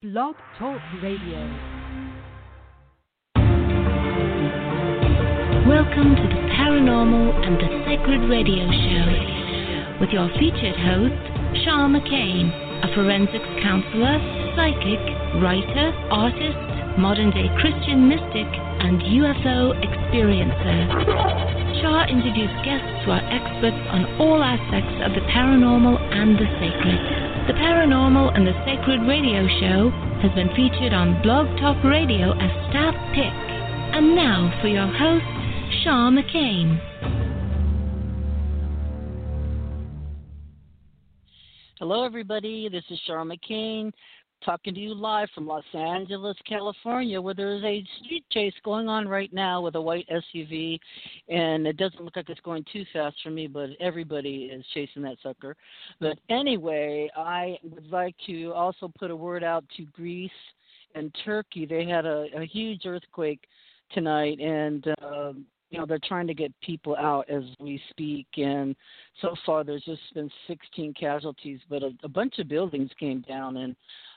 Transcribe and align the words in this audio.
Blog 0.00 0.36
Talk 0.56 0.78
Radio. 1.02 1.42
Welcome 5.66 6.14
to 6.14 6.22
the 6.22 6.38
Paranormal 6.54 7.34
and 7.42 7.58
the 7.58 7.66
Sacred 7.82 8.30
Radio 8.30 8.62
Show 8.70 9.98
with 9.98 10.10
your 10.14 10.30
featured 10.38 10.78
host, 10.78 11.18
Shaw 11.66 11.90
McCain, 11.90 12.46
a 12.86 12.94
forensics 12.94 13.50
counselor, 13.58 14.22
psychic, 14.54 15.02
writer, 15.42 15.90
artist, 16.14 16.62
modern 16.96 17.32
day 17.32 17.50
Christian 17.58 18.06
mystic, 18.06 18.46
and 18.78 19.02
UFO 19.02 19.74
experiencer. 19.82 20.78
Shaw 21.82 22.06
introduced 22.06 22.54
guests 22.62 23.02
who 23.02 23.10
are 23.18 23.26
experts 23.34 23.82
on 23.90 24.06
all 24.22 24.44
aspects 24.44 24.94
of 25.02 25.10
the 25.18 25.26
paranormal 25.34 25.98
and 26.14 26.38
the 26.38 26.46
sacred. 26.62 27.27
The 27.48 27.54
Paranormal 27.54 28.36
and 28.36 28.46
the 28.46 28.52
Sacred 28.66 29.00
Radio 29.08 29.48
Show 29.58 29.88
has 30.20 30.30
been 30.34 30.50
featured 30.54 30.92
on 30.92 31.22
Blog 31.22 31.46
Talk 31.58 31.82
Radio 31.82 32.32
as 32.32 32.50
staff 32.68 32.92
pick. 33.14 33.32
And 33.96 34.14
now 34.14 34.52
for 34.60 34.68
your 34.68 34.86
host, 34.86 35.24
Shaw 35.82 36.10
McCain. 36.12 36.78
Hello, 41.78 42.04
everybody. 42.04 42.68
This 42.68 42.84
is 42.90 43.00
Shaw 43.06 43.24
McCain 43.24 43.92
talking 44.44 44.74
to 44.74 44.80
you 44.80 44.94
live 44.94 45.28
from 45.34 45.46
Los 45.46 45.64
Angeles, 45.74 46.36
California, 46.48 47.20
where 47.20 47.34
there 47.34 47.54
is 47.54 47.62
a 47.64 47.84
street 48.02 48.24
chase 48.30 48.54
going 48.64 48.88
on 48.88 49.08
right 49.08 49.32
now 49.32 49.60
with 49.60 49.74
a 49.74 49.80
white 49.80 50.08
SUV, 50.08 50.78
and 51.28 51.66
it 51.66 51.76
doesn't 51.76 52.04
look 52.04 52.16
like 52.16 52.28
it's 52.28 52.40
going 52.40 52.64
too 52.72 52.84
fast 52.92 53.16
for 53.22 53.30
me, 53.30 53.46
but 53.46 53.70
everybody 53.80 54.50
is 54.52 54.64
chasing 54.74 55.02
that 55.02 55.16
sucker. 55.22 55.56
But 56.00 56.18
anyway, 56.28 57.10
I 57.16 57.58
would 57.62 57.90
like 57.90 58.14
to 58.26 58.52
also 58.52 58.90
put 58.98 59.10
a 59.10 59.16
word 59.16 59.44
out 59.44 59.64
to 59.76 59.84
Greece 59.86 60.30
and 60.94 61.14
Turkey. 61.24 61.66
They 61.66 61.84
had 61.84 62.06
a, 62.06 62.26
a 62.36 62.44
huge 62.44 62.82
earthquake 62.86 63.40
tonight, 63.92 64.38
and 64.40 64.86
uh, 65.02 65.32
you 65.70 65.78
know 65.78 65.86
they're 65.86 65.98
trying 66.06 66.26
to 66.26 66.34
get 66.34 66.52
people 66.60 66.96
out 66.96 67.28
as 67.28 67.42
we 67.60 67.80
speak 67.90 68.26
and 68.36 68.74
so 69.20 69.34
far 69.44 69.64
there's 69.64 69.84
just 69.84 70.00
been 70.14 70.30
16 70.46 70.94
casualties 70.94 71.60
but 71.68 71.82
a, 71.82 71.90
a 72.04 72.08
bunch 72.08 72.38
of 72.38 72.48
buildings 72.48 72.90
came 72.98 73.20
down 73.22 73.58
and 73.58 73.76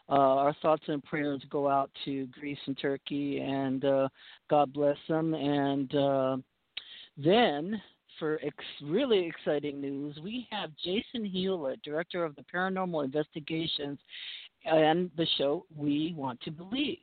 uh, 0.10 0.14
our 0.14 0.56
thoughts 0.62 0.84
and 0.88 1.04
prayers 1.04 1.42
go 1.50 1.70
out 1.70 1.90
to 2.06 2.28
Greece 2.28 2.58
and 2.66 2.78
Turkey, 2.78 3.40
and 3.40 3.86
uh, 3.86 4.10
God 4.50 4.74
bless 4.74 4.98
them. 5.08 5.34
And 5.34 5.96
uh, 5.96 6.38
then, 7.18 7.82
for 8.20 8.40
ex- 8.44 8.66
really 8.84 9.26
exciting 9.26 9.80
news, 9.80 10.18
we 10.24 10.48
have 10.52 10.72
Jason 10.84 11.26
Hewlett, 11.26 11.82
director 11.82 12.26
of 12.26 12.36
the 12.36 12.46
Paranormal 12.54 13.06
Investigations, 13.06 14.00
and 14.66 15.10
the 15.18 15.28
show 15.38 15.66
We 15.76 16.14
Want 16.16 16.40
to 16.42 16.52
Believe 16.52 16.98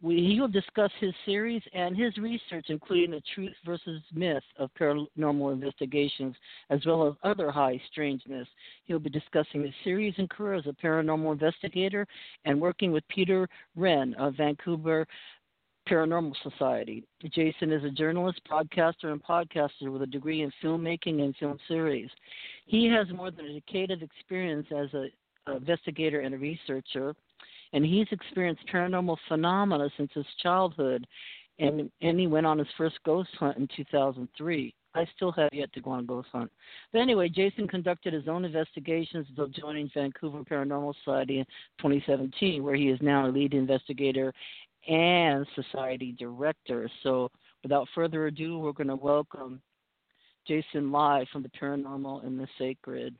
we, 0.00 0.16
he 0.24 0.40
will 0.40 0.48
discuss 0.48 0.90
his 1.00 1.12
series 1.26 1.62
and 1.74 1.96
his 1.96 2.16
research, 2.18 2.66
including 2.68 3.10
the 3.10 3.22
truth 3.34 3.54
versus 3.64 4.00
myth 4.14 4.42
of 4.58 4.70
paranormal 4.78 5.52
investigations, 5.52 6.36
as 6.70 6.80
well 6.86 7.08
as 7.08 7.14
other 7.24 7.50
high 7.50 7.80
strangeness. 7.90 8.46
He'll 8.84 9.00
be 9.00 9.10
discussing 9.10 9.62
his 9.62 9.74
series 9.82 10.14
and 10.18 10.30
career 10.30 10.54
as 10.54 10.66
a 10.66 10.72
paranormal 10.72 11.32
investigator 11.32 12.06
and 12.44 12.60
working 12.60 12.92
with 12.92 13.06
Peter 13.08 13.48
Renn 13.76 14.14
of 14.18 14.36
Vancouver 14.36 15.06
Paranormal 15.88 16.34
Society. 16.42 17.02
Jason 17.32 17.72
is 17.72 17.82
a 17.82 17.90
journalist, 17.90 18.40
broadcaster, 18.48 19.10
and 19.10 19.22
podcaster 19.22 19.90
with 19.90 20.02
a 20.02 20.06
degree 20.06 20.42
in 20.42 20.52
filmmaking 20.62 21.22
and 21.22 21.34
film 21.36 21.58
series. 21.66 22.10
He 22.66 22.86
has 22.88 23.08
more 23.10 23.30
than 23.30 23.46
a 23.46 23.54
decade 23.54 23.90
of 23.90 24.02
experience 24.02 24.66
as 24.70 24.88
an 24.92 25.10
investigator 25.56 26.20
and 26.20 26.34
a 26.34 26.38
researcher 26.38 27.14
and 27.72 27.84
he's 27.84 28.06
experienced 28.10 28.62
paranormal 28.72 29.16
phenomena 29.28 29.88
since 29.96 30.10
his 30.14 30.26
childhood, 30.42 31.06
and 31.58 31.90
and 32.00 32.18
he 32.18 32.26
went 32.26 32.46
on 32.46 32.58
his 32.58 32.68
first 32.76 32.98
ghost 33.04 33.30
hunt 33.38 33.56
in 33.56 33.68
2003. 33.76 34.74
I 34.94 35.06
still 35.14 35.32
have 35.32 35.50
yet 35.52 35.72
to 35.74 35.80
go 35.80 35.90
on 35.90 36.00
a 36.00 36.04
ghost 36.04 36.28
hunt. 36.32 36.50
But 36.92 37.00
anyway, 37.00 37.28
Jason 37.28 37.68
conducted 37.68 38.12
his 38.12 38.26
own 38.26 38.44
investigations 38.44 39.26
until 39.28 39.48
joining 39.48 39.90
Vancouver 39.94 40.42
Paranormal 40.42 40.94
Society 41.04 41.38
in 41.40 41.44
2017, 41.78 42.62
where 42.62 42.74
he 42.74 42.88
is 42.88 42.98
now 43.02 43.26
a 43.26 43.30
lead 43.30 43.54
investigator 43.54 44.32
and 44.88 45.46
society 45.54 46.14
director. 46.18 46.90
So, 47.02 47.30
without 47.62 47.86
further 47.94 48.26
ado, 48.26 48.58
we're 48.58 48.72
going 48.72 48.88
to 48.88 48.96
welcome 48.96 49.60
Jason 50.46 50.90
live 50.90 51.26
from 51.30 51.42
the 51.42 51.50
Paranormal 51.50 52.24
and 52.26 52.40
the 52.40 52.48
Sacred. 52.58 53.14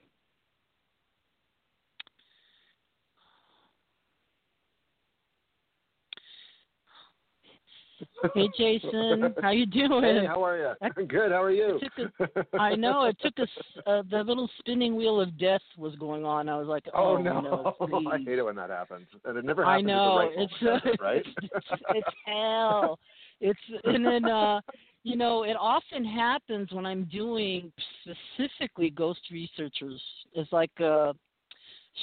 Hey 8.34 8.48
Jason, 8.56 9.34
how 9.40 9.50
you 9.50 9.66
doing? 9.66 10.02
Hey, 10.02 10.26
how 10.26 10.44
are 10.44 10.56
you? 10.58 10.72
I'm 10.96 11.06
good. 11.06 11.32
How 11.32 11.42
are 11.42 11.50
you? 11.50 11.80
A, 11.98 12.58
I 12.58 12.74
know 12.74 13.04
it 13.04 13.16
took 13.20 13.38
us. 13.38 13.48
Uh, 13.86 14.02
the 14.10 14.18
little 14.18 14.48
spinning 14.58 14.96
wheel 14.96 15.20
of 15.20 15.38
death 15.38 15.62
was 15.76 15.94
going 15.96 16.24
on. 16.24 16.48
I 16.48 16.58
was 16.58 16.68
like, 16.68 16.84
oh, 16.94 17.16
oh 17.16 17.22
no, 17.22 17.40
no 17.40 17.76
I 18.12 18.18
hate 18.18 18.38
it 18.38 18.44
when 18.44 18.56
that 18.56 18.70
happens, 18.70 19.06
and 19.24 19.36
it 19.36 19.44
never 19.44 19.64
happens. 19.64 19.84
I 19.84 19.92
know 19.92 20.16
right 20.18 20.32
it's 20.36 20.52
uh, 20.62 21.02
right. 21.02 21.24
it's, 21.42 21.82
it's 21.94 22.08
hell. 22.26 22.98
It's 23.40 23.60
and 23.84 24.04
then 24.04 24.24
uh 24.24 24.60
you 25.04 25.16
know 25.16 25.44
it 25.44 25.56
often 25.58 26.04
happens 26.04 26.72
when 26.72 26.86
I'm 26.86 27.04
doing 27.04 27.72
specifically 28.02 28.90
ghost 28.90 29.20
researchers. 29.30 30.02
It's 30.34 30.52
like 30.52 30.72
uh 30.80 31.12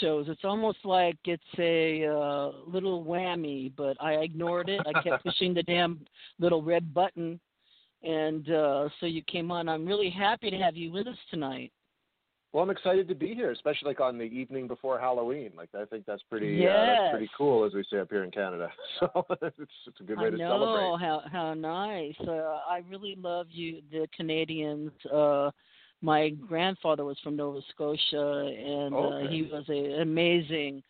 shows. 0.02 0.28
It's 0.30 0.44
almost 0.44 0.80
like 0.84 1.18
it's 1.26 1.44
a 1.58 2.06
uh, 2.06 2.52
little 2.68 3.04
whammy, 3.04 3.72
but 3.76 3.98
I 4.02 4.14
ignored 4.14 4.70
it. 4.70 4.82
I 4.86 5.02
kept 5.02 5.24
pushing 5.26 5.54
the 5.54 5.64
damn 5.64 6.00
little 6.40 6.62
red 6.62 6.94
button, 6.94 7.40
and 8.04 8.50
uh, 8.50 8.90
so 9.00 9.06
you 9.06 9.22
came 9.24 9.52
on. 9.52 9.70
I'm 9.70 9.86
really 9.86 10.10
happy 10.10 10.50
to 10.50 10.58
have 10.58 10.76
you 10.76 10.92
with 10.92 11.08
us 11.08 11.18
tonight. 11.30 11.72
Well, 12.56 12.64
I'm 12.64 12.70
excited 12.70 13.10
to 13.10 13.16
be 13.16 13.36
here, 13.36 13.52
especially 13.52 13.90
like 13.90 14.00
on 14.00 14.18
the 14.18 14.24
evening 14.24 14.66
before 14.66 14.98
Halloween. 14.98 15.52
Like 15.58 15.68
I 15.78 15.84
think 15.84 16.06
that's 16.06 16.24
pretty 16.30 16.56
yes. 16.56 16.70
uh, 16.72 16.86
that's 16.86 17.12
pretty 17.12 17.30
cool, 17.38 17.66
as 17.66 17.74
we 17.74 17.84
say 17.92 18.00
up 18.00 18.08
here 18.10 18.24
in 18.24 18.32
Canada. 18.32 18.70
So 19.02 19.26
it's 19.42 19.58
it's 19.60 20.00
a 20.00 20.04
good 20.04 20.18
way 20.18 20.28
I 20.28 20.30
to 20.30 20.38
know, 20.38 20.60
celebrate. 20.60 21.06
how 21.06 21.22
how 21.30 21.54
nice. 21.54 22.16
Uh, 22.26 22.60
I 22.70 22.82
really 22.90 23.18
love 23.22 23.48
you, 23.50 23.82
the 23.92 24.08
Canadians. 24.16 24.94
Uh, 25.14 25.52
my 26.06 26.30
grandfather 26.30 27.04
was 27.04 27.18
from 27.24 27.36
Nova 27.36 27.62
Scotia, 27.72 28.54
and 28.56 28.94
okay. 28.94 29.26
uh, 29.26 29.30
he 29.30 29.42
was 29.42 29.66
a, 29.70 30.02
amazing 30.02 30.84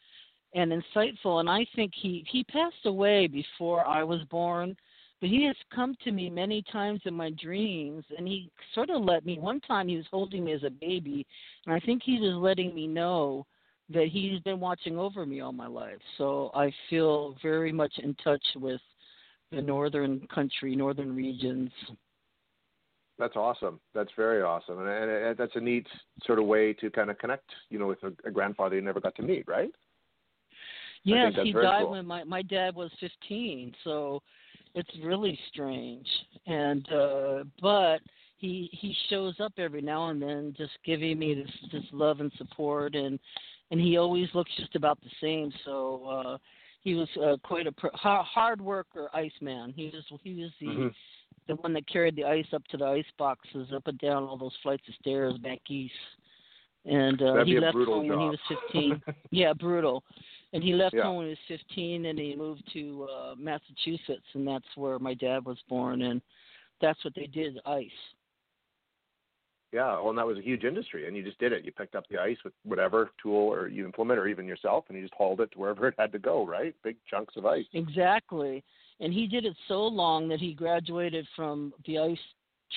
and 0.54 0.72
insightful. 0.72 1.40
And 1.40 1.50
I 1.50 1.66
think 1.76 1.94
he 1.96 2.26
he 2.30 2.44
passed 2.44 2.86
away 2.86 3.28
before 3.28 3.88
I 3.88 4.04
was 4.04 4.22
born, 4.30 4.76
but 5.22 5.30
he 5.30 5.46
has 5.46 5.56
come 5.74 5.96
to 6.04 6.12
me 6.12 6.30
many 6.30 6.64
times 6.70 7.00
in 7.06 7.14
my 7.14 7.32
dreams, 7.42 8.04
and 8.18 8.28
he 8.28 8.52
sort 8.74 8.90
of 8.90 9.04
let 9.04 9.26
me. 9.26 9.40
One 9.40 9.62
time 9.62 9.88
he 9.88 9.96
was 9.96 10.06
holding 10.12 10.44
me 10.44 10.52
as 10.52 10.64
a 10.64 10.70
baby, 10.70 11.26
and 11.66 11.74
I 11.74 11.80
think 11.80 12.04
he 12.04 12.20
was 12.20 12.34
letting 12.34 12.76
me 12.76 12.86
know 12.86 13.46
that 13.90 14.10
he's 14.12 14.42
been 14.42 14.60
watching 14.60 14.98
over 14.98 15.26
me 15.26 15.40
all 15.40 15.54
my 15.54 15.68
life. 15.68 16.00
So 16.18 16.52
I 16.54 16.74
feel 16.90 17.38
very 17.42 17.72
much 17.72 17.94
in 18.00 18.16
touch 18.16 18.44
with 18.56 18.82
the 19.52 19.62
northern 19.62 20.28
country, 20.28 20.76
northern 20.76 21.16
regions. 21.16 21.72
That's 23.18 23.36
awesome. 23.36 23.80
That's 23.94 24.12
very 24.18 24.42
awesome, 24.42 24.80
and, 24.80 24.90
and, 24.90 25.10
and 25.10 25.38
that's 25.38 25.56
a 25.56 25.62
neat 25.62 25.88
sort 26.26 26.40
of 26.40 26.46
way 26.46 26.74
to 26.74 26.90
kind 26.90 27.10
of 27.10 27.18
connect, 27.18 27.50
you 27.70 27.80
know, 27.80 27.88
with 27.88 28.04
a, 28.04 28.12
a 28.28 28.32
grandfather 28.32 28.76
you 28.76 28.82
never 28.82 29.00
got 29.00 29.16
to 29.16 29.22
meet, 29.22 29.48
right? 29.48 29.72
Yes, 31.06 31.34
he 31.44 31.54
died 31.54 31.84
cool. 31.84 31.92
when 31.92 32.06
my 32.06 32.24
my 32.24 32.42
dad 32.42 32.76
was 32.76 32.92
15, 33.00 33.74
so 33.84 34.22
it's 34.74 34.90
really 35.04 35.38
strange. 35.50 36.08
And 36.48 36.92
uh 36.92 37.44
but 37.62 38.00
he 38.38 38.70
he 38.72 38.96
shows 39.10 39.36
up 39.40 39.54
every 39.58 39.82
now 39.82 40.10
and 40.10 40.20
then 40.22 40.54
just 40.58 40.72
giving 40.84 41.20
me 41.20 41.36
this 41.36 41.72
this 41.72 41.84
love 41.92 42.22
and 42.22 42.32
support 42.38 42.96
and 42.96 43.20
and 43.70 43.80
he 43.80 43.98
always 43.98 44.30
looks 44.34 44.52
just 44.58 44.76
about 44.76 45.00
the 45.02 45.12
same. 45.22 45.54
So 45.64 46.06
uh 46.06 46.38
he 46.82 46.96
was 46.96 47.10
uh, 47.24 47.38
quite 47.44 47.66
a 47.66 47.72
pr- 47.72 47.88
hard 47.94 48.62
worker, 48.62 49.10
Iceman. 49.14 49.74
He 49.76 49.92
was 49.94 50.20
he 50.24 50.34
was 50.42 50.52
the 50.60 50.68
mm-hmm 50.68 50.88
the 51.48 51.56
one 51.56 51.74
that 51.74 51.88
carried 51.88 52.16
the 52.16 52.26
ice 52.26 52.48
up 52.54 52.64
to 52.68 52.78
the 52.78 52.86
ice 52.86 53.06
boxes, 53.18 53.68
up 53.74 53.88
and 53.88 54.00
down 54.00 54.24
all 54.24 54.38
those 54.38 54.56
flights 54.64 54.88
of 54.88 54.96
stairs 54.96 55.38
back 55.38 55.60
east. 55.70 55.94
And 56.86 57.22
uh, 57.22 57.34
That'd 57.34 57.48
he 57.48 57.60
left 57.60 57.76
home 57.76 58.08
when 58.08 58.20
he 58.20 58.30
was 58.30 58.40
15. 58.48 59.02
yeah, 59.32 59.54
brutal. 59.54 60.04
And 60.54 60.64
he 60.64 60.74
left 60.74 60.96
Yeah. 60.96 61.04
home 61.04 61.18
when 61.18 61.26
he 61.26 61.32
was 61.32 61.60
15, 61.68 62.06
and 62.06 62.20
he 62.20 62.36
moved 62.36 62.64
to 62.74 63.08
uh, 63.12 63.36
Massachusetts, 63.38 64.26
and 64.34 64.48
that's 64.48 64.66
where 64.76 65.00
my 65.00 65.14
dad 65.16 65.46
was 65.46 65.58
born. 65.68 66.04
And 66.04 66.22
that's 66.82 67.04
what 67.04 67.16
they 67.16 67.28
did, 67.28 67.60
ice. 67.66 67.90
Yeah, 69.74 70.00
well, 70.00 70.10
and 70.10 70.18
that 70.18 70.28
was 70.28 70.38
a 70.38 70.42
huge 70.42 70.64
industry, 70.64 71.08
and 71.08 71.18
you 71.18 71.24
just 71.24 71.40
did 71.40 71.52
it. 71.52 71.66
You 71.66 71.72
picked 71.72 71.96
up 71.96 72.06
the 72.10 72.18
ice 72.18 72.38
with 72.46 72.54
whatever 72.64 73.12
tool 73.22 73.52
or 73.52 73.68
you 73.68 73.84
implement, 73.84 74.20
or 74.20 74.28
even 74.28 74.46
yourself, 74.46 74.86
and 74.88 74.98
you 74.98 75.04
just 75.04 75.14
hauled 75.16 75.42
it 75.42 75.52
to 75.52 75.60
wherever 75.60 75.88
it 75.88 75.96
had 75.98 76.14
to 76.14 76.20
go. 76.20 76.46
Right, 76.46 76.74
big 76.84 76.96
chunks 77.10 77.36
of 77.36 77.46
ice. 77.46 77.66
Exactly. 77.74 78.64
And 79.00 79.14
he 79.14 79.28
did 79.28 79.46
it 79.46 79.56
so 79.68 79.82
long 79.82 80.28
that 80.30 80.40
he 80.40 80.54
graduated 80.54 81.28
from 81.36 81.74
the 81.86 82.00
ice 82.00 82.18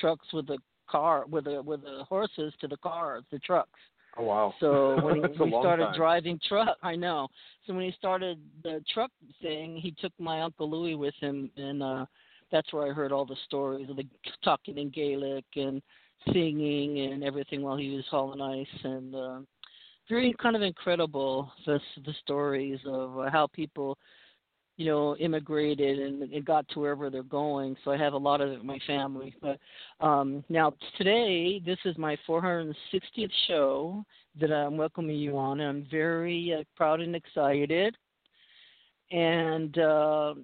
trucks 0.00 0.26
with 0.32 0.46
the 0.46 0.58
car 0.88 1.24
with 1.28 1.44
the 1.44 1.62
with 1.62 1.82
the 1.82 2.04
horses 2.08 2.52
to 2.60 2.68
the 2.68 2.76
cars, 2.78 3.24
the 3.30 3.38
trucks. 3.38 3.78
Oh 4.16 4.24
wow! 4.24 4.54
So 4.58 5.00
when 5.02 5.16
he, 5.16 5.22
a 5.22 5.60
started 5.60 5.84
time. 5.86 5.94
driving 5.96 6.40
truck, 6.46 6.76
I 6.82 6.96
know. 6.96 7.28
So 7.66 7.74
when 7.74 7.84
he 7.84 7.92
started 7.92 8.38
the 8.62 8.82
truck 8.92 9.10
thing, 9.40 9.76
he 9.76 9.94
took 10.00 10.12
my 10.18 10.42
uncle 10.42 10.68
Louis 10.68 10.94
with 10.94 11.14
him, 11.20 11.50
and 11.56 11.82
uh 11.82 12.06
that's 12.50 12.72
where 12.72 12.90
I 12.90 12.94
heard 12.94 13.12
all 13.12 13.26
the 13.26 13.36
stories 13.44 13.90
of 13.90 13.96
the 13.96 14.04
talking 14.42 14.78
in 14.78 14.90
Gaelic 14.90 15.44
and 15.56 15.82
singing 16.32 17.12
and 17.12 17.22
everything 17.22 17.62
while 17.62 17.76
he 17.76 17.94
was 17.94 18.04
hauling 18.10 18.40
ice, 18.40 18.84
and 18.84 19.14
uh, 19.14 19.38
very 20.08 20.34
kind 20.40 20.56
of 20.56 20.62
incredible 20.62 21.50
the 21.66 21.78
the 22.04 22.14
stories 22.22 22.80
of 22.86 23.18
uh, 23.18 23.30
how 23.30 23.46
people 23.48 23.98
you 24.78 24.86
know, 24.86 25.16
immigrated 25.16 25.98
and, 25.98 26.22
and 26.22 26.44
got 26.44 26.66
to 26.68 26.78
wherever 26.78 27.10
they're 27.10 27.24
going. 27.24 27.76
So 27.84 27.90
I 27.90 27.98
have 27.98 28.12
a 28.12 28.18
lot 28.18 28.40
of 28.40 28.64
my 28.64 28.78
family. 28.86 29.34
But 29.42 29.58
um, 30.00 30.44
now 30.48 30.72
today, 30.96 31.60
this 31.66 31.78
is 31.84 31.98
my 31.98 32.16
460th 32.26 32.74
show 33.48 34.04
that 34.40 34.52
I'm 34.52 34.76
welcoming 34.76 35.16
you 35.16 35.36
on. 35.36 35.58
And 35.60 35.68
I'm 35.68 35.86
very 35.90 36.56
uh, 36.58 36.62
proud 36.76 37.00
and 37.00 37.16
excited. 37.16 37.96
And 39.10 39.76
uh, 39.78 40.34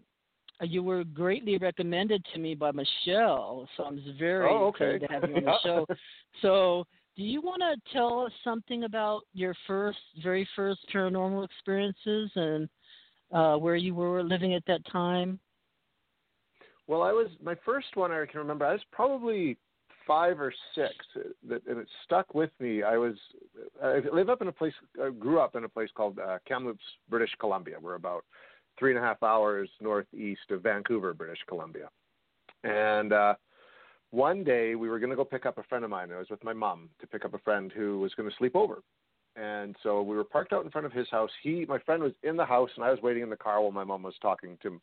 you 0.63 0.83
were 0.83 1.05
greatly 1.05 1.57
recommended 1.57 2.27
to 2.33 2.41
me 2.41 2.57
by 2.57 2.73
Michelle, 2.73 3.69
so 3.77 3.85
I'm 3.85 4.03
very 4.19 4.51
Oh, 4.51 4.67
okay. 4.67 4.97
excited 4.97 5.07
to 5.07 5.15
have 5.15 5.29
you 5.29 5.37
on 5.37 5.45
the 5.45 5.59
show. 5.63 5.87
So, 6.43 6.85
do 7.17 7.23
you 7.23 7.41
want 7.41 7.63
to 7.63 7.93
tell 7.93 8.27
us 8.27 8.33
something 8.43 8.83
about 8.83 9.21
your 9.33 9.55
first, 9.69 10.01
very 10.21 10.49
first 10.57 10.81
paranormal 10.93 11.45
experiences 11.45 12.29
and 12.35 12.69
uh, 13.35 13.57
where 13.57 13.77
you 13.77 13.95
were 13.95 14.23
living 14.23 14.55
at 14.55 14.65
that 14.67 14.81
time? 14.91 15.39
Well, 16.87 17.03
I 17.03 17.13
was 17.13 17.29
my 17.43 17.57
first 17.65 17.97
one. 17.97 18.13
I 18.13 18.25
can 18.27 18.39
remember. 18.39 18.65
I 18.65 18.73
was 18.73 18.83
probably 18.93 19.59
five 20.07 20.39
or 20.39 20.53
six, 20.75 20.95
and 21.15 21.79
it 21.79 21.89
stuck 22.05 22.35
with 22.35 22.51
me. 22.61 22.83
I 22.83 22.97
was 22.97 23.15
I 23.83 24.01
live 24.13 24.31
up 24.31 24.43
in 24.43 24.49
a 24.49 24.53
place. 24.53 24.75
I 25.03 25.11
grew 25.11 25.41
up 25.41 25.57
in 25.57 25.65
a 25.65 25.69
place 25.69 25.89
called 25.95 26.19
uh, 26.19 26.39
Kamloops, 26.47 26.85
British 27.09 27.31
Columbia. 27.41 27.77
We're 27.81 27.95
about 27.95 28.25
three 28.79 28.95
and 28.95 28.99
a 28.99 29.07
half 29.07 29.23
hours 29.23 29.69
northeast 29.81 30.51
of 30.51 30.63
Vancouver, 30.63 31.15
British 31.15 31.39
Columbia. 31.49 31.89
And 32.65 33.13
uh, 33.13 33.35
one 34.11 34.45
day 34.45 34.75
we 34.75 34.89
were 34.89 34.99
going 34.99 35.11
to 35.11 35.17
go 35.17 35.25
pick 35.25 35.47
up 35.47 35.59
a 35.59 35.63
friend 35.65 35.85
of 35.85 35.91
mine. 35.91 36.11
I 36.13 36.19
was 36.19 36.31
with 36.31 36.43
my 36.45 36.53
mom 36.53 36.91
to 37.01 37.07
pick 37.07 37.25
up 37.25 37.35
a 37.35 37.39
friend 37.39 37.73
who 37.75 38.01
was 38.01 38.15
going 38.15 38.29
to 38.29 38.37
sleep 38.37 38.57
over. 38.57 38.83
And 39.37 39.75
so 39.83 40.03
we 40.03 40.17
were 40.17 40.25
parked 40.25 40.53
out 40.53 40.65
in 40.65 40.71
front 40.71 40.87
of 40.87 40.93
his 40.93 41.09
house. 41.11 41.31
He, 41.43 41.65
my 41.67 41.79
friend, 41.81 42.03
was 42.03 42.13
in 42.23 42.37
the 42.37 42.45
house, 42.45 42.71
and 42.77 42.85
I 42.85 42.91
was 42.91 43.01
waiting 43.03 43.23
in 43.23 43.31
the 43.31 43.37
car 43.37 43.61
while 43.61 43.73
my 43.73 43.85
mom 43.85 44.03
was 44.03 44.15
talking 44.23 44.57
to 44.63 44.81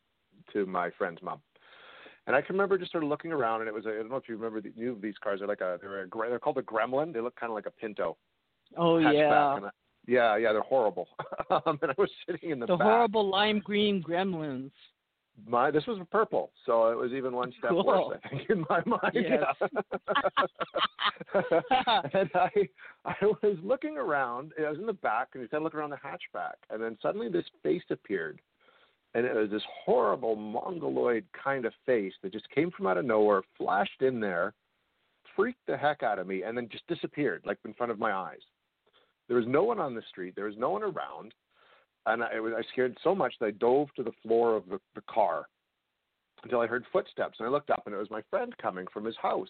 to 0.53 0.65
my 0.65 0.89
friend's 0.98 1.21
mom. 1.21 1.42
And 2.27 2.36
I 2.36 2.42
can 2.42 2.53
remember 2.56 2.77
just 2.77 2.92
sort 2.92 3.03
of 3.03 3.09
looking 3.09 3.31
around, 3.31 3.62
and 3.62 3.68
it 3.68 3.74
was 3.74 3.86
I 3.88 3.92
don't 3.92 4.09
know 4.09 4.18
if 4.18 4.27
you 4.27 4.36
remember 4.36 4.62
the, 4.62 4.74
knew 4.75 4.98
these 5.01 5.15
cars. 5.24 5.39
They're 5.39 5.48
like 5.48 5.62
a 5.62 5.77
they're 5.81 6.01
a 6.01 6.07
gre- 6.07 6.27
they're 6.27 6.39
called 6.39 6.57
a 6.57 6.62
Gremlin. 6.62 7.13
They 7.13 7.21
look 7.21 7.39
kind 7.39 7.50
of 7.50 7.56
like 7.56 7.65
a 7.65 7.71
Pinto. 7.71 8.18
Oh 8.77 8.98
yeah, 8.98 9.33
I- 9.33 9.69
yeah, 10.07 10.36
yeah, 10.38 10.51
they're 10.51 10.62
horrible. 10.62 11.07
um, 11.50 11.80
and 11.81 11.92
I 11.92 11.95
was 11.97 12.09
sitting 12.27 12.50
in 12.51 12.59
the, 12.59 12.65
the 12.65 12.77
back. 12.77 12.88
horrible 12.88 13.30
lime 13.30 13.59
green 13.59 14.04
gremlins. 14.04 14.71
My 15.48 15.72
this 15.72 15.88
was 15.88 16.00
purple, 16.12 16.51
so 16.66 16.89
it 16.89 16.98
was 16.98 17.12
even 17.13 17.33
one 17.33 17.54
step 17.57 17.72
Cool. 17.72 17.86
worse, 17.86 18.19
I 18.24 18.30
think, 18.30 18.50
in 18.50 18.66
my 18.69 18.81
mind. 18.86 19.13
Yes. 19.13 19.56
And 22.13 22.30
I 22.36 22.50
I 23.06 23.16
was 23.22 23.57
looking 23.63 23.98
around. 23.98 24.51
I 24.60 24.69
was 24.69 24.80
in 24.80 24.86
the 24.86 24.94
back, 24.94 25.30
and 25.33 25.42
you 25.42 25.48
said 25.50 25.62
look 25.62 25.75
around 25.75 25.92
the 25.92 25.98
hatchback, 25.98 26.56
and 26.69 26.81
then 26.81 26.98
suddenly 27.01 27.30
this 27.30 27.45
face 27.63 27.83
appeared, 27.89 28.39
and 29.13 29.25
it 29.25 29.33
was 29.33 29.50
this 29.50 29.63
horrible 29.86 30.36
mongoloid 30.36 31.25
kind 31.31 31.66
of 31.66 31.74
face 31.86 32.13
that 32.22 32.33
just 32.33 32.50
came 32.50 32.72
from 32.72 32.88
out 32.88 32.98
of 32.98 33.06
nowhere, 33.06 33.42
flashed 33.57 34.01
in 34.01 34.19
there, 34.19 34.54
freaked 35.36 35.66
the 35.68 35.78
heck 35.78 36.04
out 36.04 36.19
of 36.19 36.28
me, 36.28 36.44
and 36.44 36.57
then 36.57 36.68
just 36.69 36.86
disappeared, 36.88 37.42
like 37.45 37.57
in 37.66 37.74
front 37.74 37.92
of 37.92 38.00
my 38.00 38.13
eyes. 38.13 38.42
There 39.28 39.38
was 39.38 39.48
no 39.48 39.63
one 39.63 39.80
on 39.80 39.95
the 39.95 40.04
street. 40.10 40.36
There 40.36 40.45
was 40.45 40.57
no 40.57 40.72
one 40.72 40.83
around 40.83 41.33
and 42.06 42.24
I, 42.24 42.39
was, 42.39 42.53
I 42.57 42.63
scared 42.71 42.98
so 43.03 43.13
much 43.13 43.33
that 43.39 43.48
I 43.48 43.51
dove 43.51 43.89
to 43.95 44.03
the 44.03 44.12
floor 44.24 44.56
of 44.56 44.63
the, 44.69 44.80
the 44.95 45.01
car 45.09 45.48
until 46.44 46.59
I 46.59 46.68
heard 46.68 46.86
footsteps, 46.92 47.38
and 47.39 47.48
I 47.48 47.51
looked 47.51 47.69
up, 47.69 47.83
and 47.86 47.94
it 47.94 48.00
was 48.00 48.09
my 48.09 48.24
friend 48.30 48.56
coming 48.59 48.88
from 48.92 49.06
his 49.06 49.15
house. 49.21 49.50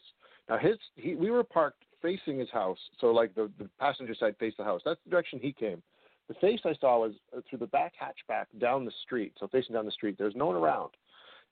Now 0.50 0.58
his 0.58 0.78
he 0.96 1.16
we 1.16 1.32
were 1.32 1.44
parked 1.44 1.84
facing 2.02 2.40
his 2.40 2.50
house, 2.50 2.80
so 3.00 3.08
like 3.08 3.34
the 3.36 3.50
the 3.60 3.70
passenger 3.80 4.16
side 4.16 4.36
faced 4.40 4.58
the 4.58 4.64
house. 4.64 4.82
That's 4.84 5.00
the 5.06 5.12
direction 5.12 5.40
he 5.42 5.54
came. 5.54 5.82
The 6.28 6.34
face 6.36 6.62
I 6.66 6.74
saw 6.80 7.00
was 7.00 7.14
uh, 7.36 7.42
through 7.50 7.60
the 7.60 7.68
back 7.68 7.94
hatchback 8.02 8.46
down 8.60 8.86
the 8.86 8.92
street, 9.04 9.34
so 9.40 9.48
facing 9.48 9.74
down 9.76 9.86
the 9.86 9.92
street. 9.92 10.16
There's 10.18 10.36
no 10.36 10.48
one 10.48 10.56
around. 10.56 10.92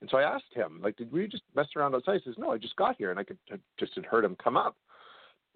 And 0.02 0.10
so 0.10 0.18
I 0.18 0.24
asked 0.24 0.54
him, 0.54 0.80
like, 0.81 0.95
did 0.95 1.12
we 1.12 1.28
just 1.28 1.44
mess 1.54 1.68
around 1.75 1.94
outside? 1.94 2.22
He 2.24 2.30
says, 2.30 2.38
no, 2.38 2.52
I 2.52 2.57
just 2.57 2.78
got 2.78 2.95
here, 2.95 3.12
and 3.12 3.19
I 3.19 3.25
could 3.25 3.38
I 3.52 3.57
just 3.78 3.94
had 3.95 4.06
heard 4.06 4.24
him 4.24 4.38
come 4.42 4.56
up. 4.56 4.78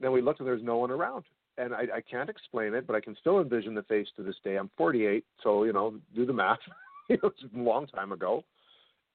Then 0.01 0.11
we 0.11 0.21
looked, 0.21 0.39
and 0.39 0.47
there's 0.47 0.63
no 0.63 0.77
one 0.77 0.91
around 0.91 1.23
and 1.57 1.73
I, 1.73 1.83
I 1.95 2.01
can't 2.01 2.29
explain 2.29 2.73
it, 2.73 2.87
but 2.87 2.95
I 2.95 3.01
can 3.01 3.15
still 3.19 3.39
envision 3.39 3.75
the 3.75 3.83
face 3.83 4.07
to 4.15 4.23
this 4.23 4.35
day. 4.43 4.55
I'm 4.55 4.71
48, 4.77 5.23
so 5.43 5.63
you 5.63 5.73
know, 5.73 5.95
do 6.15 6.25
the 6.25 6.33
math. 6.33 6.59
it 7.09 7.21
was 7.21 7.33
a 7.43 7.57
long 7.57 7.87
time 7.87 8.11
ago, 8.11 8.43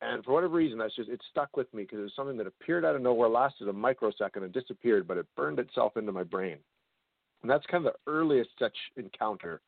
and 0.01 0.25
for 0.25 0.33
whatever 0.33 0.55
reason, 0.55 0.79
that's 0.79 0.95
just 0.95 1.09
it 1.09 1.21
stuck 1.31 1.57
with 1.57 1.73
me 1.75 1.83
because 1.83 1.99
it 1.99 2.03
was 2.03 2.13
something 2.15 2.37
that 2.37 2.47
appeared 2.47 2.85
out 2.85 2.95
of 2.95 3.03
nowhere, 3.03 3.29
lasted 3.29 3.69
a 3.69 3.73
microsecond, 3.73 4.45
and 4.45 4.53
disappeared, 4.53 5.09
but 5.09 5.17
it 5.17 5.27
burned 5.37 5.59
itself 5.59 5.97
into 5.97 6.13
my 6.13 6.23
brain. 6.23 6.59
And 7.43 7.51
that's 7.51 7.67
kind 7.67 7.87
of 7.87 7.93
the 7.93 8.11
earliest 8.11 8.51
such 8.59 8.77
encounter 8.97 9.61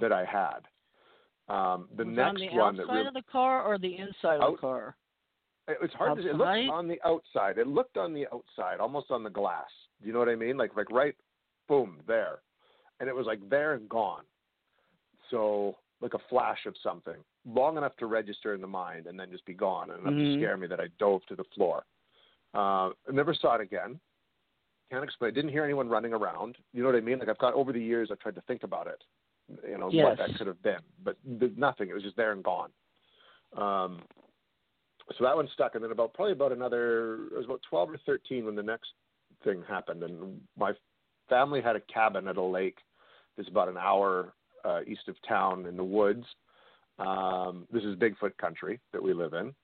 that 0.00 0.12
I 0.12 0.24
had. 0.24 0.60
Um, 1.48 1.88
the 1.96 2.04
Was 2.04 2.14
next 2.14 2.28
on 2.28 2.34
the 2.34 2.48
one 2.48 2.74
outside 2.74 2.86
that 2.88 2.92
really, 2.92 3.06
of 3.06 3.14
the 3.14 3.22
car 3.30 3.62
or 3.62 3.78
the 3.78 3.96
inside 3.96 4.40
of 4.40 4.52
the 4.52 4.58
car? 4.58 4.96
it 5.68 5.78
was 5.80 5.90
hard 5.94 6.16
to 6.16 6.22
say. 6.22 6.28
It 6.30 6.36
looked 6.36 6.70
on 6.70 6.88
the 6.88 6.98
outside. 7.04 7.58
It 7.58 7.66
looked 7.66 7.96
on 7.96 8.14
the 8.14 8.26
outside, 8.32 8.80
almost 8.80 9.10
on 9.10 9.22
the 9.22 9.30
glass. 9.30 9.68
Do 10.00 10.06
you 10.06 10.12
know 10.12 10.18
what 10.18 10.28
I 10.28 10.34
mean? 10.34 10.56
Like 10.56 10.76
like 10.76 10.90
right, 10.90 11.14
boom, 11.68 11.98
there, 12.06 12.40
and 13.00 13.08
it 13.08 13.14
was 13.14 13.26
like 13.26 13.40
there 13.48 13.74
and 13.74 13.88
gone. 13.88 14.24
So 15.30 15.76
like 16.00 16.14
a 16.14 16.18
flash 16.28 16.66
of 16.66 16.74
something, 16.82 17.16
long 17.46 17.76
enough 17.76 17.96
to 17.96 18.06
register 18.06 18.54
in 18.54 18.60
the 18.60 18.66
mind 18.66 19.06
and 19.06 19.18
then 19.18 19.30
just 19.30 19.44
be 19.46 19.54
gone, 19.54 19.90
and 19.90 20.00
enough 20.00 20.14
Mhm. 20.14 20.34
to 20.34 20.38
scare 20.38 20.56
me 20.56 20.66
that 20.66 20.80
I 20.80 20.88
dove 20.98 21.24
to 21.26 21.36
the 21.36 21.44
floor. 21.54 21.84
Uh, 22.54 22.90
I 23.08 23.12
never 23.12 23.34
saw 23.34 23.54
it 23.54 23.60
again. 23.60 23.98
Can't 24.90 25.02
explain. 25.02 25.34
Didn't 25.34 25.50
hear 25.50 25.64
anyone 25.64 25.88
running 25.88 26.12
around. 26.12 26.58
You 26.72 26.82
know 26.82 26.88
what 26.88 26.96
I 26.96 27.00
mean? 27.00 27.18
Like 27.18 27.28
I've 27.28 27.38
got 27.38 27.54
over 27.54 27.72
the 27.72 27.82
years, 27.82 28.10
I've 28.10 28.20
tried 28.20 28.36
to 28.36 28.40
think 28.42 28.62
about 28.62 28.86
it. 28.86 29.02
You 29.66 29.78
know 29.78 29.88
Yes. 29.90 30.04
what 30.04 30.18
that 30.18 30.36
could 30.36 30.46
have 30.46 30.62
been, 30.62 30.82
but 31.02 31.16
nothing. 31.24 31.88
It 31.88 31.94
was 31.94 32.02
just 32.02 32.16
there 32.16 32.32
and 32.32 32.42
gone. 32.42 32.72
Um, 33.52 34.02
so 35.16 35.24
that 35.24 35.36
one 35.36 35.48
stuck, 35.48 35.74
and 35.74 35.84
then 35.84 35.92
about 35.92 36.14
probably 36.14 36.32
about 36.32 36.52
another. 36.52 37.26
It 37.26 37.36
was 37.36 37.44
about 37.44 37.62
twelve 37.62 37.90
or 37.90 37.96
thirteen 37.98 38.44
when 38.44 38.54
the 38.56 38.62
next 38.62 38.92
thing 39.44 39.62
happened, 39.62 40.02
and 40.02 40.40
my 40.56 40.74
family 41.28 41.60
had 41.60 41.76
a 41.76 41.80
cabin 41.80 42.28
at 42.28 42.36
a 42.36 42.42
lake. 42.42 42.78
That's 43.36 43.48
about 43.48 43.68
an 43.68 43.76
hour 43.76 44.34
uh, 44.64 44.80
east 44.86 45.08
of 45.08 45.16
town 45.28 45.66
in 45.66 45.76
the 45.76 45.84
woods. 45.84 46.24
Um, 46.98 47.66
this 47.72 47.84
is 47.84 47.96
Bigfoot 47.96 48.36
country 48.38 48.80
that 48.92 49.02
we 49.02 49.12
live 49.12 49.34
in, 49.34 49.54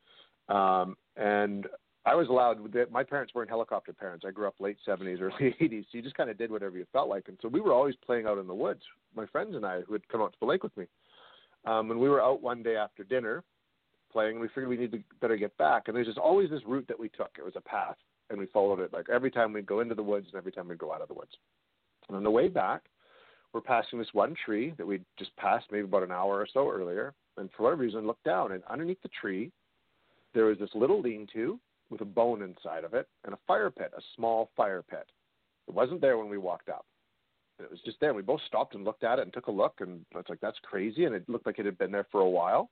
um, 0.54 0.97
and 1.16 1.66
I 2.04 2.14
was 2.14 2.28
allowed. 2.28 2.59
My 2.90 3.02
parents 3.04 3.33
weren't 3.35 3.49
helicopter 3.49 3.92
parents. 3.92 4.25
I 4.26 4.33
grew 4.33 4.47
up 4.47 4.57
late 4.59 4.76
seventies, 4.85 5.19
early 5.23 5.54
eighties. 5.61 5.85
So 5.90 5.97
you 5.97 6.02
just 6.02 6.16
kind 6.16 6.28
of 6.28 6.37
did 6.37 6.50
whatever 6.50 6.76
you 6.76 6.87
felt 6.92 7.09
like, 7.09 7.28
and 7.28 7.38
so 7.40 7.49
we 7.49 7.61
were 7.61 7.73
always 7.73 7.95
playing 8.04 8.26
out 8.26 8.38
in 8.38 8.47
the 8.47 8.54
woods. 8.54 8.83
My 9.16 9.26
friends 9.26 9.54
and 9.54 9.64
I, 9.64 9.81
who 9.81 9.95
had 9.95 10.07
come 10.09 10.21
out 10.21 10.33
to 10.33 10.38
the 10.40 10.47
lake 10.47 10.62
with 10.62 10.76
me, 10.76 10.87
um, 11.64 11.90
and 11.90 11.99
we 11.99 12.09
were 12.09 12.23
out 12.23 12.42
one 12.42 12.62
day 12.62 12.76
after 12.76 13.04
dinner 13.04 13.42
playing. 14.12 14.40
We 14.40 14.49
figured 14.49 14.69
we 14.69 14.76
need 14.76 14.92
to 14.92 15.02
better 15.21 15.37
get 15.37 15.57
back, 15.57 15.85
and 15.87 15.97
there's 15.97 16.07
just 16.07 16.19
always 16.19 16.50
this 16.50 16.62
route 16.66 16.87
that 16.88 16.99
we 16.99 17.09
took. 17.09 17.31
It 17.38 17.45
was 17.45 17.57
a 17.57 17.62
path, 17.62 17.97
and 18.32 18.40
we 18.40 18.46
followed 18.46 18.80
it 18.80 18.92
like 18.92 19.08
every 19.10 19.30
time 19.30 19.52
we'd 19.52 19.66
go 19.66 19.80
into 19.80 19.94
the 19.94 20.02
woods 20.02 20.26
and 20.32 20.38
every 20.38 20.50
time 20.50 20.66
we'd 20.66 20.78
go 20.78 20.92
out 20.92 21.02
of 21.02 21.08
the 21.08 21.14
woods. 21.14 21.30
And 22.08 22.16
on 22.16 22.24
the 22.24 22.30
way 22.30 22.48
back, 22.48 22.82
we're 23.52 23.60
passing 23.60 23.98
this 23.98 24.08
one 24.12 24.34
tree 24.44 24.74
that 24.78 24.86
we'd 24.86 25.04
just 25.18 25.36
passed 25.36 25.66
maybe 25.70 25.84
about 25.84 26.02
an 26.02 26.10
hour 26.10 26.38
or 26.38 26.48
so 26.52 26.68
earlier, 26.68 27.14
and 27.36 27.50
for 27.56 27.64
whatever 27.64 27.82
reason, 27.82 28.06
looked 28.06 28.24
down, 28.24 28.52
and 28.52 28.62
underneath 28.68 29.00
the 29.02 29.10
tree, 29.20 29.52
there 30.34 30.46
was 30.46 30.58
this 30.58 30.70
little 30.74 31.00
lean-to 31.00 31.60
with 31.90 32.00
a 32.00 32.06
bone 32.06 32.42
inside 32.42 32.84
of 32.84 32.94
it 32.94 33.06
and 33.24 33.34
a 33.34 33.38
fire 33.46 33.70
pit, 33.70 33.92
a 33.96 34.00
small 34.16 34.50
fire 34.56 34.82
pit. 34.82 35.06
It 35.68 35.74
wasn't 35.74 36.00
there 36.00 36.16
when 36.16 36.30
we 36.30 36.38
walked 36.38 36.70
up. 36.70 36.86
It 37.58 37.70
was 37.70 37.80
just 37.84 38.00
there. 38.00 38.14
We 38.14 38.22
both 38.22 38.40
stopped 38.46 38.74
and 38.74 38.82
looked 38.82 39.04
at 39.04 39.18
it 39.18 39.22
and 39.22 39.32
took 39.32 39.46
a 39.46 39.52
look, 39.52 39.74
and 39.80 40.04
it's 40.16 40.30
like 40.30 40.40
that's 40.40 40.58
crazy, 40.62 41.04
and 41.04 41.14
it 41.14 41.28
looked 41.28 41.46
like 41.46 41.58
it 41.58 41.66
had 41.66 41.78
been 41.78 41.92
there 41.92 42.06
for 42.10 42.22
a 42.22 42.28
while 42.28 42.70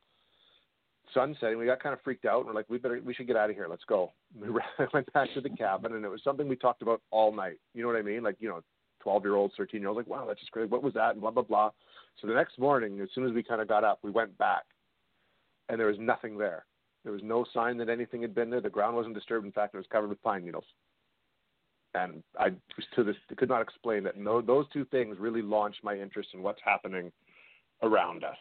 sun 1.15 1.37
setting. 1.41 1.59
We 1.59 1.67
got 1.67 1.83
kind 1.83 1.93
of 1.93 2.01
freaked 2.03 2.25
out. 2.25 2.39
And 2.39 2.47
we're 2.47 2.55
like, 2.55 2.69
we 2.69 2.79
better, 2.79 3.01
we 3.05 3.15
should 3.15 3.27
get 3.27 3.37
out 3.37 3.51
of 3.51 3.57
here. 3.57 3.67
Let's 3.69 3.85
go. 3.89 4.13
We 4.41 4.49
went 4.95 5.13
back 5.13 5.29
to 5.35 5.41
the 5.41 5.51
cabin, 5.51 5.95
and 5.95 6.05
it 6.05 6.09
was 6.09 6.23
something 6.25 6.49
we 6.49 6.57
talked 6.57 6.83
about 6.83 7.03
all 7.11 7.33
night. 7.33 7.59
You 7.75 7.83
know 7.83 7.89
what 7.89 7.99
I 7.99 8.03
mean? 8.03 8.23
Like, 8.23 8.37
you 8.39 8.49
know, 8.49 8.63
twelve 9.01 9.25
year 9.25 9.35
olds, 9.35 9.55
thirteen 9.57 9.81
year 9.81 9.89
olds, 9.89 9.99
like, 9.99 10.07
wow, 10.07 10.27
that's 10.27 10.41
just 10.41 10.53
great. 10.53 10.71
What 10.71 10.83
was 10.83 10.95
that? 10.95 11.13
And 11.13 11.21
blah 11.21 11.31
blah 11.31 11.43
blah. 11.43 11.71
So 12.21 12.27
the 12.27 12.35
next 12.35 12.59
morning, 12.59 13.01
as 13.01 13.09
soon 13.15 13.27
as 13.27 13.33
we 13.33 13.43
kind 13.43 13.61
of 13.61 13.69
got 13.69 13.85
up, 13.85 14.01
we 14.03 14.11
went 14.11 14.37
back, 14.39 14.65
and 15.69 15.79
there 15.79 15.87
was 15.87 15.99
nothing 15.99 16.37
there. 16.37 16.65
There 17.03 17.13
was 17.13 17.23
no 17.25 17.47
sign 17.55 17.79
that 17.79 17.89
anything 17.89 18.21
had 18.21 18.35
been 18.35 18.51
there. 18.51 18.61
The 18.61 18.69
ground 18.69 18.95
wasn't 18.95 19.15
disturbed. 19.15 19.47
In 19.47 19.53
fact, 19.53 19.75
it 19.75 19.79
was 19.79 19.87
covered 19.91 20.09
with 20.09 20.23
pine 20.23 20.45
needles. 20.45 20.65
And 21.95 22.23
I 22.39 22.51
to 22.95 23.05
this 23.05 23.17
could 23.37 23.49
not 23.49 23.63
explain 23.63 24.05
that. 24.05 24.17
No, 24.17 24.41
those 24.41 24.67
two 24.73 24.85
things 24.87 25.17
really 25.19 25.43
launched 25.43 25.83
my 25.83 25.97
interest 25.97 26.31
in 26.35 26.43
what's 26.43 26.61
happening 26.65 27.11
around 27.83 28.23
us. 28.23 28.37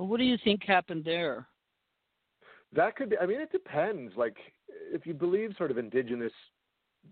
Well, 0.00 0.08
what 0.08 0.16
do 0.16 0.24
you 0.24 0.38
think 0.42 0.64
happened 0.64 1.04
there? 1.04 1.46
That 2.74 2.96
could 2.96 3.10
be. 3.10 3.18
I 3.18 3.26
mean, 3.26 3.38
it 3.38 3.52
depends. 3.52 4.14
Like, 4.16 4.38
if 4.94 5.06
you 5.06 5.12
believe 5.12 5.52
sort 5.58 5.70
of 5.70 5.76
indigenous 5.76 6.32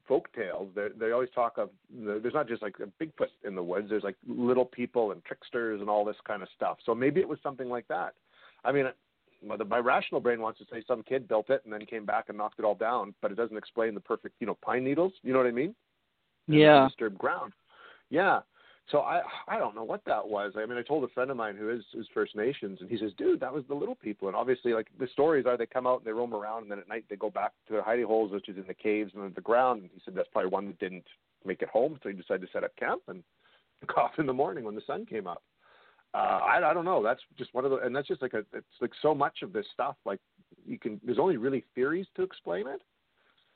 folk 0.07 0.33
tales, 0.35 0.71
they 0.75 0.87
they 0.99 1.12
always 1.12 1.28
talk 1.35 1.59
of 1.59 1.68
there's 1.95 2.33
not 2.33 2.49
just 2.49 2.62
like 2.62 2.76
a 2.80 2.87
Bigfoot 3.04 3.26
in 3.45 3.54
the 3.54 3.62
woods. 3.62 3.90
There's 3.90 4.04
like 4.04 4.16
little 4.26 4.64
people 4.64 5.12
and 5.12 5.23
tricksters 5.26 5.83
and 5.83 5.90
all 5.90 6.02
this 6.02 6.16
kind 6.26 6.42
of 6.42 6.49
stuff. 6.57 6.78
So 6.87 6.95
maybe 6.95 7.21
it 7.21 7.28
was 7.28 7.38
something 7.42 7.68
like 7.68 7.87
that. 7.88 8.14
I 8.64 8.73
mean, 8.73 8.87
my 9.45 9.78
rational 9.78 10.23
brain 10.23 10.40
wants 10.40 10.59
to 10.61 10.64
say 10.73 10.83
some 10.88 11.02
kid 11.02 11.28
built 11.28 11.50
it 11.50 11.61
and 11.64 11.73
then 11.75 11.85
came 11.85 12.07
back 12.07 12.30
and 12.30 12.38
knocked 12.38 12.59
it 12.59 12.64
all 12.64 12.75
down, 12.75 13.14
but 13.21 13.30
it 13.30 13.35
doesn't 13.35 13.59
explain 13.59 13.92
the 13.92 14.00
perfect, 14.00 14.37
you 14.40 14.47
know, 14.47 14.57
pine 14.64 14.83
needles. 14.83 15.12
You 15.23 15.35
know 15.35 15.40
what 15.40 15.47
I 15.47 15.50
mean? 15.50 15.75
Yeah. 16.47 16.87
Disturbed 16.88 17.18
ground. 17.18 17.52
Yeah. 18.09 18.40
So 18.90 19.00
I 19.00 19.21
I 19.47 19.59
don't 19.59 19.75
know 19.75 19.85
what 19.85 20.04
that 20.07 20.26
was. 20.26 20.54
I 20.57 20.64
mean, 20.64 20.78
I 20.78 20.83
told 20.83 21.04
a 21.04 21.09
friend 21.09 21.30
of 21.30 21.37
mine 21.37 21.57
who 21.57 21.68
is 21.68 21.83
is 21.95 22.07
First 22.14 22.35
Nations, 22.35 22.78
and 22.80 22.88
he 22.88 22.97
says, 22.97 23.12
"Dude, 23.18 23.40
that 23.40 23.52
was 23.52 23.64
the 23.68 23.75
little 23.75 23.95
people." 23.95 24.28
And 24.28 24.37
obviously, 24.37 24.73
like 24.73 24.88
the 24.99 25.09
stories 25.12 25.45
are, 25.47 25.57
they 25.57 25.66
come 25.66 25.87
out 25.87 25.99
and 25.99 26.07
they 26.07 26.12
roam 26.12 26.35
around, 26.35 26.62
and 26.62 26.71
then 26.71 26.78
at 26.78 26.88
night 26.88 27.04
they 27.11 27.16
go 27.16 27.28
back 27.30 27.52
to 27.66 27.75
their 27.75 27.83
hiding 27.83 28.07
holes, 28.07 28.33
which 28.33 28.49
is 28.49 28.57
in 28.57 28.66
the 28.66 28.75
caves 28.75 29.12
and 29.14 29.35
the 29.35 29.40
ground. 29.40 29.83
And 29.83 29.90
he 29.92 30.00
said 30.04 30.14
that's 30.14 30.28
probably 30.33 30.50
one 30.50 30.66
that 30.66 30.78
didn't 30.78 31.04
make 31.45 31.61
it 31.61 31.68
home, 31.68 31.99
so 32.02 32.09
he 32.09 32.14
decided 32.14 32.47
to 32.47 32.52
set 32.52 32.64
up 32.64 32.75
camp 32.76 33.02
and 33.09 33.23
cough 33.88 34.12
in 34.18 34.26
the 34.26 34.33
morning 34.33 34.64
when 34.64 34.75
the 34.75 34.83
sun 34.87 35.04
came 35.04 35.26
up. 35.26 35.42
Uh, 36.14 36.40
I 36.42 36.71
I 36.71 36.73
don't 36.73 36.87
know. 36.87 37.02
That's 37.02 37.21
just 37.37 37.52
one 37.52 37.66
of 37.66 37.71
the, 37.71 37.78
and 37.78 37.95
that's 37.95 38.09
just 38.09 38.23
like 38.23 38.33
a. 38.33 38.45
It's 38.54 38.66
like 38.80 38.92
so 39.02 39.14
much 39.14 39.42
of 39.42 39.52
this 39.52 39.66
stuff. 39.75 39.97
Like 40.07 40.21
you 40.66 40.78
can, 40.78 40.99
there's 41.04 41.18
only 41.18 41.37
really 41.37 41.64
theories 41.75 42.07
to 42.16 42.23
explain 42.23 42.66
it. 42.66 42.80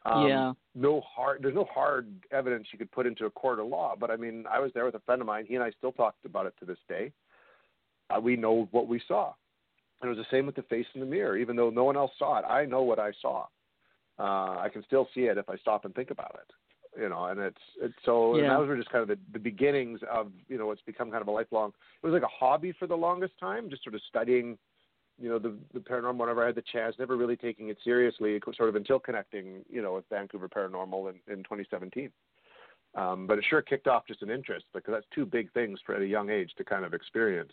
Um, 0.04 0.28
yeah. 0.28 0.52
No 0.74 1.00
hard. 1.00 1.42
There's 1.42 1.54
no 1.54 1.68
hard 1.72 2.08
evidence 2.30 2.68
you 2.72 2.78
could 2.78 2.90
put 2.90 3.06
into 3.06 3.26
a 3.26 3.30
court 3.30 3.60
of 3.60 3.66
law. 3.66 3.94
But 3.98 4.10
I 4.10 4.16
mean, 4.16 4.44
I 4.50 4.58
was 4.58 4.70
there 4.74 4.84
with 4.84 4.94
a 4.94 5.00
friend 5.00 5.20
of 5.20 5.26
mine. 5.26 5.44
He 5.46 5.54
and 5.54 5.64
I 5.64 5.70
still 5.70 5.92
talked 5.92 6.24
about 6.24 6.46
it 6.46 6.54
to 6.60 6.64
this 6.64 6.78
day. 6.88 7.12
Uh, 8.10 8.20
we 8.20 8.36
know 8.36 8.68
what 8.72 8.88
we 8.88 9.00
saw. 9.06 9.32
And 10.00 10.10
it 10.10 10.16
was 10.16 10.24
the 10.24 10.36
same 10.36 10.46
with 10.46 10.56
the 10.56 10.62
face 10.62 10.86
in 10.94 11.00
the 11.00 11.06
mirror. 11.06 11.36
Even 11.36 11.54
though 11.54 11.70
no 11.70 11.84
one 11.84 11.96
else 11.96 12.10
saw 12.18 12.38
it, 12.38 12.44
I 12.44 12.64
know 12.64 12.82
what 12.82 12.98
I 12.98 13.12
saw. 13.20 13.46
Uh, 14.18 14.58
I 14.58 14.68
can 14.72 14.82
still 14.84 15.08
see 15.14 15.22
it 15.22 15.38
if 15.38 15.48
I 15.48 15.56
stop 15.56 15.84
and 15.84 15.94
think 15.94 16.10
about 16.10 16.34
it. 16.34 17.00
You 17.00 17.08
know, 17.08 17.26
and 17.26 17.40
it's 17.40 17.56
it's 17.80 17.94
so. 18.04 18.36
Yeah. 18.36 18.44
And 18.44 18.50
those 18.52 18.68
were 18.68 18.76
just 18.76 18.90
kind 18.90 19.02
of 19.02 19.08
the, 19.08 19.18
the 19.32 19.38
beginnings 19.38 20.00
of 20.12 20.30
you 20.48 20.58
know 20.58 20.66
what's 20.66 20.82
become 20.82 21.10
kind 21.10 21.22
of 21.22 21.28
a 21.28 21.30
lifelong. 21.30 21.72
It 22.02 22.06
was 22.06 22.12
like 22.12 22.22
a 22.22 22.26
hobby 22.26 22.72
for 22.78 22.86
the 22.86 22.96
longest 22.96 23.32
time, 23.40 23.70
just 23.70 23.84
sort 23.84 23.94
of 23.94 24.02
studying 24.08 24.58
you 25.20 25.28
know 25.28 25.38
the 25.38 25.56
the 25.72 25.80
paranormal 25.80 26.18
whenever 26.18 26.42
I 26.42 26.46
had 26.46 26.54
the 26.54 26.62
chance, 26.72 26.96
never 26.98 27.16
really 27.16 27.36
taking 27.36 27.68
it 27.68 27.78
seriously, 27.84 28.40
sort 28.56 28.68
of 28.68 28.76
until 28.76 28.98
connecting, 28.98 29.64
you 29.70 29.82
know, 29.82 29.94
with 29.94 30.04
Vancouver 30.10 30.48
Paranormal 30.48 31.10
in, 31.10 31.32
in 31.32 31.38
2017. 31.44 32.10
Um, 32.94 33.26
but 33.26 33.38
it 33.38 33.44
sure 33.48 33.62
kicked 33.62 33.86
off 33.86 34.06
just 34.06 34.22
an 34.22 34.30
interest 34.30 34.66
because 34.74 34.92
that's 34.92 35.06
two 35.14 35.24
big 35.24 35.50
things 35.52 35.80
for 35.84 35.94
at 35.94 36.02
a 36.02 36.06
young 36.06 36.28
age 36.28 36.50
to 36.58 36.64
kind 36.64 36.84
of 36.84 36.92
experience. 36.92 37.52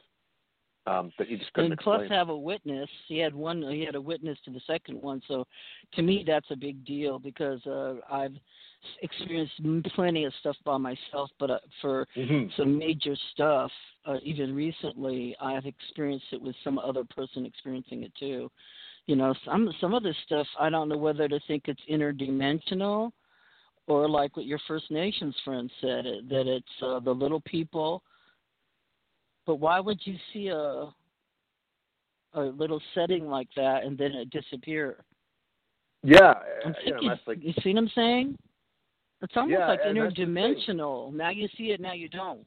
Um, 0.88 1.12
that 1.20 1.30
you 1.30 1.38
just 1.38 1.54
couldn't 1.54 1.74
and 1.74 1.80
plus 1.82 2.02
explain. 2.02 2.18
have 2.18 2.30
a 2.30 2.38
witness. 2.38 2.90
He 3.08 3.20
had 3.20 3.36
one. 3.36 3.62
He 3.62 3.86
had 3.86 3.96
a 3.96 4.02
witness 4.02 4.38
to 4.46 4.52
the 4.52 4.62
second 4.66 5.02
one. 5.02 5.22
So, 5.28 5.46
to 5.94 6.02
me, 6.02 6.24
that's 6.26 6.50
a 6.52 6.56
big 6.56 6.84
deal 6.86 7.20
because 7.20 7.64
uh, 7.68 7.96
I've 8.12 8.34
experienced 9.02 9.54
plenty 9.96 10.26
of 10.26 10.34
stuff 10.40 10.56
by 10.66 10.78
myself, 10.78 11.30
but 11.40 11.52
uh, 11.52 11.60
for 11.82 12.08
mm-hmm. 12.16 12.48
some 12.58 12.78
major 12.78 13.16
stuff, 13.34 13.72
uh, 14.06 14.18
even 14.24 14.56
recently, 14.56 15.36
I've 15.42 15.66
experienced 15.66 16.28
it 16.32 16.42
with 16.42 16.56
some 16.64 16.80
other 16.80 17.04
person 17.04 17.46
experiencing 17.46 18.04
it 18.04 18.12
too. 18.20 18.50
You 19.06 19.16
know, 19.16 19.34
some 19.46 19.72
some 19.82 19.94
of 19.94 20.04
this 20.04 20.16
stuff 20.26 20.48
I 20.60 20.70
don't 20.70 20.90
know 20.90 20.98
whether 20.98 21.28
to 21.28 21.40
think 21.48 21.64
it's 21.68 21.82
interdimensional, 21.90 23.12
or 23.88 24.08
like 24.08 24.38
what 24.38 24.46
your 24.46 24.60
First 24.68 24.92
Nations 24.92 25.36
friend 25.44 25.70
said 25.82 26.06
that 26.30 26.48
it's 26.48 26.84
uh, 26.84 27.00
the 27.00 27.12
little 27.12 27.42
people. 27.42 28.04
But 29.46 29.56
why 29.56 29.80
would 29.80 30.00
you 30.04 30.16
see 30.32 30.50
a 30.50 30.90
a 32.34 32.42
little 32.42 32.82
setting 32.94 33.28
like 33.28 33.48
that 33.56 33.84
and 33.84 33.98
then 33.98 34.12
it 34.12 34.30
disappear? 34.30 35.04
Yeah, 36.04 36.36
you 36.86 36.94
know, 36.94 37.16
like 37.28 37.40
you 37.42 37.54
see 37.64 37.74
what 37.74 37.80
I'm 37.80 37.92
saying? 37.96 38.38
It's 39.22 39.34
almost 39.36 39.52
Yeah, 39.60 39.68
like 39.68 39.80
and 39.86 40.00
that's 40.00 40.16
the 40.16 40.26
thing. 40.26 40.34
interdimensional. 40.34 41.14
Now 41.14 41.30
you 41.30 41.48
see 41.58 41.72
it, 41.72 41.80
now 41.82 41.94
you 41.94 42.08
don't. 42.10 42.46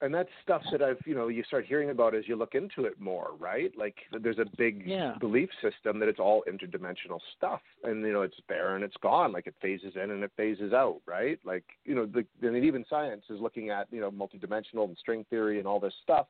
and 0.00 0.12
that's 0.14 0.28
stuff 0.42 0.62
that 0.70 0.82
I've 0.82 0.98
you 1.06 1.14
know 1.14 1.28
you 1.28 1.42
start 1.44 1.64
hearing 1.66 1.90
about 1.90 2.14
as 2.14 2.26
you 2.28 2.36
look 2.36 2.54
into 2.54 2.84
it 2.84 3.00
more, 3.00 3.30
right? 3.38 3.72
Like 3.76 3.96
there's 4.22 4.38
a 4.38 4.46
big 4.58 4.86
Yeah. 4.86 5.14
belief 5.20 5.48
system 5.62 5.98
that 6.00 6.08
it's 6.08 6.18
all 6.18 6.44
interdimensional 6.50 7.20
stuff, 7.36 7.60
and 7.84 8.02
you 8.04 8.12
know 8.12 8.22
it's 8.22 8.36
there 8.48 8.74
and 8.76 8.84
it's 8.84 8.96
gone, 8.98 9.32
like 9.32 9.46
it 9.46 9.54
phases 9.60 9.94
in 9.96 10.10
and 10.10 10.22
it 10.24 10.32
phases 10.36 10.72
out, 10.72 11.00
right? 11.06 11.38
Like 11.44 11.64
you 11.84 11.94
know 11.94 12.06
the 12.06 12.26
and 12.46 12.56
even 12.64 12.84
science 12.88 13.24
is 13.30 13.40
looking 13.40 13.70
at 13.70 13.86
you 13.90 14.00
know 14.00 14.10
multidimensional 14.10 14.84
and 14.88 14.96
string 14.98 15.24
theory 15.30 15.58
and 15.58 15.66
all 15.66 15.80
this 15.80 15.94
stuff, 16.02 16.26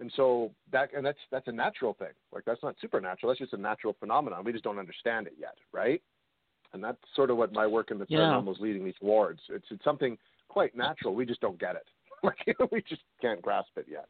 and 0.00 0.10
so 0.16 0.50
that 0.72 0.90
and 0.96 1.04
that's 1.04 1.18
that's 1.30 1.48
a 1.48 1.52
natural 1.52 1.94
thing. 1.94 2.14
Like 2.32 2.44
that's 2.44 2.62
not 2.62 2.74
supernatural. 2.80 3.30
That's 3.30 3.40
just 3.40 3.52
a 3.52 3.56
natural 3.60 3.94
phenomenon. 4.00 4.44
We 4.44 4.52
just 4.52 4.64
don't 4.64 4.78
understand 4.78 5.26
it 5.26 5.34
yet, 5.38 5.56
right? 5.72 6.02
And 6.72 6.82
that's 6.84 6.98
sort 7.14 7.30
of 7.30 7.36
what 7.36 7.52
my 7.52 7.66
work 7.66 7.90
in 7.90 7.98
the 7.98 8.06
Yeah. 8.08 8.18
paranormal 8.18 8.52
is 8.52 8.60
leading 8.60 8.84
me 8.84 8.92
towards. 8.92 9.40
It's 9.48 9.66
it's 9.70 9.84
something 9.84 10.18
quite 10.48 10.76
natural. 10.76 11.14
We 11.14 11.26
just 11.26 11.40
don't 11.40 11.58
get 11.58 11.76
it. 11.76 11.86
Like 12.24 12.56
we 12.72 12.82
just 12.82 13.02
can't 13.20 13.40
grasp 13.40 13.70
it 13.76 13.86
yet. 13.88 14.06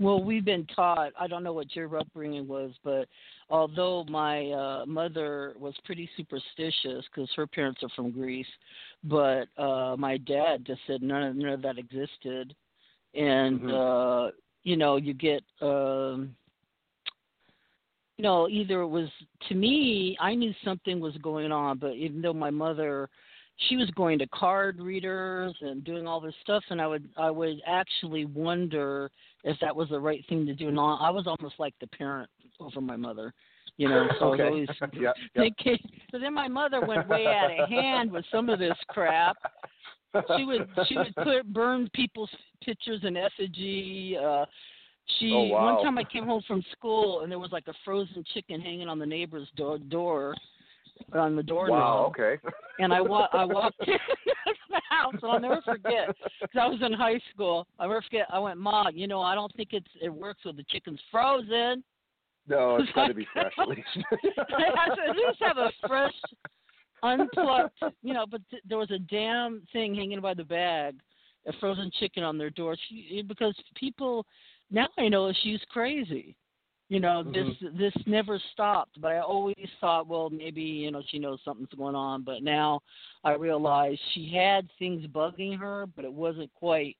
Well, 0.00 0.20
we've 0.20 0.44
been 0.44 0.66
taught. 0.74 1.12
I 1.18 1.28
don't 1.28 1.44
know 1.44 1.52
what 1.52 1.76
your 1.76 1.96
upbringing 1.96 2.48
was, 2.48 2.72
but 2.82 3.06
although 3.48 4.04
my 4.08 4.50
uh, 4.50 4.84
mother 4.86 5.54
was 5.56 5.74
pretty 5.84 6.10
superstitious 6.16 7.04
because 7.14 7.30
her 7.36 7.46
parents 7.46 7.80
are 7.84 7.88
from 7.90 8.10
Greece, 8.10 8.48
but 9.04 9.44
uh, 9.56 9.94
my 9.96 10.16
dad 10.16 10.64
just 10.66 10.80
said 10.88 11.00
none 11.00 11.22
of, 11.22 11.36
none 11.36 11.50
of 11.52 11.62
that 11.62 11.78
existed, 11.78 12.56
and 13.14 13.60
Mhm. 13.60 13.70
uh, 13.70 14.32
you 14.64 14.76
know 14.76 14.96
you 14.96 15.14
get. 15.14 15.44
Um, 15.60 16.34
know, 18.22 18.48
either 18.48 18.80
it 18.80 18.88
was 18.88 19.08
to 19.48 19.54
me, 19.54 20.16
I 20.20 20.34
knew 20.34 20.52
something 20.64 21.00
was 21.00 21.16
going 21.18 21.50
on, 21.50 21.78
but 21.78 21.94
even 21.94 22.22
though 22.22 22.32
my 22.32 22.50
mother, 22.50 23.08
she 23.68 23.76
was 23.76 23.90
going 23.90 24.18
to 24.20 24.26
card 24.28 24.80
readers 24.80 25.54
and 25.60 25.82
doing 25.84 26.06
all 26.06 26.20
this 26.20 26.34
stuff, 26.42 26.62
and 26.70 26.80
I 26.80 26.86
would, 26.86 27.08
I 27.16 27.30
would 27.30 27.60
actually 27.66 28.24
wonder 28.24 29.10
if 29.42 29.56
that 29.60 29.74
was 29.74 29.88
the 29.88 30.00
right 30.00 30.24
thing 30.28 30.46
to 30.46 30.54
do. 30.54 30.68
And 30.68 30.78
all- 30.78 30.98
I 31.00 31.10
was 31.10 31.26
almost 31.26 31.54
like 31.58 31.74
the 31.80 31.86
parent 31.88 32.30
over 32.60 32.80
my 32.80 32.96
mother, 32.96 33.32
you 33.76 33.88
know. 33.88 34.06
So 34.18 34.34
okay. 34.34 34.42
I 34.44 34.50
was 34.50 34.68
always 34.80 34.92
yep, 35.00 35.02
yep. 35.02 35.14
thinking. 35.36 35.78
So 36.10 36.18
then 36.18 36.34
my 36.34 36.48
mother 36.48 36.80
went 36.80 37.08
way 37.08 37.26
out 37.26 37.50
of 37.58 37.68
hand 37.68 38.12
with 38.12 38.24
some 38.30 38.48
of 38.48 38.58
this 38.58 38.76
crap. 38.88 39.36
She 40.36 40.44
would, 40.44 40.68
she 40.86 40.96
would 40.96 41.14
put 41.16 41.52
burn 41.52 41.90
people's 41.92 42.30
pictures 42.62 43.00
in 43.02 43.16
effigy. 43.16 44.16
Uh, 44.16 44.44
she 45.18 45.30
Oh, 45.32 45.42
wow. 45.54 45.74
one 45.74 45.84
time 45.84 45.98
I 45.98 46.04
came 46.04 46.24
home 46.24 46.42
from 46.46 46.62
school 46.72 47.20
and 47.20 47.30
there 47.30 47.38
was 47.38 47.52
like 47.52 47.68
a 47.68 47.74
frozen 47.84 48.24
chicken 48.32 48.60
hanging 48.60 48.88
on 48.88 48.98
the 48.98 49.06
neighbor's 49.06 49.48
door 49.56 49.78
door 49.78 50.34
on 51.12 51.36
the 51.36 51.42
doorknob. 51.42 51.78
Wow. 51.78 52.06
Okay. 52.08 52.38
And 52.80 52.92
I 52.92 53.00
wa- 53.00 53.28
I 53.32 53.44
walked 53.44 53.78
into 53.86 53.98
the 54.68 54.80
house 54.90 55.14
and 55.22 55.30
I'll 55.30 55.38
never 55.38 55.60
forget 55.64 56.08
because 56.40 56.60
I 56.60 56.66
was 56.66 56.80
in 56.82 56.92
high 56.92 57.20
school. 57.32 57.68
I'll 57.78 57.86
never 57.88 58.02
forget. 58.02 58.26
I 58.32 58.40
went, 58.40 58.58
Mom, 58.58 58.88
you 58.96 59.06
know, 59.06 59.20
I 59.20 59.36
don't 59.36 59.54
think 59.56 59.68
it's 59.72 59.86
it 60.02 60.08
works 60.08 60.40
with 60.44 60.56
the 60.56 60.64
chicken's 60.64 60.98
frozen. 61.12 61.84
No, 62.48 62.76
it's 62.80 62.90
got 62.92 63.06
to 63.06 63.14
be 63.14 63.28
fresh 63.32 63.52
at 63.60 63.68
least. 63.68 63.86
I 64.12 64.88
said, 64.88 65.08
at 65.10 65.14
least 65.16 65.38
have 65.40 65.56
a 65.56 65.70
fresh, 65.86 66.12
unplucked, 67.02 67.80
you 68.02 68.12
know. 68.12 68.24
But 68.28 68.40
th- 68.50 68.62
there 68.68 68.78
was 68.78 68.90
a 68.90 68.98
damn 68.98 69.62
thing 69.72 69.94
hanging 69.94 70.20
by 70.20 70.34
the 70.34 70.44
bag, 70.44 70.96
a 71.46 71.52
frozen 71.60 71.90
chicken 72.00 72.22
on 72.24 72.38
their 72.38 72.50
door. 72.50 72.76
She, 72.88 73.22
because 73.26 73.54
people 73.76 74.26
now 74.74 74.88
I 74.98 75.08
know 75.08 75.32
she's 75.42 75.60
crazy. 75.70 76.36
You 76.90 77.00
know, 77.00 77.22
this 77.22 77.48
this 77.78 77.94
never 78.06 78.40
stopped. 78.52 79.00
But 79.00 79.12
I 79.12 79.20
always 79.20 79.68
thought, 79.80 80.06
well, 80.06 80.28
maybe 80.28 80.62
you 80.62 80.90
know 80.90 81.02
she 81.08 81.18
knows 81.18 81.38
something's 81.44 81.68
going 81.76 81.94
on. 81.94 82.22
But 82.22 82.42
now 82.42 82.80
I 83.22 83.32
realize 83.32 83.96
she 84.12 84.30
had 84.34 84.68
things 84.78 85.06
bugging 85.06 85.58
her, 85.58 85.86
but 85.96 86.04
it 86.04 86.12
wasn't 86.12 86.52
quite. 86.54 86.96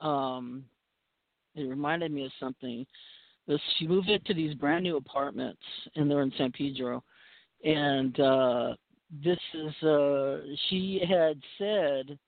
Um, 0.00 0.64
it 1.54 1.62
reminded 1.62 2.12
me 2.12 2.26
of 2.26 2.32
something. 2.38 2.86
This 3.46 3.60
she 3.78 3.86
moved 3.86 4.08
into 4.10 4.34
these 4.34 4.54
brand 4.54 4.84
new 4.84 4.96
apartments, 4.96 5.62
and 5.96 6.10
they're 6.10 6.22
in 6.22 6.32
San 6.36 6.52
Pedro, 6.52 7.02
and 7.64 8.20
uh, 8.20 8.74
this 9.24 9.38
is 9.54 9.82
uh, 9.82 10.38
she 10.68 11.00
had 11.08 11.40
said 11.58 12.18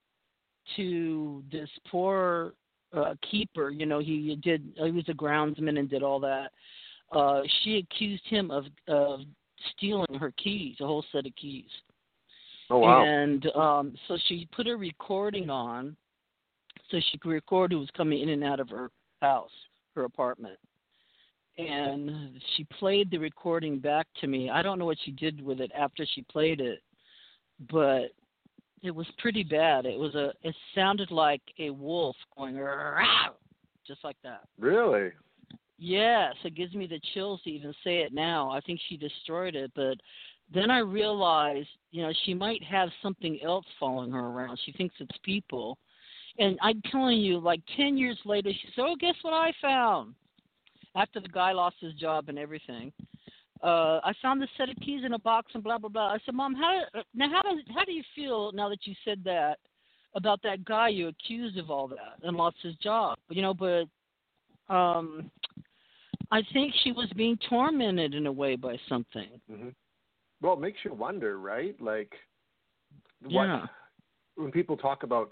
to 0.77 1.43
this 1.53 1.69
poor 1.91 2.55
uh, 2.95 3.15
keeper, 3.29 3.71
you 3.71 3.87
know, 3.87 3.99
he 4.01 4.39
did 4.43 4.73
he 4.77 4.91
was 4.91 5.09
a 5.09 5.15
groundsman 5.15 5.79
and 5.79 5.89
did 5.89 6.03
all 6.03 6.21
that. 6.21 6.51
Uh, 7.11 7.43
she 7.63 7.79
accused 7.79 8.25
him 8.27 8.51
of 8.51 8.65
of 8.89 9.21
stealing 9.77 10.15
her 10.19 10.33
keys, 10.43 10.77
a 10.81 10.87
whole 10.87 11.05
set 11.13 11.27
of 11.27 11.35
keys. 11.37 11.71
oh 12.71 12.79
wow. 12.79 13.05
And 13.05 13.47
um, 13.55 13.95
so 14.09 14.19
she 14.29 14.49
put 14.55 14.67
a 14.67 14.77
recording 14.77 15.51
on 15.51 15.97
so 16.91 17.01
she 17.11 17.19
could 17.19 17.31
record 17.31 17.73
who 17.73 17.79
was 17.79 17.91
coming 17.97 18.21
in 18.21 18.29
and 18.29 18.45
out 18.45 18.61
of 18.61 18.69
her 18.69 18.91
house, 19.21 19.51
her 19.95 20.05
apartment. 20.05 20.59
And 21.59 22.41
she 22.57 22.65
played 22.79 23.11
the 23.11 23.19
recording 23.19 23.79
back 23.79 24.07
to 24.21 24.27
me. 24.27 24.51
I 24.51 24.63
don't 24.63 24.79
know 24.79 24.87
what 24.87 24.99
she 25.05 25.11
did 25.11 25.43
with 25.43 25.61
it 25.61 25.71
after 25.77 26.07
she 26.15 26.23
played 26.23 26.61
it, 26.61 26.81
but 27.71 28.13
it 28.83 28.91
was 28.91 29.07
pretty 29.19 29.45
bad. 29.45 29.87
It 29.87 29.99
was 29.99 30.15
a 30.15 30.33
it 30.43 30.55
sounded 30.75 31.11
like 31.11 31.43
a 31.59 31.71
wolf 31.71 32.17
going 32.37 32.57
just 33.87 34.05
like 34.05 34.17
that. 34.23 34.43
Really? 34.59 35.11
Yes, 35.79 36.35
it 36.45 36.55
gives 36.55 36.75
me 36.75 36.87
the 36.87 37.01
chills 37.13 37.41
to 37.43 37.51
even 37.51 37.75
say 37.83 37.99
it 37.99 38.13
now. 38.13 38.51
I 38.51 38.61
think 38.61 38.81
she 38.89 38.97
destroyed 38.97 39.57
it, 39.57 39.73
but 39.75 39.97
then 40.53 40.71
I 40.71 40.79
realized, 40.79 41.69
you 41.91 42.03
know, 42.03 42.13
she 42.25 42.35
might 42.35 42.63
have 42.63 42.89
something 43.03 43.41
else 43.43 43.65
following 43.81 44.13
her 44.13 44.27
around. 44.27 44.61
She 44.65 44.73
thinks 44.73 44.95
it's 45.01 45.19
people. 45.25 45.79
And 46.39 46.59
I'm 46.63 46.81
telling 46.91 47.19
you, 47.19 47.39
like 47.39 47.61
10 47.77 47.97
years 47.97 48.19
later, 48.25 48.51
she 48.53 48.69
said, 48.75 48.85
Oh, 48.87 48.97
guess 48.99 49.15
what 49.23 49.35
I 49.35 49.53
found? 49.61 50.15
After 50.95 51.21
the 51.21 51.29
guy 51.29 51.53
lost 51.53 51.77
his 51.81 51.95
job 51.95 52.29
and 52.29 52.39
everything. 52.39 52.93
Uh, 53.63 54.01
I 54.03 54.13
found 54.21 54.43
this 54.43 54.49
set 54.59 54.69
of 54.69 54.77
keys 54.77 55.03
in 55.05 55.13
a 55.13 55.19
box 55.19 55.53
and 55.55 55.63
blah 55.63 55.79
blah 55.79 55.89
blah. 55.89 56.09
I 56.09 56.19
said, 56.25 56.35
Mom, 56.35 56.55
how 56.55 56.81
now 57.15 57.31
how 57.31 57.43
does 57.43 57.63
how 57.75 57.85
do 57.85 57.93
you 57.93 58.03
feel 58.15 58.51
now 58.53 58.69
that 58.69 58.87
you 58.87 58.95
said 59.05 59.23
that 59.25 59.59
about 60.15 60.43
that 60.43 60.65
guy 60.65 60.89
you 60.89 61.09
accused 61.09 61.57
of 61.59 61.71
all 61.71 61.87
that 61.89 62.19
and 62.23 62.37
lost 62.37 62.57
his 62.63 62.75
job? 62.77 63.19
You 63.29 63.43
know, 63.43 63.55
but 63.55 63.85
um, 64.75 65.31
I 66.33 66.43
think 66.53 66.73
she 66.83 66.93
was 66.93 67.09
being 67.15 67.39
tormented 67.49 68.15
in 68.15 68.27
a 68.27 68.33
way 68.33 68.57
by 68.57 68.77
something. 68.89 69.29
Mm-hmm. 69.51 69.69
Well, 70.41 70.55
it 70.55 70.61
makes 70.61 70.79
you 70.85 70.93
wonder, 70.93 71.39
right? 71.39 71.81
Like, 71.81 72.13
what 73.23 73.45
yeah. 73.45 73.67
when 74.35 74.51
people 74.51 74.77
talk 74.77 75.05
about 75.05 75.31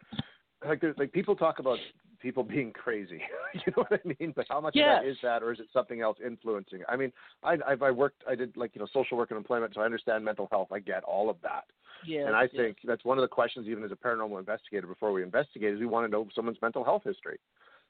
like 0.64 0.80
there's 0.80 0.96
like 0.98 1.12
people 1.12 1.34
talk 1.34 1.58
about 1.58 1.78
people 2.20 2.42
being 2.56 2.72
crazy. 2.72 3.20
you 3.54 3.72
know 3.76 3.84
what 3.88 4.00
I 4.04 4.14
mean? 4.18 4.32
But 4.34 4.46
how 4.48 4.60
much 4.60 4.74
yes. 4.76 4.98
of 4.98 5.04
that 5.04 5.10
is 5.10 5.16
that, 5.22 5.42
or 5.42 5.52
is 5.52 5.60
it 5.60 5.66
something 5.72 6.00
else 6.00 6.18
influencing? 6.24 6.82
I 6.88 6.96
mean, 6.96 7.12
I 7.42 7.56
I've 7.66 7.82
I 7.82 7.90
worked, 7.90 8.22
I 8.28 8.34
did 8.34 8.56
like 8.56 8.72
you 8.74 8.80
know 8.80 8.88
social 8.92 9.16
work 9.16 9.30
and 9.30 9.38
employment, 9.38 9.74
so 9.74 9.80
I 9.80 9.84
understand 9.84 10.24
mental 10.24 10.48
health. 10.50 10.68
I 10.72 10.78
get 10.78 11.04
all 11.04 11.30
of 11.30 11.36
that. 11.42 11.64
Yes, 12.06 12.24
and 12.26 12.36
I 12.36 12.42
yes. 12.42 12.52
think 12.56 12.76
that's 12.84 13.04
one 13.04 13.18
of 13.18 13.22
the 13.22 13.28
questions, 13.28 13.66
even 13.68 13.84
as 13.84 13.92
a 13.92 13.96
paranormal 13.96 14.38
investigator, 14.38 14.86
before 14.86 15.12
we 15.12 15.22
investigate, 15.22 15.74
is 15.74 15.80
we 15.80 15.86
want 15.86 16.06
to 16.06 16.10
know 16.10 16.26
someone's 16.34 16.58
mental 16.62 16.84
health 16.84 17.02
history, 17.04 17.38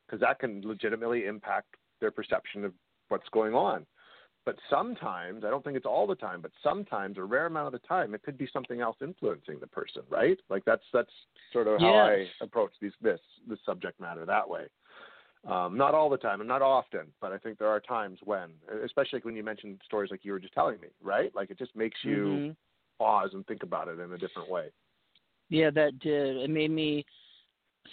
because 0.07 0.21
that 0.21 0.41
can 0.41 0.63
legitimately 0.65 1.27
impact 1.27 1.77
their 2.01 2.11
perception 2.11 2.65
of 2.65 2.73
what's 3.09 3.29
going 3.31 3.55
on. 3.55 3.87
But 4.47 4.57
sometimes, 4.71 5.45
I 5.45 5.51
don't 5.51 5.63
think 5.63 5.77
it's 5.77 5.87
all 5.87 6.07
the 6.07 6.15
time, 6.15 6.41
but 6.41 6.51
sometimes, 6.63 7.19
a 7.19 7.23
rare 7.23 7.47
amount 7.47 7.67
of 7.67 7.81
the 7.81 7.87
time, 7.87 8.15
it 8.15 8.23
could 8.23 8.39
be 8.39 8.49
something 8.53 8.81
else 8.81 8.97
influencing 9.03 9.59
the 9.61 9.67
person, 9.67 10.03
right? 10.09 10.39
Like 10.49 10.65
that's 10.65 10.83
that's 10.93 11.11
sort 11.53 11.67
of 11.67 11.79
how 11.79 12.09
yes. 12.09 12.29
I 12.41 12.45
approach 12.45 12.73
these 12.81 12.93
this 13.03 13.21
this 13.47 13.59
subject 13.67 14.01
matter 14.01 14.25
that 14.25 14.49
way. 14.49 14.67
Um, 15.47 15.77
not 15.77 15.95
all 15.95 16.11
the 16.11 16.19
time 16.19 16.41
and 16.41 16.49
not 16.49 16.61
often, 16.61 17.07
but 17.21 17.33
I 17.33 17.39
think 17.39 17.59
there 17.59 17.69
are 17.69 17.81
times 17.81 18.19
when, 18.25 18.51
especially 18.85 19.21
when 19.23 19.35
you 19.35 19.43
mention 19.43 19.79
stories 19.87 20.11
like 20.11 20.21
you 20.23 20.33
were 20.33 20.39
just 20.39 20.53
telling 20.53 20.79
me, 20.81 20.89
right? 21.03 21.35
Like 21.35 21.51
it 21.51 21.59
just 21.59 21.75
makes 21.75 21.99
you 22.03 22.17
mm-hmm. 22.17 22.51
pause 22.99 23.31
and 23.33 23.47
think 23.47 23.63
about 23.63 23.89
it 23.89 23.99
in 23.99 24.13
a 24.13 24.19
different 24.19 24.51
way. 24.51 24.67
Yeah, 25.49 25.71
that 25.71 25.99
did. 25.99 26.37
It 26.37 26.51
made 26.51 26.71
me 26.71 27.07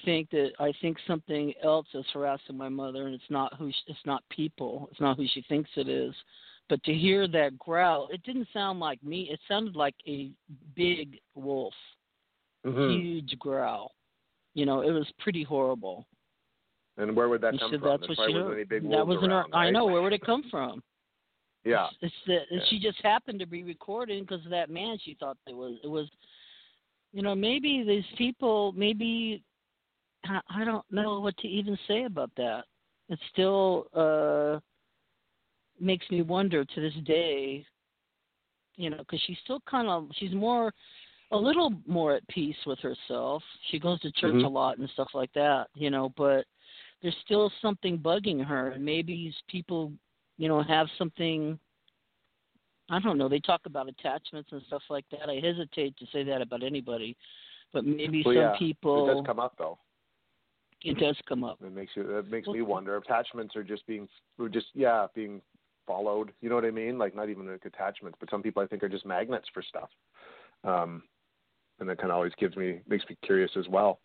think 0.05 0.29
that 0.31 0.51
I 0.59 0.73
think 0.81 0.97
something 1.07 1.53
else 1.63 1.87
is 1.93 2.05
harassing 2.13 2.57
my 2.57 2.69
mother, 2.69 3.05
and 3.05 3.15
it's 3.15 3.23
not 3.29 3.53
who 3.55 3.69
she, 3.71 3.91
it's 3.91 3.99
not 4.05 4.23
people. 4.29 4.87
It's 4.91 5.01
not 5.01 5.17
who 5.17 5.25
she 5.33 5.43
thinks 5.47 5.69
it 5.75 5.87
is. 5.87 6.13
But 6.69 6.83
to 6.83 6.93
hear 6.93 7.27
that 7.29 7.57
growl, 7.57 8.09
it 8.11 8.23
didn't 8.23 8.47
sound 8.51 8.79
like 8.79 9.01
me. 9.03 9.29
It 9.31 9.39
sounded 9.47 9.75
like 9.75 9.95
a 10.05 10.31
big 10.75 11.19
wolf, 11.35 11.73
mm-hmm. 12.65 13.01
huge 13.01 13.39
growl. 13.39 13.93
You 14.53 14.65
know, 14.65 14.81
it 14.81 14.91
was 14.91 15.07
pretty 15.19 15.43
horrible. 15.43 16.05
And 16.97 17.15
where 17.15 17.29
would 17.29 17.41
that 17.41 17.53
she 17.53 17.59
come 17.59 17.71
said 17.71 17.79
from? 17.79 17.89
That's 17.89 18.09
what 18.09 18.27
she 18.27 18.33
wasn't 18.33 18.53
any 18.53 18.63
big 18.63 18.89
that 18.89 19.05
was 19.05 19.19
around, 19.19 19.31
our, 19.31 19.45
right? 19.53 19.67
I 19.67 19.69
know. 19.69 19.85
Where 19.85 20.01
would 20.01 20.13
it 20.13 20.25
come 20.25 20.43
from? 20.49 20.81
yeah. 21.63 21.87
It's, 22.01 22.13
it's 22.27 22.49
that 22.49 22.55
yeah. 22.55 22.59
she 22.69 22.79
just 22.79 22.97
happened 23.03 23.39
to 23.39 23.45
be 23.45 23.63
recording 23.63 24.23
because 24.23 24.43
of 24.43 24.51
that 24.51 24.69
man. 24.69 24.97
She 25.03 25.15
thought 25.19 25.37
it 25.47 25.55
was 25.55 25.75
it 25.83 25.87
was, 25.87 26.09
you 27.13 27.21
know, 27.21 27.35
maybe 27.35 27.83
these 27.87 28.17
people, 28.17 28.73
maybe 28.75 29.43
I, 30.25 30.39
I 30.49 30.63
don't 30.63 30.85
know 30.91 31.19
what 31.19 31.37
to 31.37 31.47
even 31.47 31.77
say 31.87 32.03
about 32.03 32.31
that. 32.37 32.65
It 33.09 33.19
still 33.31 33.87
uh 33.93 34.59
makes 35.79 36.09
me 36.09 36.21
wonder 36.21 36.65
to 36.65 36.81
this 36.81 36.93
day, 37.05 37.65
you 38.75 38.89
know, 38.89 38.97
because 38.97 39.21
she's 39.25 39.37
still 39.43 39.61
kind 39.69 39.87
of 39.87 40.09
she's 40.17 40.33
more 40.33 40.73
a 41.31 41.37
little 41.37 41.73
more 41.85 42.15
at 42.15 42.27
peace 42.29 42.55
with 42.65 42.79
herself. 42.79 43.43
She 43.69 43.79
goes 43.79 43.99
to 44.01 44.11
church 44.13 44.33
Mhm. 44.35 44.45
a 44.45 44.47
lot 44.47 44.77
and 44.77 44.89
stuff 44.91 45.09
like 45.13 45.31
that, 45.33 45.67
you 45.75 45.89
know, 45.89 46.09
but 46.17 46.45
there's 47.01 47.15
still 47.25 47.51
something 47.61 47.97
bugging 47.99 48.43
her 48.43 48.69
and 48.71 48.83
maybe 48.83 49.13
these 49.13 49.41
people, 49.47 49.91
you 50.37 50.47
know, 50.47 50.61
have 50.63 50.87
something 50.97 51.59
I 52.89 52.99
don't 52.99 53.17
know, 53.17 53.27
they 53.27 53.39
talk 53.39 53.61
about 53.65 53.89
attachments 53.89 54.51
and 54.53 54.61
stuff 54.67 54.81
like 54.89 55.03
that. 55.11 55.29
I 55.29 55.35
hesitate 55.45 55.97
to 55.97 56.05
say 56.13 56.23
that 56.23 56.41
about 56.41 56.63
anybody, 56.63 57.17
but 57.73 57.83
maybe 57.85 58.23
Well, 58.25 58.33
some 58.33 58.43
yeah. 58.43 58.55
people 58.57 59.09
It 59.09 59.15
does 59.15 59.25
come 59.25 59.39
up 59.39 59.57
though. 59.57 59.77
It 60.83 60.97
does 60.99 61.17
come 61.27 61.43
up. 61.43 61.57
It 61.63 61.73
makes 61.73 61.91
you. 61.95 62.17
It 62.17 62.29
makes 62.29 62.47
me 62.47 62.61
wonder. 62.61 62.95
Attachments 62.97 63.55
are 63.55 63.63
just 63.63 63.85
being, 63.87 64.07
just 64.51 64.67
yeah, 64.73 65.07
being 65.15 65.41
followed. 65.87 66.31
You 66.41 66.49
know 66.49 66.55
what 66.55 66.65
I 66.65 66.71
mean? 66.71 66.97
Like 66.97 67.15
not 67.15 67.29
even 67.29 67.47
like 67.47 67.65
attachments, 67.65 68.17
but 68.19 68.29
some 68.29 68.43
people 68.43 68.61
I 68.61 68.67
think 68.67 68.83
are 68.83 68.89
just 68.89 69.05
magnets 69.05 69.47
for 69.53 69.63
stuff. 69.63 69.89
Um, 70.63 71.03
and 71.79 71.89
that 71.89 71.97
kind 71.97 72.11
of 72.11 72.17
always 72.17 72.33
gives 72.39 72.55
me 72.55 72.81
makes 72.87 73.05
me 73.09 73.17
curious 73.23 73.51
as 73.57 73.67
well. 73.67 73.99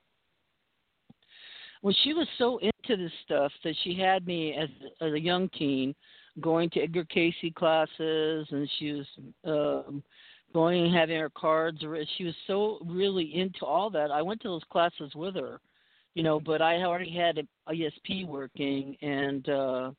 Well, 1.83 1.95
she 2.05 2.15
was 2.15 2.29
so 2.39 2.59
into 2.59 3.03
this 3.03 3.13
stuff 3.25 3.51
that 3.65 3.75
she 3.83 3.95
had 3.95 4.27
me 4.27 4.55
as, 4.55 4.69
as 5.01 5.13
a 5.13 5.21
young 5.21 5.49
teen 5.51 5.95
going 6.41 6.71
to 6.71 6.81
Edgar 6.81 7.05
Cayce 7.05 7.35
classes, 7.57 8.47
and 8.51 8.71
she 8.79 8.93
was 8.93 9.07
um, 9.45 10.03
going 10.55 10.85
and 10.85 10.95
having 10.95 11.19
her 11.19 11.31
cards. 11.31 11.85
She 12.17 12.25
was 12.25 12.35
so 12.47 12.79
really 12.87 13.35
into 13.35 13.67
all 13.67 13.91
that. 13.91 14.11
I 14.11 14.23
went 14.23 14.41
to 14.43 14.49
those 14.49 14.63
classes 14.71 15.13
with 15.15 15.35
her, 15.35 15.61
you 16.15 16.23
know, 16.23 16.41
but 16.41 16.61
I 16.61 16.83
already 16.83 17.11
had 17.11 17.39
a 17.39 17.73
ESP 17.73 18.27
working, 18.27 18.97
and 19.03 19.49
uh, 19.49 19.91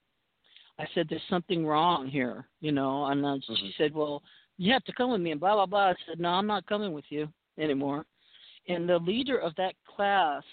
I 0.79 0.87
said, 0.93 1.07
"There's 1.09 1.21
something 1.29 1.65
wrong 1.65 2.07
here," 2.07 2.47
you 2.61 2.71
know. 2.71 3.05
And 3.05 3.23
then 3.23 3.41
she 3.41 3.53
Mhm. 3.53 3.75
said, 3.77 3.93
"Well, 3.93 4.23
you 4.57 4.71
have 4.73 4.83
to 4.85 4.93
come 4.93 5.11
with 5.11 5.21
me," 5.21 5.31
and 5.31 5.39
blah 5.39 5.55
blah 5.55 5.65
blah. 5.65 5.89
I 5.89 5.95
said, 6.05 6.19
"No, 6.19 6.29
I'm 6.29 6.47
not 6.47 6.65
coming 6.65 6.93
with 6.93 7.11
you 7.11 7.31
anymore." 7.57 8.05
And 8.67 8.87
the 8.87 8.99
leader 8.99 9.39
of 9.39 9.55
that 9.55 9.75
class 9.85 10.43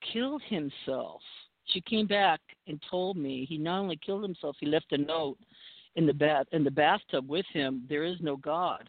killed 0.00 0.42
himself. 0.42 1.22
She 1.66 1.80
came 1.82 2.06
back 2.06 2.40
and 2.66 2.82
told 2.90 3.16
me 3.16 3.44
he 3.44 3.58
not 3.58 3.80
only 3.80 3.96
killed 3.96 4.22
himself, 4.22 4.56
he 4.58 4.66
left 4.66 4.92
a 4.92 4.98
note 4.98 5.38
in 5.96 6.06
the 6.06 6.14
bath 6.14 6.46
in 6.52 6.64
the 6.64 6.70
bathtub 6.70 7.28
with 7.28 7.46
him. 7.52 7.84
There 7.88 8.04
is 8.04 8.20
no 8.20 8.36
God, 8.36 8.88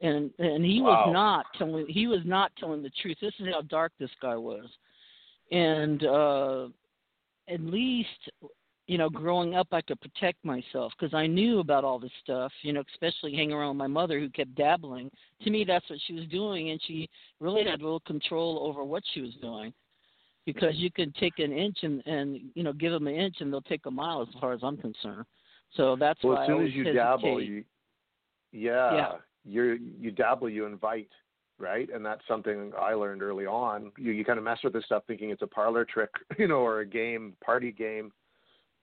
and 0.00 0.30
and 0.38 0.64
he 0.64 0.80
Wow. 0.82 0.90
was 0.90 1.12
not 1.12 1.46
telling 1.54 1.86
he 1.86 2.06
was 2.06 2.24
not 2.24 2.54
telling 2.56 2.82
the 2.82 2.90
truth. 2.90 3.18
This 3.20 3.34
is 3.40 3.48
how 3.52 3.62
dark 3.62 3.92
this 3.98 4.14
guy 4.20 4.36
was, 4.36 4.66
and 5.52 6.04
uh, 6.04 6.68
at 7.48 7.60
least 7.60 8.08
you 8.88 8.98
know 8.98 9.08
growing 9.08 9.54
up 9.54 9.68
I 9.70 9.80
could 9.82 10.00
protect 10.00 10.44
myself 10.44 10.92
because 10.98 11.14
I 11.14 11.26
knew 11.26 11.60
about 11.60 11.84
all 11.84 12.00
this 12.00 12.10
stuff. 12.24 12.50
You 12.62 12.72
know, 12.72 12.82
especially 12.92 13.34
hanging 13.36 13.52
around 13.52 13.68
with 13.68 13.76
my 13.76 13.86
mother 13.86 14.18
who 14.18 14.28
kept 14.30 14.54
dabbling. 14.56 15.10
To 15.42 15.50
me, 15.50 15.64
that's 15.64 15.88
what 15.88 16.00
she 16.06 16.14
was 16.14 16.26
doing, 16.26 16.70
and 16.70 16.80
she 16.86 17.08
really 17.38 17.64
had 17.64 17.80
little 17.80 18.00
control 18.00 18.58
over 18.62 18.82
what 18.82 19.04
she 19.14 19.20
was 19.20 19.34
doing 19.40 19.72
because 20.46 20.74
you 20.76 20.90
can 20.90 21.12
take 21.20 21.38
an 21.38 21.52
inch 21.52 21.78
and 21.82 22.02
and 22.06 22.40
you 22.54 22.62
know 22.62 22.72
give 22.72 22.92
them 22.92 23.06
an 23.06 23.14
inch 23.14 23.36
and 23.40 23.52
they'll 23.52 23.60
take 23.62 23.86
a 23.86 23.90
mile 23.90 24.22
as 24.22 24.28
far 24.40 24.52
as 24.52 24.60
I'm 24.62 24.76
concerned. 24.76 25.24
So 25.76 25.96
that's 25.96 26.22
Well, 26.22 26.34
why 26.34 26.42
as 26.42 26.48
soon 26.48 26.66
as 26.66 26.72
you 26.72 26.84
hesitate. 26.84 26.98
dabble, 26.98 27.40
you 27.42 27.64
yeah, 28.52 28.96
Yeah. 28.96 29.12
you're 29.44 29.74
you 29.74 30.10
dabble, 30.10 30.48
you 30.48 30.66
invite, 30.66 31.08
right? 31.62 31.88
And 31.94 32.04
that's 32.04 32.20
something 32.28 32.72
I 32.78 32.92
learned 32.92 33.22
early 33.22 33.46
on. 33.46 33.92
You 33.96 34.10
you 34.12 34.24
kind 34.24 34.38
of 34.38 34.44
mess 34.44 34.58
with 34.62 34.72
this 34.74 34.84
stuff 34.84 35.04
thinking 35.06 35.30
it's 35.30 35.42
a 35.42 35.46
parlor 35.46 35.84
trick, 35.86 36.10
you 36.38 36.48
know, 36.48 36.56
or 36.56 36.80
a 36.80 36.86
game, 36.86 37.34
party 37.42 37.72
game. 37.72 38.12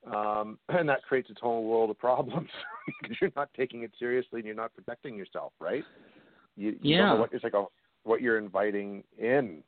Um, 0.08 0.58
and 0.70 0.88
that 0.88 1.04
creates 1.04 1.30
its 1.30 1.42
own 1.44 1.66
world 1.66 1.92
of 1.92 2.00
problems 2.00 2.50
because 3.02 3.18
you're 3.22 3.32
not 3.36 3.50
taking 3.56 3.84
it 3.84 3.92
seriously 4.00 4.40
and 4.40 4.46
you're 4.48 4.56
not 4.56 4.74
protecting 4.74 5.16
yourself, 5.16 5.52
right? 5.60 5.84
You, 6.56 6.72
you 6.82 6.96
Yeah. 6.96 7.14
what 7.14 7.34
it's 7.34 7.44
like 7.44 7.54
a 7.54 7.66
what 8.04 8.22
you're 8.22 8.38
inviting 8.38 9.04
in, 9.20 9.62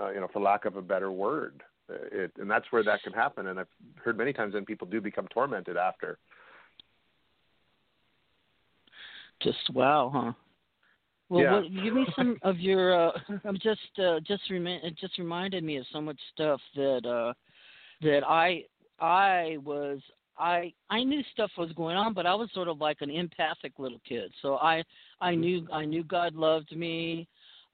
uh, 0.00 0.10
you 0.10 0.20
know, 0.20 0.28
for 0.32 0.40
lack 0.40 0.64
of 0.64 0.76
a 0.76 0.82
better 0.82 1.12
word. 1.12 1.62
Uh, 1.90 1.96
It, 2.10 2.32
and 2.38 2.50
that's 2.50 2.64
where 2.72 2.82
that 2.82 3.02
can 3.02 3.12
happen. 3.12 3.48
And 3.48 3.60
I've 3.60 3.68
heard 4.02 4.16
many 4.16 4.32
times 4.32 4.54
then 4.54 4.64
people 4.64 4.88
do 4.88 5.02
become 5.02 5.28
tormented 5.28 5.76
after. 5.76 6.18
Just 9.42 9.68
wow, 9.74 10.10
huh? 10.14 10.32
Well, 11.28 11.42
Yeah. 11.42 11.52
what, 11.52 11.82
give 11.82 11.94
me 11.94 12.06
some 12.16 12.38
of 12.42 12.58
your. 12.58 13.08
Uh, 13.08 13.12
I'm 13.44 13.58
just 13.58 13.98
uh, 13.98 14.20
just 14.20 14.42
remi- 14.50 14.80
it 14.82 14.96
just 14.98 15.18
reminded 15.18 15.64
me 15.64 15.76
of 15.76 15.86
so 15.92 16.00
much 16.00 16.18
stuff 16.32 16.60
that 16.76 17.06
uh, 17.06 17.32
that 18.02 18.22
I 18.26 18.64
I 19.00 19.56
was 19.64 20.00
I 20.38 20.72
I 20.90 21.02
knew 21.02 21.22
stuff 21.32 21.50
was 21.56 21.72
going 21.72 21.96
on, 21.96 22.12
but 22.14 22.26
I 22.26 22.34
was 22.34 22.50
sort 22.52 22.68
of 22.68 22.80
like 22.80 22.98
an 23.00 23.10
empathic 23.10 23.72
little 23.78 24.00
kid. 24.06 24.32
So 24.42 24.56
I 24.56 24.82
I 25.20 25.34
knew 25.34 25.66
I 25.72 25.84
knew 25.84 26.04
God 26.04 26.34
loved 26.34 26.76
me. 26.76 27.26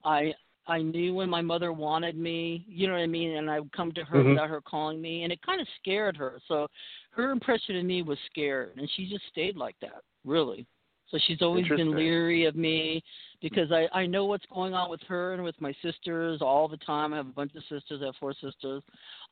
I 0.05 0.33
I 0.67 0.81
knew 0.81 1.13
when 1.15 1.29
my 1.29 1.41
mother 1.41 1.73
wanted 1.73 2.15
me, 2.15 2.63
you 2.67 2.87
know 2.87 2.93
what 2.93 3.01
I 3.01 3.07
mean, 3.07 3.37
and 3.37 3.49
I 3.49 3.59
would 3.59 3.71
come 3.71 3.91
to 3.93 4.05
her 4.05 4.19
Mhm. 4.19 4.29
without 4.29 4.49
her 4.49 4.61
calling 4.61 5.01
me, 5.01 5.23
and 5.23 5.33
it 5.33 5.41
kind 5.41 5.59
of 5.59 5.67
scared 5.79 6.15
her. 6.17 6.39
So 6.47 6.67
her 7.11 7.31
impression 7.31 7.75
of 7.77 7.83
me 7.85 8.03
was 8.03 8.19
scared, 8.27 8.77
and 8.77 8.89
she 8.91 9.07
just 9.07 9.25
stayed 9.27 9.57
like 9.57 9.77
that, 9.81 10.03
really. 10.23 10.65
So 11.09 11.17
she's 11.17 11.41
always 11.41 11.67
been 11.67 11.91
leery 11.91 12.45
of 12.45 12.55
me 12.55 13.03
because 13.41 13.71
I 13.71 13.87
I 13.93 14.05
know 14.05 14.25
what's 14.25 14.45
going 14.53 14.73
on 14.73 14.89
with 14.89 15.01
her 15.07 15.33
and 15.33 15.43
with 15.43 15.59
my 15.59 15.73
sisters 15.81 16.41
all 16.41 16.67
the 16.67 16.77
time. 16.77 17.13
I 17.13 17.17
have 17.17 17.27
a 17.27 17.31
bunch 17.31 17.55
of 17.55 17.63
sisters. 17.63 18.01
I 18.01 18.05
have 18.05 18.15
four 18.19 18.33
sisters. 18.33 18.83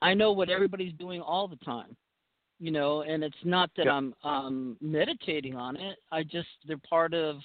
I 0.02 0.14
know 0.14 0.32
what 0.32 0.50
everybody's 0.50 0.94
doing 0.94 1.22
all 1.22 1.48
the 1.48 1.58
time, 1.58 1.96
you 2.60 2.72
know. 2.72 3.02
And 3.02 3.24
it's 3.24 3.44
not 3.44 3.70
that 3.78 3.86
Yeah. 3.86 3.94
I'm 3.94 4.14
um 4.24 4.78
meditating 4.82 5.56
on 5.56 5.76
it. 5.78 6.00
I 6.12 6.24
just 6.24 6.50
they're 6.66 6.78
part 6.78 7.14
of 7.14 7.38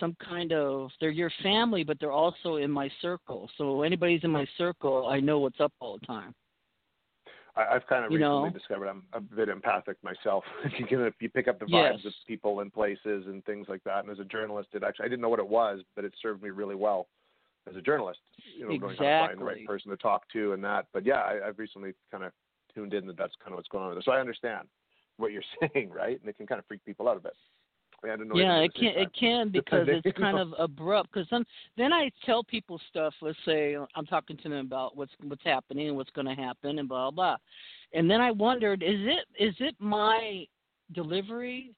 some 0.00 0.16
kind 0.16 0.52
of 0.52 0.90
they're 1.00 1.10
your 1.10 1.30
family, 1.42 1.84
but 1.84 1.98
they're 2.00 2.12
also 2.12 2.56
in 2.56 2.70
my 2.70 2.90
circle. 3.00 3.48
So 3.56 3.82
anybody's 3.82 4.24
in 4.24 4.30
my 4.30 4.46
circle, 4.58 5.06
I 5.08 5.20
know 5.20 5.38
what's 5.38 5.60
up 5.60 5.72
all 5.80 5.98
the 5.98 6.06
time. 6.06 6.34
I, 7.56 7.74
I've 7.74 7.86
kind 7.86 8.04
of 8.04 8.12
You 8.12 8.18
recently 8.18 8.50
know? 8.50 8.50
discovered 8.50 8.88
I'm 8.88 9.02
a 9.12 9.20
bit 9.20 9.48
empathic 9.48 9.96
myself. 10.02 10.44
you 10.78 10.86
can, 10.86 11.00
if 11.02 11.14
you 11.20 11.28
pick 11.28 11.48
up 11.48 11.58
the 11.58 11.64
vibes 11.64 11.96
Yes. 12.04 12.04
of 12.06 12.12
people 12.26 12.60
and 12.60 12.72
places 12.72 13.26
and 13.26 13.44
things 13.44 13.66
like 13.68 13.82
that. 13.84 14.04
And 14.04 14.10
as 14.10 14.18
a 14.18 14.24
journalist, 14.24 14.68
it 14.74 14.82
actually 14.82 15.06
I 15.06 15.08
didn't 15.08 15.22
know 15.22 15.28
what 15.28 15.38
it 15.38 15.48
was, 15.48 15.80
but 15.94 16.04
it 16.04 16.12
served 16.20 16.42
me 16.42 16.50
really 16.50 16.74
well 16.74 17.08
as 17.68 17.76
a 17.76 17.80
journalist. 17.80 18.20
You 18.56 18.68
know, 18.68 18.78
going 18.78 18.96
out 18.98 19.00
and 19.00 19.26
finding 19.26 19.38
the 19.38 19.44
right 19.44 19.66
person 19.66 19.90
to 19.90 19.96
talk 19.96 20.28
to 20.32 20.52
and 20.52 20.62
that. 20.64 20.86
But 20.92 21.04
yeah, 21.04 21.20
I, 21.20 21.48
I've 21.48 21.58
recently 21.58 21.92
kind 22.10 22.24
of 22.24 22.32
tuned 22.74 22.94
in 22.94 23.06
that 23.06 23.16
that's 23.16 23.34
kind 23.40 23.52
of 23.52 23.56
what's 23.56 23.68
going 23.68 23.84
on 23.84 23.90
with 23.90 23.98
it. 23.98 24.04
So 24.04 24.12
I 24.12 24.20
understand 24.20 24.68
what 25.16 25.32
you're 25.32 25.42
saying, 25.74 25.90
right? 25.90 26.20
And 26.20 26.28
it 26.28 26.36
can 26.36 26.46
kind 26.46 26.58
of 26.58 26.66
freak 26.66 26.84
people 26.84 27.08
out 27.08 27.16
a 27.16 27.20
bit. 27.20 27.32
I 28.04 28.08
had 28.08 28.18
to 28.20 28.24
know 28.24 28.36
yeah, 28.36 28.58
it 28.58 28.74
can 28.74 28.92
it 28.96 29.08
can 29.18 29.48
because 29.50 29.86
it's 29.88 30.18
kind 30.18 30.38
of 30.38 30.54
abrupt. 30.58 31.10
Because 31.12 31.28
then 31.30 31.44
then 31.76 31.92
I 31.92 32.10
tell 32.24 32.44
people 32.44 32.80
stuff. 32.88 33.14
Let's 33.20 33.38
say 33.44 33.76
I'm 33.94 34.06
talking 34.06 34.36
to 34.38 34.48
them 34.48 34.66
about 34.66 34.96
what's 34.96 35.12
what's 35.24 35.44
happening 35.44 35.88
and 35.88 35.96
what's 35.96 36.10
going 36.10 36.26
to 36.26 36.34
happen 36.34 36.78
and 36.78 36.88
blah 36.88 37.10
blah, 37.10 37.36
and 37.92 38.10
then 38.10 38.20
I 38.20 38.30
wondered, 38.30 38.82
is 38.82 39.00
it 39.00 39.26
is 39.38 39.54
it 39.60 39.74
my 39.78 40.44
delivery? 40.92 41.74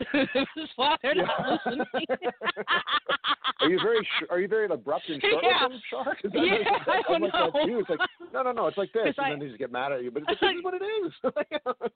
That's 0.56 0.70
why 0.76 0.96
they're 1.02 1.14
not 1.14 1.60
listening. 1.66 1.86
Are 3.60 3.68
you 3.68 3.78
very 3.82 4.02
sh- 4.02 4.24
are 4.30 4.40
you 4.40 4.48
very 4.48 4.66
abrupt 4.70 5.08
and 5.10 5.20
short 5.20 5.44
Yeah. 5.44 5.64
with 5.64 5.72
them, 5.72 5.82
Shark? 5.90 6.18
Is 6.24 6.32
that 6.32 6.40
Yeah, 6.42 6.70
like, 6.86 7.04
I 7.08 7.12
don't 7.12 7.22
like 7.22 7.32
that 7.32 7.54
know. 7.54 7.66
too. 7.66 7.78
It's 7.80 7.90
like 7.90 8.00
no, 8.32 8.42
no, 8.42 8.52
no. 8.52 8.66
It's 8.68 8.78
like 8.78 8.90
this, 8.94 9.14
and 9.18 9.26
I- 9.26 9.30
then 9.30 9.38
they 9.40 9.46
just 9.48 9.58
get 9.58 9.70
mad 9.70 9.92
at 9.92 10.02
you. 10.02 10.10
But 10.10 10.22
it's 10.28 10.40
like, 10.40 10.40
this 10.40 10.58
is 10.58 10.64
what 10.64 10.74
it 10.74 10.82
is. 10.82 11.12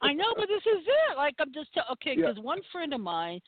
I 0.02 0.12
know, 0.12 0.34
but 0.36 0.46
this 0.46 0.60
is 0.60 0.84
it. 0.86 1.16
Like 1.16 1.34
I'm 1.38 1.52
just 1.54 1.72
tell- 1.72 1.86
okay 1.92 2.14
Yeah. 2.18 2.26
because 2.28 2.42
one 2.42 2.60
friend 2.70 2.92
of 2.92 3.00
mine, 3.00 3.40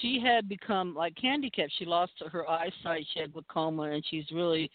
she 0.00 0.20
had 0.24 0.48
become 0.48 0.94
like 0.94 1.14
handicapped. 1.20 1.72
She 1.78 1.84
lost 1.84 2.12
her 2.30 2.48
eyesight. 2.48 3.06
She 3.12 3.20
had 3.20 3.32
glaucoma, 3.32 3.82
and 3.90 4.04
she's 4.08 4.24
really 4.32 4.70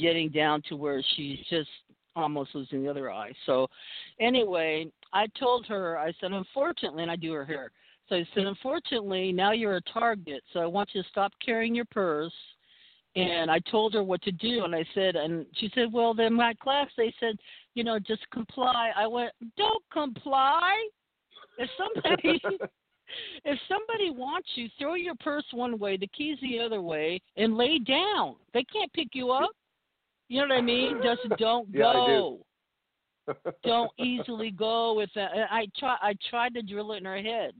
getting 0.00 0.28
down 0.28 0.62
to 0.68 0.76
where 0.76 1.02
she's 1.16 1.38
just 1.50 1.68
almost 2.14 2.54
losing 2.54 2.82
the 2.84 2.88
other 2.88 3.10
eye. 3.10 3.32
So, 3.46 3.68
anyway, 4.20 4.86
I 5.12 5.26
told 5.38 5.66
her. 5.66 5.98
I 5.98 6.12
said, 6.20 6.30
unfortunately, 6.32 7.02
and 7.02 7.10
I 7.10 7.16
do 7.16 7.32
her 7.32 7.44
hair. 7.44 7.72
So 8.08 8.16
I 8.16 8.26
said, 8.34 8.46
unfortunately, 8.46 9.32
now 9.32 9.52
you're 9.52 9.76
a 9.76 9.82
target. 9.82 10.42
So 10.52 10.60
I 10.60 10.66
want 10.66 10.90
you 10.92 11.02
to 11.02 11.08
stop 11.08 11.32
carrying 11.44 11.74
your 11.74 11.84
purse. 11.86 12.32
And 13.16 13.50
I 13.50 13.58
told 13.70 13.94
her 13.94 14.02
what 14.02 14.22
to 14.22 14.32
do, 14.32 14.64
and 14.64 14.74
I 14.74 14.84
said, 14.94 15.16
and 15.16 15.44
she 15.56 15.70
said, 15.74 15.92
well, 15.92 16.14
then 16.14 16.32
my 16.34 16.54
class 16.54 16.88
they 16.96 17.12
said, 17.18 17.36
you 17.74 17.82
know, 17.82 17.98
just 17.98 18.28
comply. 18.30 18.92
I 18.96 19.06
went, 19.06 19.32
don't 19.56 19.82
comply. 19.92 20.76
If 21.56 21.68
somebody 21.76 22.40
if 23.44 23.58
somebody 23.68 24.10
wants 24.10 24.48
you, 24.54 24.68
throw 24.78 24.94
your 24.94 25.14
purse 25.16 25.44
one 25.52 25.78
way, 25.78 25.96
the 25.96 26.06
keys 26.08 26.38
the 26.42 26.60
other 26.60 26.80
way, 26.80 27.20
and 27.36 27.56
lay 27.56 27.78
down. 27.78 28.36
They 28.54 28.64
can't 28.64 28.92
pick 28.92 29.08
you 29.12 29.30
up. 29.30 29.50
You 30.28 30.42
know 30.42 30.54
what 30.54 30.58
I 30.58 30.62
mean? 30.62 31.00
Just 31.02 31.22
don't 31.38 31.68
Yeah, 31.72 31.88
I 31.88 32.06
do. 32.06 32.38
go. 33.34 33.52
don't 33.64 33.90
easily 33.98 34.50
go 34.50 34.94
with 34.94 35.10
that. 35.14 35.32
And 35.32 35.46
I 35.50 35.66
try. 35.78 35.96
I 36.00 36.14
tried 36.30 36.54
to 36.54 36.62
drill 36.62 36.92
it 36.92 36.98
in 36.98 37.04
her 37.04 37.20
head. 37.20 37.52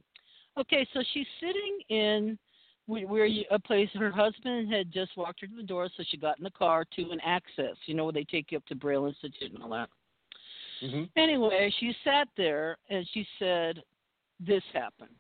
Okay, 0.59 0.87
so 0.93 1.03
she's 1.13 1.27
sitting 1.41 1.79
in 1.89 2.39
where 2.87 3.27
you, 3.27 3.45
a 3.51 3.59
place 3.59 3.89
her 3.95 4.11
husband 4.11 4.73
had 4.73 4.91
just 4.91 5.17
walked 5.17 5.43
her 5.43 5.47
to 5.47 5.55
the 5.55 5.63
door, 5.63 5.89
so 5.95 6.03
she 6.11 6.17
got 6.17 6.39
in 6.39 6.45
the 6.45 6.51
car 6.51 6.85
to 6.97 7.11
an 7.11 7.21
access. 7.25 7.77
You 7.85 7.95
know 7.95 8.05
where 8.05 8.15
they 8.15 8.25
take 8.25 8.51
you 8.51 8.59
up 8.59 8.67
to 8.67 8.75
Braille 8.75 9.07
Institute 9.07 9.53
and 9.53 9.63
all 9.63 9.71
that. 9.71 9.89
hmm 10.81 11.05
Anyway, 11.17 11.73
she 11.79 11.95
sat 12.03 12.29
there 12.37 12.79
and 12.89 13.07
she 13.13 13.27
said, 13.39 13.83
This 14.41 14.63
happened. 14.73 15.15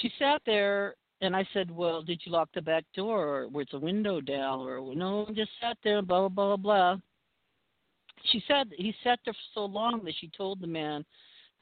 She 0.00 0.10
sat 0.18 0.40
there 0.46 0.94
and 1.20 1.36
I 1.36 1.46
said, 1.52 1.70
Well, 1.70 2.02
did 2.02 2.22
you 2.24 2.32
lock 2.32 2.48
the 2.54 2.62
back 2.62 2.84
door 2.96 3.26
or 3.26 3.48
was 3.48 3.66
the 3.70 3.78
window 3.78 4.20
down 4.20 4.60
or 4.60 4.94
no, 4.94 5.26
I 5.28 5.32
just 5.32 5.50
sat 5.60 5.76
there, 5.84 6.00
blah 6.00 6.28
blah 6.28 6.56
blah 6.56 6.56
blah. 6.56 6.96
She 8.32 8.42
said 8.48 8.72
he 8.76 8.94
sat 9.04 9.20
there 9.24 9.34
for 9.34 9.38
so 9.54 9.64
long 9.66 10.04
that 10.04 10.14
she 10.18 10.30
told 10.36 10.60
the 10.60 10.66
man, 10.66 11.04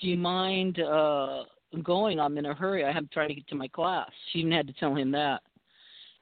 Do 0.01 0.09
you 0.09 0.17
mind 0.17 0.79
uh 0.79 1.45
going? 1.83 2.21
I'm 2.21 2.39
in 2.39 2.47
a 2.47 2.55
hurry. 2.55 2.85
I 2.85 2.93
have 2.93 3.09
trying 3.11 3.29
to 3.29 3.35
get 3.35 3.47
to 3.49 3.55
my 3.55 3.69
class. 3.69 4.11
She 4.33 4.41
even 4.41 4.53
had 4.53 4.67
to 4.67 4.73
tell 4.75 4.95
him 4.95 5.11
that. 5.13 5.43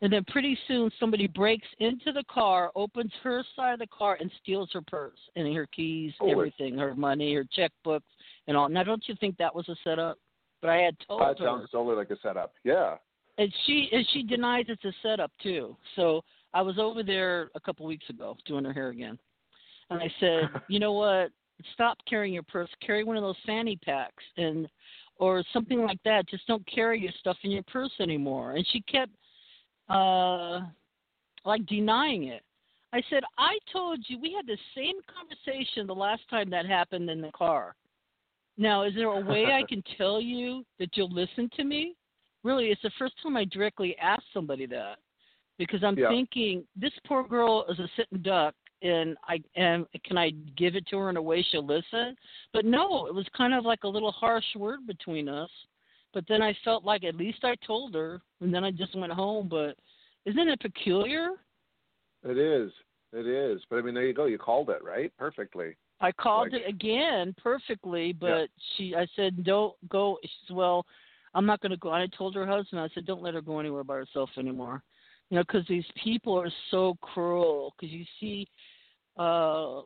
And 0.03 0.13
then 0.13 0.25
pretty 0.29 0.59
soon 0.69 0.91
somebody 1.01 1.27
breaks 1.27 1.67
into 1.79 2.13
the 2.13 2.25
car, 2.31 2.71
opens 2.75 3.13
her 3.23 3.43
side 3.57 3.75
of 3.75 3.79
the 3.79 3.87
car, 3.87 4.19
and 4.21 4.31
steals 4.43 4.69
her 4.73 4.83
purse 4.83 5.19
and 5.37 5.55
her 5.55 5.67
keys, 5.67 6.13
Holy. 6.19 6.33
everything, 6.33 6.77
her 6.77 6.95
money, 6.95 7.33
her 7.35 7.47
checkbooks, 7.57 8.01
and 8.47 8.57
all. 8.57 8.69
Now, 8.69 8.83
don't 8.83 9.05
you 9.09 9.15
think 9.21 9.37
that 9.39 9.55
was 9.55 9.69
a 9.69 9.77
setup? 9.85 10.19
But 10.61 10.71
I 10.71 10.77
had 10.79 10.97
told 11.07 11.21
That 11.23 11.39
her, 11.39 11.45
sounds 11.47 11.71
totally 11.71 11.97
like 11.97 12.11
a 12.11 12.19
setup. 12.23 12.53
Yeah. 12.65 12.97
and 13.39 13.53
she 13.67 13.89
and 13.93 14.07
she 14.13 14.23
denies 14.25 14.67
it's 14.69 14.85
a 14.85 14.93
setup 15.03 15.31
too. 15.43 15.77
So 15.97 16.23
I 16.53 16.61
was 16.63 16.79
over 16.79 17.03
there 17.03 17.51
a 17.55 17.61
couple 17.61 17.87
weeks 17.87 18.09
ago 18.11 18.37
doing 18.47 18.65
her 18.65 18.73
hair 18.73 18.89
again, 18.89 19.19
and 19.91 20.01
I 20.01 20.11
said, 20.21 20.51
you 20.69 20.81
know 20.81 20.93
what? 20.93 21.31
Stop 21.75 21.99
carrying 22.09 22.35
your 22.35 22.43
purse. 22.43 22.69
Carry 22.85 23.05
one 23.05 23.17
of 23.17 23.23
those 23.23 23.37
fanny 23.47 23.77
packs 23.77 24.25
and 24.37 24.69
or 25.17 25.43
something 25.53 25.83
like 25.83 26.03
that. 26.05 26.29
Just 26.29 26.47
don't 26.47 26.67
carry 26.67 27.01
your 27.01 27.13
stuff 27.19 27.37
in 27.43 27.51
your 27.51 27.63
purse 27.65 27.93
anymore. 28.01 28.53
And 28.53 28.67
she 28.73 28.81
kept 28.83 29.13
uh 29.89 30.61
like 31.45 31.65
denying 31.67 32.25
it. 32.25 32.43
I 32.93 33.03
said, 33.11 33.25
I 33.37 33.59
told 33.73 33.99
you 34.07 34.21
we 34.21 34.33
had 34.33 34.47
the 34.47 34.59
same 34.75 34.95
conversation 35.13 35.87
the 35.87 35.95
last 35.95 36.23
time 36.31 36.49
that 36.51 36.65
happened 36.65 37.11
in 37.11 37.21
the 37.21 37.33
car. 37.33 37.75
Now, 38.57 38.85
is 38.85 38.95
there 38.95 39.09
a 39.09 39.21
way 39.21 39.47
I 39.47 39.65
can 39.69 39.83
tell 39.99 40.21
you 40.21 40.65
that 40.79 40.91
you'll 40.97 41.13
listen 41.13 41.51
to 41.57 41.65
me? 41.65 41.97
Really, 42.45 42.67
it's 42.67 42.83
the 42.83 42.93
first 42.99 43.15
time 43.23 43.37
I 43.37 43.45
directly 43.47 43.97
asked 44.01 44.27
somebody 44.33 44.67
that 44.67 44.99
because 45.59 45.83
I'm 45.83 45.97
Yeah. 45.97 46.09
thinking 46.09 46.65
this 46.77 46.93
poor 47.07 47.27
girl 47.27 47.65
is 47.69 47.79
a 47.79 47.89
sitting 47.97 48.23
duck, 48.23 48.55
and 48.83 49.17
I 49.29 49.43
and 49.57 49.87
can 50.05 50.19
I 50.19 50.31
give 50.57 50.75
it 50.77 50.87
to 50.89 50.99
her 50.99 51.11
in 51.11 51.17
a 51.17 51.23
way 51.23 51.45
she'll 51.51 51.67
listen? 51.67 52.17
But 52.53 52.65
no, 52.65 53.07
it 53.07 53.15
was 53.15 53.27
kind 53.37 53.55
of 53.55 53.65
like 53.65 53.85
a 53.85 53.89
little 53.89 54.13
harsh 54.13 54.45
word 54.57 54.87
between 54.87 55.29
us. 55.29 55.51
But 56.13 56.25
then 56.29 56.43
I 56.43 56.57
felt 56.65 56.85
like 56.85 57.03
at 57.05 57.17
least 57.17 57.45
I 57.45 57.57
told 57.67 57.95
her, 57.95 58.21
and 58.41 58.55
then 58.55 58.63
I 58.63 58.71
just 58.71 58.97
went 58.97 59.13
home. 59.13 59.49
But 59.49 59.77
isn't 60.27 60.49
it 60.49 60.61
peculiar? 60.61 61.31
It 62.23 62.39
is. 62.39 62.71
It 63.13 63.27
is. 63.27 63.63
But 63.69 63.77
I 63.79 63.83
mean, 63.83 63.95
there 63.95 64.07
you 64.07 64.15
go. 64.15 64.27
You 64.27 64.39
called 64.39 64.71
it 64.71 64.83
right 64.85 65.13
perfectly. 65.19 65.77
I 66.01 66.13
called 66.13 66.53
Like- 66.53 66.63
it 66.63 66.69
again 66.69 67.35
perfectly, 67.43 68.13
but 68.13 68.49
she, 68.77 68.95
I 68.95 69.07
said, 69.17 69.45
don't 69.45 69.75
go. 69.89 70.19
She 70.23 70.31
said, 70.49 70.57
well, 70.57 70.85
I'm 71.35 71.47
not 71.47 71.61
going 71.61 71.71
to 71.71 71.77
go. 71.77 71.93
And 71.93 72.03
I 72.03 72.17
told 72.17 72.35
her 72.35 72.47
husband, 72.47 72.81
I 72.81 72.89
said, 72.95 73.07
don't 73.07 73.23
let 73.23 73.35
her 73.35 73.41
go 73.41 73.59
anywhere 73.59 73.85
by 73.85 73.97
herself 73.97 74.31
anymore. 74.37 74.83
You 75.31 75.37
know, 75.37 75.43
because 75.43 75.67
these 75.69 75.85
people 76.03 76.39
are 76.39 76.53
so 76.71 76.97
cruel. 77.01 77.75
Because 77.77 77.93
you 77.93 78.05
see, 78.21 78.47
uh, 79.17 79.81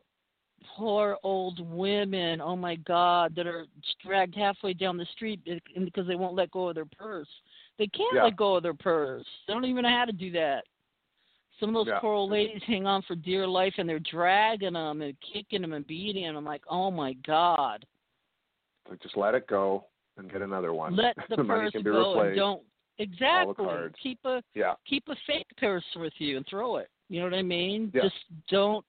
poor 0.75 1.17
old 1.23 1.59
women, 1.71 2.41
oh 2.41 2.55
my 2.55 2.75
God, 2.75 3.33
that 3.35 3.47
are 3.47 3.65
dragged 4.05 4.35
halfway 4.35 4.73
down 4.73 4.97
the 4.97 5.05
street 5.13 5.39
because 5.83 6.07
they 6.07 6.15
won't 6.15 6.35
let 6.35 6.51
go 6.51 6.69
of 6.69 6.75
their 6.75 6.85
purse. 6.85 7.29
They 7.77 7.87
can't 7.87 8.13
Yeah. 8.15 8.23
let 8.25 8.35
go 8.35 8.55
of 8.55 8.63
their 8.63 8.73
purse. 8.73 9.25
They 9.47 9.53
don't 9.53 9.65
even 9.65 9.83
know 9.83 9.89
how 9.89 10.05
to 10.05 10.11
do 10.11 10.31
that. 10.31 10.65
Some 11.59 11.69
of 11.69 11.75
those 11.75 11.87
Yeah. 11.93 11.99
poor 11.99 12.13
old 12.13 12.31
ladies 12.31 12.63
hang 12.63 12.87
on 12.87 13.01
for 13.03 13.15
dear 13.15 13.45
life, 13.47 13.77
and 13.77 13.87
they're 13.87 13.99
dragging 13.99 14.73
them 14.73 15.01
and 15.01 15.19
kicking 15.19 15.61
them 15.61 15.73
and 15.73 15.85
beating 15.87 16.23
them. 16.23 16.37
I'm 16.37 16.45
like, 16.45 16.63
oh 16.67 16.91
my 16.91 17.13
God, 17.13 17.85
Like, 18.89 18.99
just 19.01 19.17
let 19.17 19.35
it 19.35 19.45
go 19.47 19.85
and 20.17 20.31
get 20.31 20.41
another 20.41 20.73
one. 20.73 20.95
let 20.95 21.15
the, 21.29 21.43
money 21.43 21.63
purse 21.63 21.71
can 21.71 21.83
be 21.83 21.89
go 21.91 22.11
and 22.21 22.31
replaced. 22.31 22.37
don't 22.37 22.63
exactly 22.99 23.65
keep 24.01 24.19
a 24.25 24.43
Yeah. 24.53 24.75
keep 24.85 25.07
a 25.07 25.15
fake 25.25 25.47
purse 25.57 25.83
with 25.95 26.13
you 26.17 26.37
and 26.37 26.45
throw 26.47 26.77
it. 26.77 26.89
You 27.09 27.19
know 27.19 27.25
what 27.25 27.33
I 27.33 27.41
mean? 27.41 27.91
Yeah. 27.93 28.03
Just 28.03 28.15
don't 28.49 28.85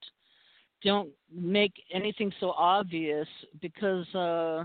don't 0.83 1.11
make 1.33 1.73
anything 1.93 2.33
so 2.41 2.51
obvious 2.51 3.29
because 3.61 4.07
uh 4.15 4.65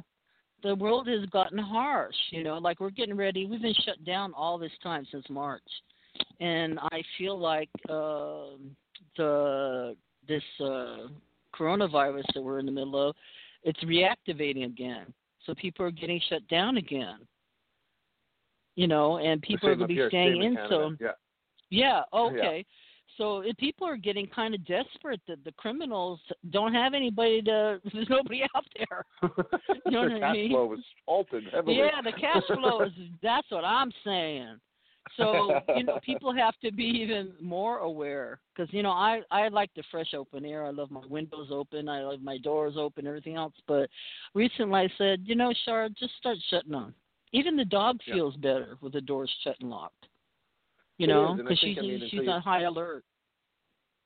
the 0.64 0.76
world 0.76 1.08
has 1.08 1.26
gotten 1.28 1.60
harsh, 1.60 2.16
you 2.32 2.44
know, 2.44 2.58
like 2.58 2.80
we're 2.80 2.90
getting 2.90 3.16
ready. 3.16 3.46
We've 3.46 3.62
been 3.62 3.76
shut 3.86 4.04
down 4.04 4.34
all 4.36 4.58
this 4.58 4.72
time 4.82 5.06
since 5.12 5.26
March. 5.30 5.62
And 6.40 6.80
I 6.80 7.04
feel 7.18 7.38
like 7.38 7.70
uh, 7.88 8.58
the 9.18 9.96
this 10.28 10.44
uh 10.60 11.08
coronavirus 11.54 12.24
that 12.34 12.42
we're 12.42 12.60
in 12.60 12.66
the 12.66 12.72
middle 12.72 13.10
of, 13.10 13.16
it's 13.64 13.82
reactivating 13.84 14.66
again. 14.66 15.14
So 15.46 15.54
people 15.54 15.86
are 15.86 15.92
getting 15.92 16.20
shut 16.30 16.46
down 16.48 16.78
again. 16.78 17.20
You 18.76 18.88
know, 18.88 19.18
and 19.18 19.42
people 19.42 19.70
are 19.70 19.76
going 19.76 19.88
to 19.88 19.88
be 19.88 19.96
here, 19.96 20.10
staying 20.10 20.42
same 20.42 20.58
in. 20.58 20.58
So 20.70 20.96
yeah. 21.00 21.12
yeah, 21.70 22.02
okay. 22.14 22.66
So 23.18 23.40
if 23.40 23.56
people 23.58 23.88
are 23.88 23.96
getting 23.96 24.28
kind 24.28 24.54
of 24.54 24.66
desperate 24.66 25.22
that 25.28 25.44
the 25.44 25.52
criminals 25.54 26.20
don't 26.50 26.74
have 26.74 26.94
anybody 26.94 27.42
to, 27.44 27.80
there's 27.94 28.10
nobody 28.10 28.44
out 28.56 28.66
there. 28.76 29.06
You 29.86 29.92
know 29.92 30.08
the 30.08 30.16
what 30.16 30.24
I 30.24 30.34
mean? 30.34 30.50
flow 30.52 30.76
halted 31.06 31.46
heavily. 31.54 31.78
Yeah, 31.78 32.02
the 32.04 32.12
cash 32.12 32.44
flow 32.54 32.84
is, 32.84 32.92
that's 33.24 33.50
what 33.50 33.64
I'm 33.64 33.92
saying. 34.04 34.60
So, 35.18 35.62
you 35.76 35.84
know, 35.84 36.00
people 36.04 36.34
have 36.34 36.56
to 36.64 36.72
be 36.72 36.84
even 36.84 37.34
more 37.40 37.78
aware 37.80 38.40
because, 38.54 38.74
you 38.74 38.82
know, 38.82 38.90
I, 38.90 39.22
I 39.30 39.48
like 39.50 39.70
the 39.76 39.84
fresh 39.92 40.14
open 40.16 40.44
air. 40.44 40.66
I 40.66 40.72
love 40.72 40.90
my 40.90 41.04
windows 41.08 41.50
open. 41.52 41.88
I 41.88 42.02
love 42.02 42.22
my 42.22 42.40
doors 42.40 42.74
open, 42.76 43.06
everything 43.06 43.36
else. 43.36 43.54
But 43.68 43.88
recently 44.34 44.80
I 44.80 44.90
said, 44.98 45.22
you 45.24 45.36
know, 45.36 45.54
Shar, 45.64 45.90
just 45.90 46.16
start 46.18 46.38
shutting 46.50 46.72
them. 46.72 46.96
Even 47.32 47.56
the 47.56 47.66
dog 47.66 48.00
Yeah. 48.06 48.16
feels 48.16 48.36
better 48.38 48.78
with 48.82 48.94
the 48.94 49.02
doors 49.02 49.30
shut 49.44 49.60
and 49.60 49.70
locked. 49.70 50.08
You 50.98 51.06
It 51.06 51.08
know, 51.10 51.34
is, 51.34 51.40
and 51.40 51.42
I 51.42 51.44
because 51.52 51.60
she's 51.60 51.78
I 51.78 51.82
mean, 51.82 52.08
she's 52.10 52.28
on 52.28 52.42
high 52.42 52.62
alert. 52.62 53.04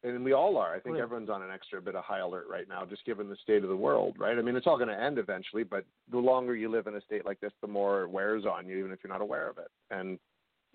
and 0.01 0.23
we 0.23 0.32
all 0.32 0.55
are. 0.58 0.73
I 0.73 0.79
think 0.79 0.95
Right. 0.95 1.03
everyone's 1.03 1.29
on 1.29 1.41
an 1.43 1.51
extra 1.51 1.82
bit 1.82 1.93
of 1.93 2.03
high 2.05 2.19
alert 2.19 2.47
right 2.47 2.67
now, 2.69 2.86
just 2.86 3.03
given 3.05 3.27
the 3.27 3.36
state 3.36 3.63
of 3.63 3.69
the 3.69 3.75
world, 3.75 4.17
right? 4.17 4.38
I 4.38 4.41
mean, 4.41 4.55
it's 4.55 4.65
all 4.65 4.77
going 4.77 4.88
to 4.88 4.97
end 4.99 5.17
eventually, 5.19 5.63
but 5.63 5.84
the 6.10 6.17
longer 6.17 6.55
you 6.55 6.69
live 6.69 6.88
in 6.88 6.95
a 6.95 7.01
state 7.01 7.25
like 7.25 7.39
this, 7.41 7.51
the 7.62 7.67
more 7.67 8.03
it 8.03 8.10
wears 8.10 8.45
on 8.45 8.65
you, 8.65 8.77
even 8.77 8.91
if 8.93 9.03
you're 9.03 9.12
not 9.12 9.19
aware 9.21 9.49
of 9.49 9.58
it, 9.58 9.69
and 9.91 10.17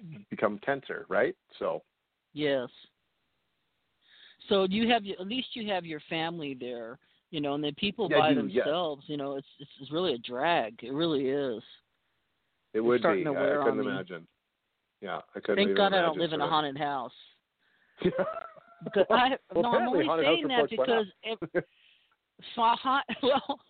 mm-hmm. 0.04 0.22
become 0.28 0.58
tenser, 0.60 1.06
right? 1.08 1.34
So, 1.58 1.82
Yes. 2.34 2.68
So 4.48 4.64
you 4.64 4.88
have 4.88 5.06
at 5.06 5.26
least 5.26 5.48
you 5.56 5.68
have 5.72 5.86
your 5.86 6.00
family 6.10 6.52
there, 6.54 6.98
you 7.30 7.40
know, 7.40 7.54
and 7.54 7.64
the 7.64 7.72
people 7.72 8.08
Yeah, 8.10 8.18
by 8.18 8.30
you- 8.30 8.46
yes. 8.48 8.64
themselves, 8.64 9.08
you 9.08 9.16
know, 9.16 9.36
it's 9.36 9.48
it's 9.80 9.90
really 9.90 10.12
a 10.14 10.18
drag. 10.18 10.84
It 10.84 10.92
really 10.92 11.28
is. 11.30 11.62
It 12.74 12.80
would 12.80 13.02
be. 13.02 13.24
to 13.24 13.30
I 13.60 13.64
couldn't 13.64 13.80
on 13.80 13.86
me. 13.86 13.86
imagine. 13.92 14.26
Yeah, 15.00 15.20
I 15.34 15.40
couldn't. 15.40 15.56
Thank 15.56 15.70
even 15.70 15.76
God 15.76 15.92
I 15.92 16.02
don't 16.02 16.16
imagine 16.16 16.20
live 16.20 16.32
in 16.32 16.40
a 16.40 16.48
haunted 16.48 16.78
house. 16.78 17.12
of- 18.04 18.12
Because 18.84 19.06
I 19.10 19.30
Well, 19.54 19.62
no, 19.62 19.70
I'm 19.78 19.88
only 19.88 20.06
saying 20.22 20.48
that 20.48 20.68
because 20.68 21.06
up. 21.24 21.38
ev- 21.54 21.64
so 22.54 22.62
well, 23.22 23.60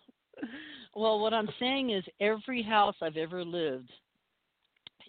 well, 0.95 1.19
what 1.19 1.33
I'm 1.33 1.47
saying 1.59 1.91
is 1.91 2.03
every 2.19 2.61
house 2.61 2.95
I've 3.01 3.15
ever 3.17 3.43
lived 3.43 3.91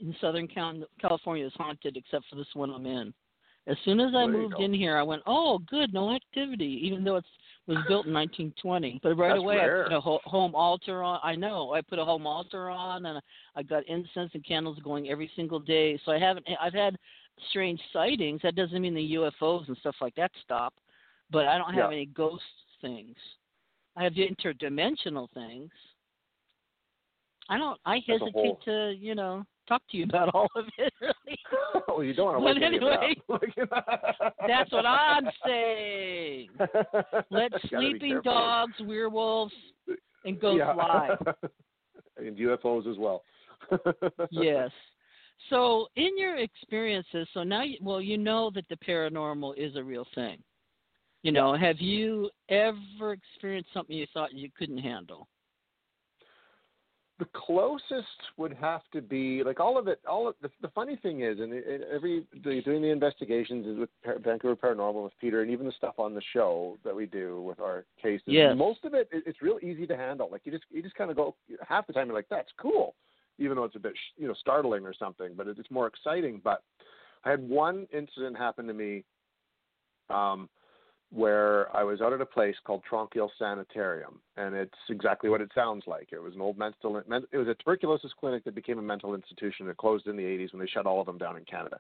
in 0.00 0.14
Southern 0.20 0.46
Cal- 0.46 0.84
California 1.00 1.46
is 1.46 1.52
haunted 1.56 1.96
except 1.96 2.26
for 2.28 2.36
this 2.36 2.46
one 2.54 2.70
I'm 2.70 2.86
in. 2.86 3.12
As 3.66 3.76
soon 3.84 3.98
as 3.98 4.08
I 4.14 4.26
There 4.26 4.28
moved 4.28 4.54
in 4.60 4.72
here, 4.72 4.96
I 4.96 5.02
went, 5.02 5.22
"Oh, 5.26 5.58
good, 5.58 5.92
no 5.92 6.14
activity," 6.14 6.80
even 6.84 7.02
though 7.02 7.16
it 7.16 7.24
was 7.66 7.78
built 7.88 8.06
in 8.06 8.12
1920. 8.12 9.00
But 9.02 9.16
right 9.16 9.28
That's 9.30 9.38
away, 9.40 9.56
rare. 9.56 9.80
I 9.86 9.88
put 9.88 9.96
a 9.96 10.00
ho- 10.00 10.20
home 10.24 10.54
altar 10.54 11.02
on. 11.02 11.18
I 11.22 11.34
know 11.34 11.72
I 11.72 11.80
put 11.80 11.98
a 11.98 12.04
home 12.04 12.26
altar 12.26 12.70
on, 12.70 13.06
and 13.06 13.20
I 13.56 13.62
got 13.62 13.86
incense 13.88 14.30
and 14.34 14.44
candles 14.44 14.78
going 14.84 15.08
every 15.08 15.30
single 15.36 15.58
day. 15.58 15.98
So 16.04 16.12
I 16.12 16.18
haven't. 16.18 16.46
I've 16.60 16.74
had 16.74 16.96
strange 17.50 17.80
sightings. 17.92 18.40
That 18.42 18.54
doesn't 18.54 18.80
mean 18.80 18.94
the 18.94 19.14
UFOs 19.14 19.66
and 19.68 19.76
stuff 19.78 19.96
like 20.00 20.14
that 20.14 20.30
stop, 20.42 20.74
but 21.30 21.46
I 21.46 21.58
don't 21.58 21.74
have 21.74 21.90
Yeah. 21.90 21.96
any 21.96 22.06
ghost 22.06 22.42
things. 22.80 23.16
I 23.96 24.04
have 24.04 24.14
the 24.14 24.28
interdimensional 24.28 25.28
things. 25.32 25.70
I 27.48 27.58
don't. 27.58 27.80
I 27.84 28.00
hesitate 28.06 28.32
whole. 28.32 28.60
to, 28.64 28.94
you 28.98 29.14
know, 29.14 29.44
talk 29.66 29.82
to 29.90 29.96
you 29.96 30.04
about 30.04 30.30
all 30.34 30.48
of 30.56 30.64
it. 30.78 30.92
Really. 31.00 31.38
well, 31.88 32.02
you 32.02 32.14
don't 32.14 32.42
want 32.42 32.56
to 32.56 32.60
But 32.60 33.40
wake 33.40 33.52
any 33.60 33.68
of. 34.18 34.32
That's 34.48 34.72
what 34.72 34.86
I'm 34.86 35.24
saying. 35.46 36.48
Let 37.30 37.52
sleeping 37.68 38.20
dogs, 38.24 38.74
werewolves, 38.80 39.52
and 40.24 40.40
ghosts 40.40 40.58
yeah. 40.66 40.72
lie. 40.72 41.16
and 42.16 42.36
UFOs 42.36 42.90
as 42.90 42.98
well. 42.98 43.22
yes. 44.30 44.70
So, 45.50 45.88
in 45.96 46.16
your 46.16 46.36
experiences, 46.36 47.28
so 47.34 47.42
now, 47.42 47.62
you, 47.62 47.76
well, 47.80 48.00
you 48.00 48.18
know 48.18 48.50
that 48.54 48.64
the 48.68 48.76
paranormal 48.76 49.56
is 49.56 49.76
a 49.76 49.84
real 49.84 50.06
thing. 50.14 50.38
You 51.22 51.32
know, 51.32 51.56
have 51.56 51.80
you 51.80 52.30
ever 52.48 53.12
experienced 53.12 53.70
something 53.74 53.96
you 53.96 54.06
thought 54.14 54.32
you 54.32 54.48
couldn't 54.56 54.78
handle? 54.78 55.28
The 57.18 57.26
closest 57.32 58.06
would 58.36 58.52
have 58.54 58.82
to 58.92 59.00
be 59.00 59.42
like 59.42 59.58
all 59.58 59.78
of 59.78 59.88
it. 59.88 60.00
All 60.06 60.28
of 60.28 60.34
the, 60.42 60.50
the 60.60 60.68
funny 60.68 60.96
thing 60.96 61.22
is, 61.22 61.40
and 61.40 61.50
it, 61.52 61.64
it- 61.66 61.88
every 61.90 62.24
the, 62.44 62.60
doing 62.62 62.82
the 62.82 62.90
investigations 62.90 63.66
is 63.66 63.78
with 63.78 63.88
Par- 64.04 64.18
Vancouver 64.22 64.54
Paranormal 64.54 65.02
with 65.04 65.14
Peter, 65.18 65.40
and 65.40 65.50
even 65.50 65.64
the 65.64 65.72
stuff 65.72 65.94
on 65.98 66.14
the 66.14 66.20
show 66.34 66.76
that 66.84 66.94
we 66.94 67.06
do 67.06 67.40
with 67.40 67.58
our 67.58 67.86
cases. 68.02 68.24
Yes. 68.26 68.54
Most 68.54 68.84
of 68.84 68.92
it, 68.92 69.08
it, 69.10 69.22
it's 69.26 69.40
real 69.40 69.58
easy 69.62 69.86
to 69.86 69.96
handle. 69.96 70.28
Like 70.30 70.42
you 70.44 70.52
just 70.52 70.64
you 70.70 70.82
just 70.82 70.94
kind 70.94 71.10
of 71.10 71.16
go 71.16 71.34
half 71.66 71.86
the 71.86 71.94
time 71.94 72.06
you're 72.08 72.16
like 72.16 72.28
that's 72.28 72.50
cool, 72.60 72.94
even 73.38 73.56
though 73.56 73.64
it's 73.64 73.76
a 73.76 73.80
bit 73.80 73.94
sh- 73.94 74.14
you 74.18 74.28
know 74.28 74.34
startling 74.34 74.84
or 74.84 74.92
something, 74.92 75.32
but 75.34 75.46
it, 75.46 75.58
it's 75.58 75.70
more 75.70 75.86
exciting. 75.86 76.40
But 76.44 76.62
I 77.24 77.30
had 77.30 77.48
one 77.48 77.86
incident 77.94 78.36
happen 78.36 78.66
to 78.66 78.74
me. 78.74 79.04
Um, 80.10 80.48
where 81.12 81.74
I 81.74 81.84
was 81.84 82.00
out 82.00 82.12
at 82.12 82.20
a 82.20 82.26
place 82.26 82.56
called 82.64 82.82
Tranquille 82.88 83.30
Sanitarium, 83.38 84.20
and 84.36 84.54
it's 84.54 84.74
exactly 84.88 85.30
what 85.30 85.40
it 85.40 85.50
sounds 85.54 85.84
like. 85.86 86.08
It 86.12 86.18
was 86.18 86.34
an 86.34 86.40
old 86.40 86.58
mental, 86.58 86.96
it 86.98 87.36
was 87.36 87.48
a 87.48 87.54
tuberculosis 87.54 88.12
clinic 88.18 88.44
that 88.44 88.54
became 88.54 88.78
a 88.78 88.82
mental 88.82 89.14
institution. 89.14 89.68
It 89.68 89.76
closed 89.76 90.08
in 90.08 90.16
the 90.16 90.24
80s 90.24 90.52
when 90.52 90.60
they 90.60 90.66
shut 90.66 90.86
all 90.86 91.00
of 91.00 91.06
them 91.06 91.18
down 91.18 91.36
in 91.36 91.44
Canada, 91.44 91.78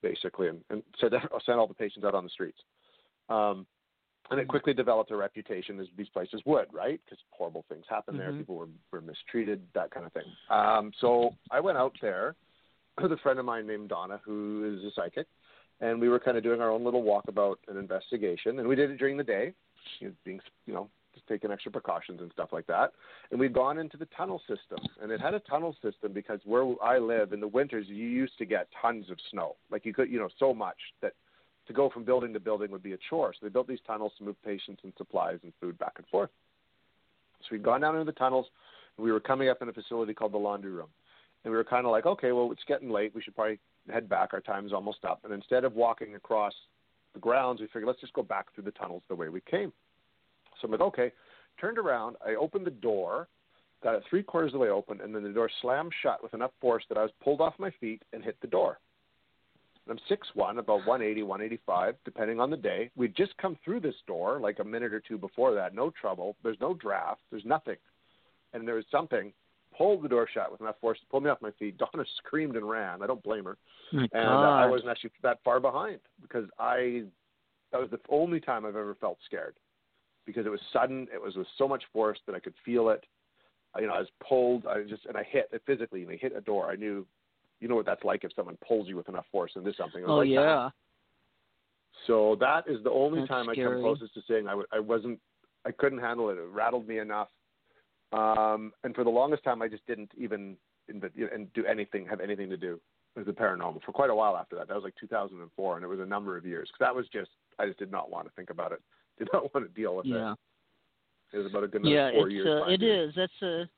basically, 0.00 0.48
and, 0.48 0.60
and 0.70 0.82
sent, 1.00 1.12
sent 1.44 1.58
all 1.58 1.66
the 1.66 1.74
patients 1.74 2.04
out 2.04 2.14
on 2.14 2.24
the 2.24 2.30
streets. 2.30 2.58
Um, 3.28 3.66
and 4.30 4.40
it 4.40 4.48
quickly 4.48 4.72
developed 4.72 5.10
a 5.10 5.16
reputation, 5.16 5.78
as 5.80 5.88
these 5.96 6.08
places 6.08 6.40
would, 6.46 6.72
right? 6.72 7.00
Because 7.04 7.18
horrible 7.30 7.64
things 7.68 7.84
happened 7.90 8.18
there. 8.18 8.30
Mhm. 8.30 8.38
People 8.38 8.56
were, 8.56 8.68
were 8.92 9.00
mistreated, 9.00 9.60
that 9.74 9.90
kind 9.90 10.06
of 10.06 10.12
thing. 10.12 10.22
Um, 10.48 10.92
so 11.00 11.30
I 11.50 11.60
went 11.60 11.76
out 11.76 11.94
there 12.00 12.36
with 13.02 13.12
a 13.12 13.16
friend 13.18 13.38
of 13.38 13.44
mine 13.44 13.66
named 13.66 13.88
Donna, 13.88 14.20
who 14.24 14.78
is 14.78 14.84
a 14.84 14.92
psychic 14.94 15.26
and 15.82 16.00
we 16.00 16.08
were 16.08 16.18
kind 16.18 16.36
of 16.36 16.42
doing 16.42 16.60
our 16.62 16.70
own 16.70 16.84
little 16.84 17.02
walkabout 17.02 17.56
and 17.68 17.76
investigation, 17.76 18.58
and 18.58 18.66
we 18.66 18.76
did 18.76 18.90
it 18.90 18.96
during 18.96 19.16
the 19.16 19.24
day, 19.24 19.52
you 19.98 20.08
know, 20.08 20.14
being 20.24 20.40
you 20.66 20.72
know 20.72 20.88
just 21.12 21.26
taking 21.26 21.50
extra 21.50 21.70
precautions 21.70 22.20
and 22.22 22.30
stuff 22.32 22.48
like 22.52 22.66
that. 22.68 22.92
And 23.30 23.38
we'd 23.38 23.52
gone 23.52 23.78
into 23.78 23.98
the 23.98 24.06
tunnel 24.16 24.40
system, 24.48 24.78
and 25.02 25.12
it 25.12 25.20
had 25.20 25.34
a 25.34 25.40
tunnel 25.40 25.76
system 25.82 26.12
because 26.14 26.40
where 26.46 26.64
I 26.82 26.98
live 26.98 27.34
in 27.34 27.40
the 27.40 27.48
winters, 27.48 27.86
you 27.88 28.06
used 28.06 28.38
to 28.38 28.46
get 28.46 28.68
tons 28.80 29.10
of 29.10 29.18
snow, 29.30 29.56
like 29.70 29.84
you 29.84 29.92
could 29.92 30.10
you 30.10 30.18
know 30.18 30.30
so 30.38 30.54
much 30.54 30.78
that 31.02 31.12
to 31.66 31.72
go 31.72 31.90
from 31.90 32.04
building 32.04 32.32
to 32.32 32.40
building 32.40 32.70
would 32.70 32.82
be 32.82 32.92
a 32.92 32.98
chore. 33.10 33.32
So 33.34 33.46
they 33.46 33.50
built 33.50 33.68
these 33.68 33.78
tunnels 33.86 34.12
to 34.18 34.24
move 34.24 34.36
patients 34.44 34.80
and 34.84 34.92
supplies 34.96 35.38
and 35.42 35.52
food 35.60 35.78
back 35.78 35.94
and 35.96 36.06
forth. 36.06 36.30
So 37.42 37.48
we'd 37.52 37.62
gone 37.62 37.80
down 37.80 37.94
into 37.94 38.04
the 38.04 38.18
tunnels, 38.18 38.46
and 38.96 39.04
we 39.04 39.12
were 39.12 39.20
coming 39.20 39.48
up 39.48 39.62
in 39.62 39.68
a 39.68 39.72
facility 39.72 40.14
called 40.14 40.32
the 40.32 40.38
laundry 40.38 40.70
room. 40.70 40.88
And 41.44 41.50
we 41.50 41.56
were 41.56 41.64
kind 41.64 41.86
of 41.86 41.92
like, 41.92 42.06
okay, 42.06 42.32
well, 42.32 42.50
it's 42.52 42.62
getting 42.66 42.90
late. 42.90 43.12
We 43.14 43.22
should 43.22 43.34
probably 43.34 43.58
head 43.90 44.08
back. 44.08 44.30
Our 44.32 44.40
time's 44.40 44.72
almost 44.72 45.04
up. 45.04 45.20
And 45.24 45.32
instead 45.32 45.64
of 45.64 45.74
walking 45.74 46.14
across 46.14 46.52
the 47.14 47.20
grounds, 47.20 47.60
we 47.60 47.66
figured 47.66 47.86
let's 47.86 48.00
just 48.00 48.12
go 48.12 48.22
back 48.22 48.54
through 48.54 48.64
the 48.64 48.70
tunnels 48.72 49.02
the 49.08 49.14
way 49.14 49.28
we 49.28 49.40
came. 49.40 49.72
So 50.60 50.66
I'm 50.66 50.72
like, 50.72 50.80
okay. 50.80 51.12
Turned 51.60 51.78
around. 51.78 52.16
I 52.24 52.34
opened 52.34 52.66
the 52.66 52.70
door, 52.70 53.28
got 53.82 53.94
it 53.94 54.02
three 54.08 54.22
quarters 54.22 54.48
of 54.48 54.52
the 54.54 54.58
way 54.60 54.70
open, 54.70 55.00
and 55.00 55.14
then 55.14 55.22
the 55.22 55.28
door 55.28 55.50
slammed 55.60 55.92
shut 56.02 56.22
with 56.22 56.32
enough 56.34 56.52
force 56.60 56.84
that 56.88 56.96
I 56.96 57.02
was 57.02 57.10
pulled 57.22 57.40
off 57.40 57.54
my 57.58 57.70
feet 57.80 58.02
and 58.12 58.24
hit 58.24 58.36
the 58.40 58.46
door. 58.46 58.78
I'm 59.90 59.98
6'1", 60.08 60.58
about 60.58 60.86
180, 60.86 61.24
185, 61.24 61.96
depending 62.04 62.40
on 62.40 62.50
the 62.50 62.56
day. 62.56 62.90
We'd 62.96 63.16
just 63.16 63.36
come 63.38 63.58
through 63.64 63.80
this 63.80 63.96
door 64.06 64.38
like 64.40 64.60
a 64.60 64.64
minute 64.64 64.94
or 64.94 65.00
two 65.00 65.18
before 65.18 65.54
that. 65.54 65.74
No 65.74 65.90
trouble. 65.90 66.36
There's 66.42 66.60
no 66.60 66.74
draft. 66.74 67.20
There's 67.30 67.44
nothing. 67.44 67.76
And 68.52 68.66
there 68.66 68.76
was 68.76 68.84
something 68.92 69.32
pulled 69.76 70.02
the 70.02 70.08
door 70.08 70.28
shut 70.32 70.50
with 70.50 70.60
enough 70.60 70.76
force 70.80 70.98
to 71.00 71.06
pull 71.06 71.20
me 71.20 71.30
off 71.30 71.38
my 71.40 71.50
feet. 71.58 71.78
Donna 71.92 72.04
screamed 72.18 72.56
and 72.56 72.68
ran. 72.68 73.02
I 73.02 73.06
don't 73.06 73.22
blame 73.22 73.44
her. 73.44 73.56
My 73.92 74.08
And 74.12 74.28
uh, 74.28 74.50
I 74.50 74.66
wasn't 74.66 74.90
actually 74.90 75.10
that 75.22 75.38
far 75.44 75.60
behind 75.60 76.00
because 76.20 76.46
I 76.58 77.04
that 77.72 77.80
was 77.80 77.90
the 77.90 78.00
only 78.10 78.40
time 78.40 78.66
I've 78.66 78.76
ever 78.76 78.94
felt 79.00 79.18
scared 79.24 79.56
because 80.26 80.46
it 80.46 80.50
was 80.50 80.60
sudden. 80.72 81.08
It 81.12 81.20
was 81.20 81.36
with 81.36 81.46
so 81.58 81.66
much 81.66 81.82
force 81.92 82.18
that 82.26 82.34
I 82.34 82.40
could 82.40 82.54
feel 82.64 82.90
it. 82.90 83.04
You 83.78 83.86
know, 83.86 83.94
I 83.94 84.00
was 84.00 84.08
pulled. 84.26 84.66
I 84.66 84.82
just 84.82 85.06
and 85.06 85.16
I 85.16 85.22
hit 85.22 85.48
it 85.52 85.62
physically. 85.66 86.02
And 86.02 86.10
I 86.10 86.16
hit 86.16 86.34
a 86.36 86.42
door. 86.42 86.70
I 86.70 86.76
knew, 86.76 87.06
you 87.60 87.68
know 87.68 87.76
what 87.76 87.86
that's 87.86 88.04
like 88.04 88.24
if 88.24 88.32
someone 88.36 88.58
pulls 88.66 88.88
you 88.88 88.96
with 88.96 89.08
enough 89.08 89.24
force 89.32 89.52
into 89.56 89.72
something. 89.78 90.04
Oh 90.06 90.16
like 90.16 90.28
that. 90.28 90.32
yeah. 90.32 90.68
So 92.06 92.36
that 92.40 92.64
is 92.66 92.82
the 92.84 92.90
only 92.90 93.20
That's 93.20 93.30
time 93.30 93.48
I 93.48 93.52
scary. 93.52 93.76
come 93.76 93.82
closest 93.82 94.14
to 94.14 94.20
saying 94.28 94.46
I, 94.46 94.50
w- 94.50 94.66
I 94.72 94.80
wasn't, 94.80 95.20
I 95.64 95.70
couldn't 95.70 96.00
handle 96.00 96.30
it. 96.30 96.38
It 96.38 96.46
rattled 96.50 96.88
me 96.88 96.98
enough. 96.98 97.28
Um, 98.12 98.72
and 98.84 98.94
for 98.94 99.04
the 99.04 99.10
longest 99.10 99.44
time, 99.44 99.62
I 99.62 99.68
just 99.68 99.86
didn't 99.86 100.10
even 100.16 100.56
inv- 100.92 101.10
you 101.14 101.24
know, 101.24 101.30
and 101.34 101.52
do 101.54 101.64
anything, 101.66 102.06
have 102.06 102.20
anything 102.20 102.50
to 102.50 102.56
do 102.56 102.80
with 103.16 103.26
the 103.26 103.32
paranormal 103.32 103.82
for 103.82 103.92
quite 103.92 104.10
a 104.10 104.14
while 104.14 104.36
after 104.36 104.56
that. 104.56 104.68
That 104.68 104.74
was 104.74 104.84
like 104.84 104.94
2004, 105.00 105.76
and 105.76 105.84
it 105.84 105.88
was 105.88 106.00
a 106.00 106.06
number 106.06 106.36
of 106.36 106.46
years 106.46 106.68
because 106.68 106.86
that 106.86 106.94
was 106.94 107.06
just, 107.12 107.30
I 107.58 107.66
just 107.66 107.78
did 107.78 107.90
not 107.90 108.10
want 108.10 108.26
to 108.26 108.32
think 108.34 108.50
about 108.50 108.72
it. 108.72 108.80
Did 109.18 109.28
not 109.30 109.54
want 109.54 109.66
to 109.66 109.72
deal 109.80 109.94
with 109.94 110.06
Yeah. 110.06 110.32
it. 110.32 111.36
It 111.36 111.38
was 111.38 111.46
about 111.46 111.64
a 111.64 111.68
good 111.68 111.84
Yeah, 111.84 112.10
four 112.12 112.28
it's 112.28 112.32
years. 112.32 112.48
uh, 112.48 112.64
it 112.64 112.80
years. 112.80 113.10
is. 113.10 113.14
That's 113.14 113.42
a 113.42 113.68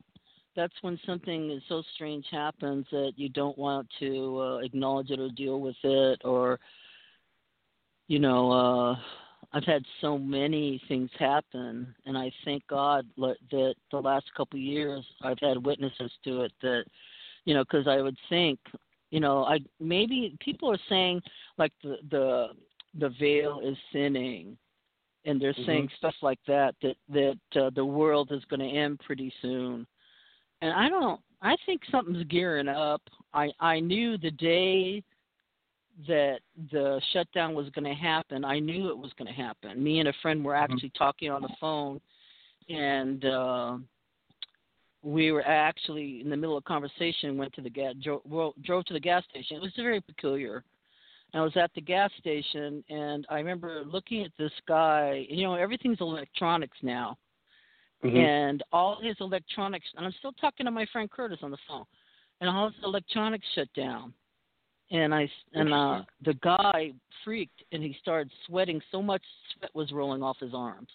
that's 0.57 0.75
when 0.83 0.99
something 1.05 1.51
is 1.51 1.63
so 1.69 1.83
strange 1.95 2.25
happens 2.31 2.87
that 2.93 3.13
you 3.17 3.29
don't 3.29 3.59
want 3.59 3.89
to 3.99 4.39
uh, 4.41 4.57
acknowledge 4.59 5.11
it 5.11 5.19
or 5.19 5.29
deal 5.31 5.61
with 5.61 5.77
it 5.83 6.21
or 6.25 6.61
you 8.07 8.19
know 8.19 8.51
uh 8.53 8.97
I've 9.55 9.65
had 9.65 9.85
so 10.01 10.19
many 10.19 10.83
things 10.89 11.11
happen 11.17 11.95
and 12.07 12.19
I 12.19 12.33
thank 12.45 12.67
God 12.67 13.07
that 13.17 13.75
the 13.91 14.01
last 14.01 14.27
couple 14.37 14.59
of 14.59 14.65
years 14.65 15.05
I've 15.23 15.39
had 15.41 15.65
witnesses 15.65 16.11
to 16.25 16.43
it 16.43 16.53
that 16.61 16.85
you 17.45 17.55
know 17.55 17.65
cuz 17.65 17.87
I 17.87 18.03
would 18.03 18.19
think 18.29 18.59
you 19.11 19.21
know 19.21 19.45
I 19.45 19.61
maybe 19.79 20.37
people 20.41 20.71
are 20.73 20.89
saying 20.89 21.23
like 21.57 21.73
the 21.85 21.99
the 22.11 22.49
the 22.95 23.11
veil 23.11 23.61
is 23.61 23.77
thinning 23.93 24.59
and 25.25 25.41
they're 25.41 25.55
Mhm. 25.55 25.67
saying 25.67 25.89
stuff 25.97 26.17
like 26.21 26.43
that 26.47 26.75
that 26.83 26.97
that 27.09 27.39
uh, 27.57 27.71
the 27.71 27.85
world 27.85 28.33
is 28.33 28.45
going 28.47 28.61
to 28.61 28.67
end 28.67 28.99
pretty 29.01 29.33
soon 29.41 29.87
and 30.61 30.73
i 30.73 30.89
don't 30.89 31.21
i 31.43 31.57
think 31.67 31.85
something's 31.91 32.25
gearing 32.25 32.69
up 32.69 33.03
i 33.33 33.51
i 33.61 33.81
knew 33.81 34.17
the 34.19 34.31
day 34.31 35.03
that 36.09 36.41
the 36.73 37.01
shutdown 37.13 37.55
was 37.55 37.69
going 37.71 37.85
to 37.85 37.95
happen 37.95 38.45
i 38.45 38.59
knew 38.59 38.89
it 38.89 38.99
was 38.99 39.13
going 39.17 39.33
to 39.33 39.43
happen 39.43 39.83
me 39.83 40.01
and 40.01 40.09
a 40.09 40.13
friend 40.23 40.45
were 40.45 40.55
actually 40.55 40.91
talking 40.97 41.31
on 41.31 41.43
the 41.43 41.49
phone 41.61 42.01
and 42.69 43.25
uh 43.25 43.77
we 45.03 45.31
were 45.33 45.47
actually 45.47 46.21
in 46.21 46.31
the 46.31 46.37
middle 46.37 46.57
of 46.57 46.65
conversation 46.65 47.37
went 47.37 47.53
to 47.53 47.61
the 47.61 47.71
gas 47.71 47.95
drove, 48.03 48.23
drove 48.63 48.85
to 48.85 48.95
the 48.95 49.01
gas 49.01 49.23
station 49.31 49.57
it 49.57 49.63
was 49.63 49.73
very 49.77 50.01
peculiar 50.01 50.65
I 51.35 51.43
was 51.43 51.57
at 51.57 51.73
the 51.75 51.81
gas 51.81 52.11
station, 52.21 52.85
and 52.89 53.27
I 53.29 53.37
remember 53.39 53.83
looking 53.85 54.23
at 54.23 54.31
this 54.39 54.53
guy. 54.69 55.27
You 55.29 55.43
know, 55.43 55.55
everything's 55.55 56.01
electronics 56.01 56.79
now, 56.83 57.19
Mhm. 58.05 58.17
and 58.17 58.63
all 58.73 58.97
his 58.97 59.19
electronics. 59.21 59.93
And 59.97 60.07
I'm 60.07 60.13
still 60.13 60.33
talking 60.33 60.65
to 60.67 60.71
my 60.71 60.87
friend 60.87 61.11
Curtis 61.11 61.43
on 61.43 61.51
the 61.51 61.57
phone, 61.69 61.87
and 62.41 62.49
all 62.49 62.71
his 62.71 62.83
electronics 62.85 63.47
shut 63.49 63.73
down. 63.73 64.15
And 64.95 65.13
I 65.13 65.29
and 65.55 65.75
uh, 65.75 66.03
the 66.25 66.35
guy 66.35 66.93
freaked, 67.25 67.65
and 67.73 67.83
he 67.83 67.97
started 68.01 68.31
sweating 68.47 68.81
so 68.93 69.03
much 69.03 69.23
sweat 69.59 69.73
was 69.75 69.91
rolling 69.91 70.23
off 70.23 70.37
his 70.39 70.55
arms. 70.55 70.89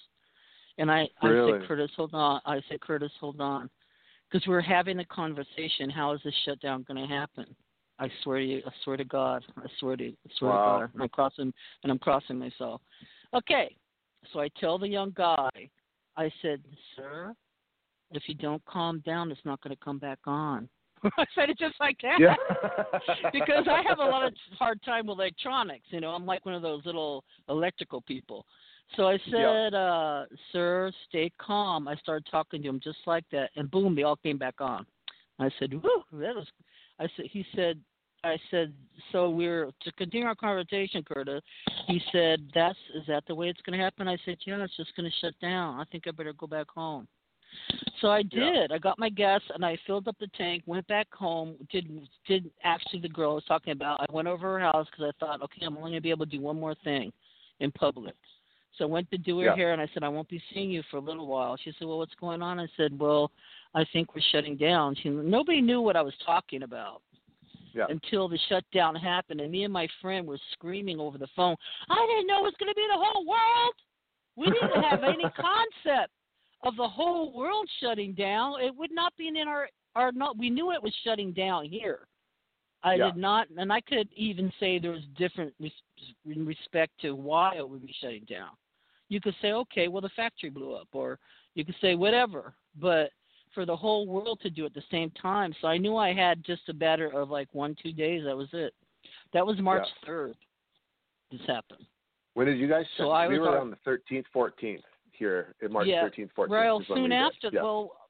And 0.78 0.90
I, 0.90 1.10
I 1.22 1.28
said, 1.46 1.68
Curtis, 1.68 1.92
hold 1.98 2.14
on. 2.14 2.40
I 2.46 2.62
said, 2.70 2.80
Curtis, 2.80 3.12
hold 3.20 3.42
on, 3.42 3.70
because 4.32 4.48
we're 4.48 4.62
having 4.62 5.00
a 5.00 5.06
conversation. 5.06 5.90
How 5.90 6.14
is 6.14 6.22
this 6.24 6.34
shutdown 6.46 6.86
going 6.88 7.06
to 7.06 7.14
happen? 7.14 7.46
I 8.00 8.10
swear 8.24 8.40
to 8.40 8.46
you, 8.46 8.62
I 8.66 8.72
swear 8.86 8.96
to 8.96 9.04
God, 9.04 9.44
I 9.58 9.66
swear 9.82 9.98
to, 9.98 10.08
I 10.08 10.14
swear 10.38 10.52
Wow. 10.52 10.58
to 10.58 10.64
God, 10.64 10.90
and 10.94 11.04
I'm 11.04 11.10
crossing, 11.10 11.54
and 11.84 11.92
I'm 11.92 12.00
crossing 12.00 12.40
myself. 12.40 12.80
Okay, 13.34 13.76
so 14.32 14.40
I 14.40 14.48
tell 14.62 14.78
the 14.78 14.88
young 14.88 15.12
guy, 15.14 15.50
I 16.16 16.32
said, 16.42 16.64
sir, 16.96 17.36
if 18.12 18.24
you 18.28 18.36
don't 18.36 18.64
calm 18.64 19.04
down, 19.06 19.30
it's 19.30 19.44
not 19.44 19.60
going 19.60 19.76
to 19.76 19.84
come 19.84 20.00
back 20.00 20.20
on. 20.26 20.70
I 21.18 21.26
said 21.36 21.50
it 21.50 21.58
just 21.58 21.76
like 21.80 21.98
that 22.02 22.20
Yeah. 22.20 22.36
because 23.34 23.68
I 23.70 23.82
have 23.88 24.00
a 24.00 24.04
lot 24.04 24.26
of 24.26 24.34
hard 24.58 24.82
time 24.84 25.08
with 25.08 25.18
electronics. 25.18 25.86
You 25.90 26.02
know, 26.02 26.10
I'm 26.10 26.26
like 26.26 26.46
one 26.46 26.56
of 26.56 26.62
those 26.62 26.86
little 26.86 27.24
electrical 27.48 28.02
people. 28.02 28.46
So 28.96 29.08
I 29.08 29.20
said, 29.30 29.76
uh, 29.76 30.26
"Sir, 30.52 30.92
stay 31.08 31.32
calm." 31.38 31.88
I 31.88 31.96
started 31.98 32.28
talking 32.30 32.64
to 32.64 32.70
him 32.70 32.80
just 32.84 32.98
like 33.06 33.24
that, 33.32 33.52
and 33.56 33.70
boom, 33.70 33.96
they 33.96 34.04
all 34.04 34.16
came 34.16 34.38
back 34.38 34.56
on. 34.60 34.86
I 35.38 35.50
said, 35.60 35.74
"Woo, 35.74 36.04
that 36.14 36.36
was." 36.36 36.48
I 37.00 37.08
said, 37.16 37.28
he 37.32 37.46
said, 37.56 37.80
I 38.24 38.38
said, 38.52 38.74
so 39.12 39.30
we're 39.30 39.72
to 39.82 39.92
continue 39.94 40.28
our 40.28 40.36
conversation, 40.36 41.04
Curtis. 41.04 41.42
He 41.88 42.02
said, 42.12 42.50
"That's 42.54 42.78
is 42.94 43.04
that 43.08 43.26
the 43.28 43.36
way 43.36 43.48
it's 43.48 43.62
going 43.62 43.78
to 43.78 43.84
happen?" 43.84 44.08
I 44.08 44.18
said, 44.26 44.38
"Yeah, 44.46 44.64
it's 44.64 44.76
just 44.76 44.96
going 44.96 45.10
to 45.10 45.18
shut 45.22 45.40
down. 45.40 45.80
I 45.80 45.84
think 45.86 46.06
I 46.08 46.12
better 46.12 46.34
go 46.34 46.48
back 46.48 46.70
home." 46.70 47.08
So 48.02 48.10
I 48.10 48.20
Yeah. 48.32 48.52
did. 48.52 48.72
I 48.72 48.78
got 48.78 49.00
my 49.00 49.10
gas 49.10 49.42
and 49.54 49.66
I 49.66 49.76
filled 49.86 50.08
up 50.08 50.18
the 50.20 50.28
tank. 50.28 50.64
Went 50.66 50.88
back 50.88 51.14
home. 51.14 51.56
Did 51.72 52.08
did 52.26 52.50
actually 52.64 53.00
the 53.00 53.10
girl 53.10 53.32
I 53.32 53.36
was 53.36 53.46
talking 53.46 53.74
about? 53.74 54.00
I 54.02 54.06
went 54.12 54.28
over 54.28 54.54
her 54.54 54.60
house 54.60 54.88
because 54.90 55.14
I 55.14 55.26
thought, 55.26 55.42
okay, 55.44 55.66
I'm 55.66 55.78
only 55.78 55.92
gonna 55.92 56.02
be 56.02 56.10
able 56.12 56.26
to 56.26 56.32
do 56.32 56.42
one 56.42 56.60
more 56.60 56.76
thing 56.76 57.12
in 57.60 57.72
public. 57.72 58.16
So 58.78 58.86
I 58.86 58.88
went 58.88 59.10
to 59.12 59.18
do 59.18 59.40
her 59.40 59.46
Yeah. 59.48 59.56
hair 59.56 59.74
and 59.74 59.82
I 59.82 59.88
said, 59.94 60.04
I 60.04 60.10
won't 60.10 60.30
be 60.30 60.42
seeing 60.54 60.70
you 60.70 60.84
for 60.84 60.98
a 60.98 61.02
little 61.02 61.28
while. 61.28 61.58
She 61.58 61.72
said, 61.74 61.88
Well, 61.88 61.98
what's 61.98 62.16
going 62.16 62.42
on? 62.42 62.60
I 62.60 62.68
said, 62.78 62.98
Well, 62.98 63.32
I 63.76 63.84
think 63.92 64.16
we're 64.16 64.22
shutting 64.32 64.56
down. 64.56 64.96
She 64.96 65.10
nobody 65.10 65.62
knew 65.62 65.82
what 65.82 65.96
I 65.96 66.02
was 66.02 66.16
talking 66.26 66.64
about 66.64 67.02
Yeah. 67.74 67.88
until 67.90 68.28
the 68.30 68.38
shutdown 68.48 68.96
happened, 68.96 69.42
and 69.42 69.52
me 69.52 69.64
and 69.64 69.74
my 69.74 69.88
friend 70.02 70.26
were 70.28 70.40
screaming 70.54 71.00
over 71.00 71.18
the 71.18 71.28
phone. 71.36 71.56
I 71.90 72.06
didn't 72.08 72.28
know 72.28 72.40
it 72.40 72.44
was 72.44 72.56
going 72.60 72.72
to 72.72 72.76
be 72.76 72.88
the 72.88 72.98
whole 72.98 73.26
world. 73.26 73.74
We 74.36 74.46
didn't 74.46 74.84
have 74.84 75.04
any 75.04 75.30
concept 75.36 76.14
of 76.64 76.76
the 76.76 76.88
whole 76.88 77.32
world 77.34 77.68
shutting 77.82 78.14
down. 78.14 78.62
It 78.62 78.76
would 78.76 78.92
not 78.92 79.16
be 79.18 79.28
in 79.28 79.38
our 79.48 79.70
our 79.96 80.12
not. 80.12 80.38
We 80.38 80.50
knew 80.50 80.72
it 80.72 80.82
was 80.84 80.94
shutting 81.04 81.32
down 81.34 81.66
here. 81.66 82.08
I 82.84 82.96
Yeah. 82.96 83.06
did 83.08 83.18
not, 83.18 83.50
and 83.58 83.74
I 83.74 83.82
could 83.82 84.08
even 84.14 84.52
say 84.60 84.80
there 84.80 84.92
was 84.92 85.04
different 85.18 85.54
res- 85.60 85.74
in 86.26 86.46
respect 86.46 86.98
to 87.02 87.14
why 87.14 87.56
it 87.58 87.68
would 87.68 87.86
be 87.86 87.92
shutting 88.00 88.24
down. 88.24 88.52
You 89.10 89.20
could 89.20 89.36
say, 89.42 89.52
okay, 89.52 89.88
well 89.90 90.02
the 90.02 90.10
factory 90.10 90.50
blew 90.50 90.74
up, 90.76 90.88
or 90.94 91.20
you 91.56 91.66
could 91.66 91.76
say 91.82 91.96
whatever, 91.96 92.54
but 92.80 93.12
for 93.54 93.66
the 93.66 93.76
whole 93.76 94.06
world 94.06 94.40
to 94.42 94.50
do 94.50 94.64
it 94.64 94.68
at 94.68 94.74
the 94.76 94.84
same 94.92 95.10
time. 95.12 95.54
So 95.60 95.68
I 95.68 95.78
knew 95.78 95.98
I 95.98 96.14
had 96.14 96.44
just 96.46 96.70
a 96.70 96.74
matter 96.74 97.08
of 97.12 97.30
like 97.32 97.54
one, 97.54 97.76
two 97.82 97.92
days. 97.92 98.24
That 98.26 98.38
was 98.38 98.48
it. 98.54 98.74
That 99.34 99.46
was 99.46 99.58
March 99.60 99.88
third. 100.06 100.36
This 101.32 101.42
happened. 101.48 101.86
when 102.36 102.46
did 102.48 102.60
you 102.60 102.68
guys? 102.70 102.86
So 102.98 103.06
shut- 103.06 103.12
I 103.12 103.28
we 103.28 103.40
was 103.40 103.48
were 103.50 103.56
on- 103.58 103.62
on 103.62 103.70
the 103.72 103.78
13th, 103.78 104.28
14th 104.34 104.84
here 105.20 105.54
in 105.62 105.72
March 105.72 105.88
Yeah, 105.88 106.04
13th, 106.04 106.32
14th. 106.34 106.50
Well, 106.50 106.84
soon 106.88 107.12
after, 107.12 107.50
Yeah. 107.54 107.62
well, 107.62 108.08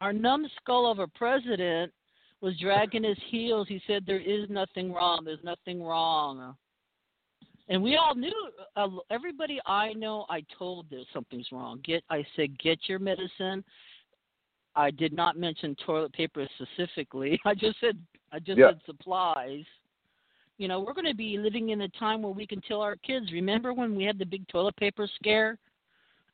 our 0.00 0.12
numbskull 0.12 0.90
of 0.90 1.00
a 1.00 1.08
president 1.08 1.92
was 2.40 2.58
dragging 2.58 3.04
his 3.04 3.18
heels. 3.24 3.68
He 3.68 3.80
said, 3.86 4.06
"There 4.06 4.18
is 4.18 4.48
nothing 4.48 4.92
wrong. 4.92 5.24
There's 5.24 5.44
nothing 5.44 5.82
wrong." 5.82 6.56
And 7.68 7.82
we 7.82 7.96
all 7.96 8.14
knew. 8.14 8.50
Uh, 8.76 8.98
everybody 9.10 9.60
I 9.66 9.92
know, 9.92 10.26
I 10.28 10.40
told 10.58 10.88
there's 10.90 11.08
something's 11.12 11.50
wrong. 11.52 11.80
Get, 11.84 12.02
I 12.10 12.24
said, 12.34 12.58
get 12.58 12.88
your 12.88 12.98
medicine. 12.98 13.64
I 14.74 14.90
did 14.90 15.12
not 15.12 15.36
mention 15.36 15.76
toilet 15.76 16.12
paper 16.12 16.48
specifically. 16.56 17.40
I 17.44 17.54
just 17.54 17.78
said, 17.80 17.98
I 18.32 18.38
just 18.38 18.58
Yeah. 18.58 18.70
said 18.70 18.80
supplies. 18.86 19.64
You 20.58 20.68
know, 20.68 20.80
we're 20.80 20.94
going 20.94 21.06
to 21.06 21.14
be 21.14 21.38
living 21.38 21.70
in 21.70 21.82
a 21.82 21.88
time 21.90 22.22
where 22.22 22.32
we 22.32 22.46
can 22.46 22.60
tell 22.62 22.80
our 22.80 22.96
kids. 22.96 23.30
Remember 23.32 23.72
when 23.72 23.94
we 23.94 24.04
had 24.04 24.18
the 24.18 24.26
big 24.26 24.46
toilet 24.48 24.76
paper 24.76 25.06
scare? 25.06 25.58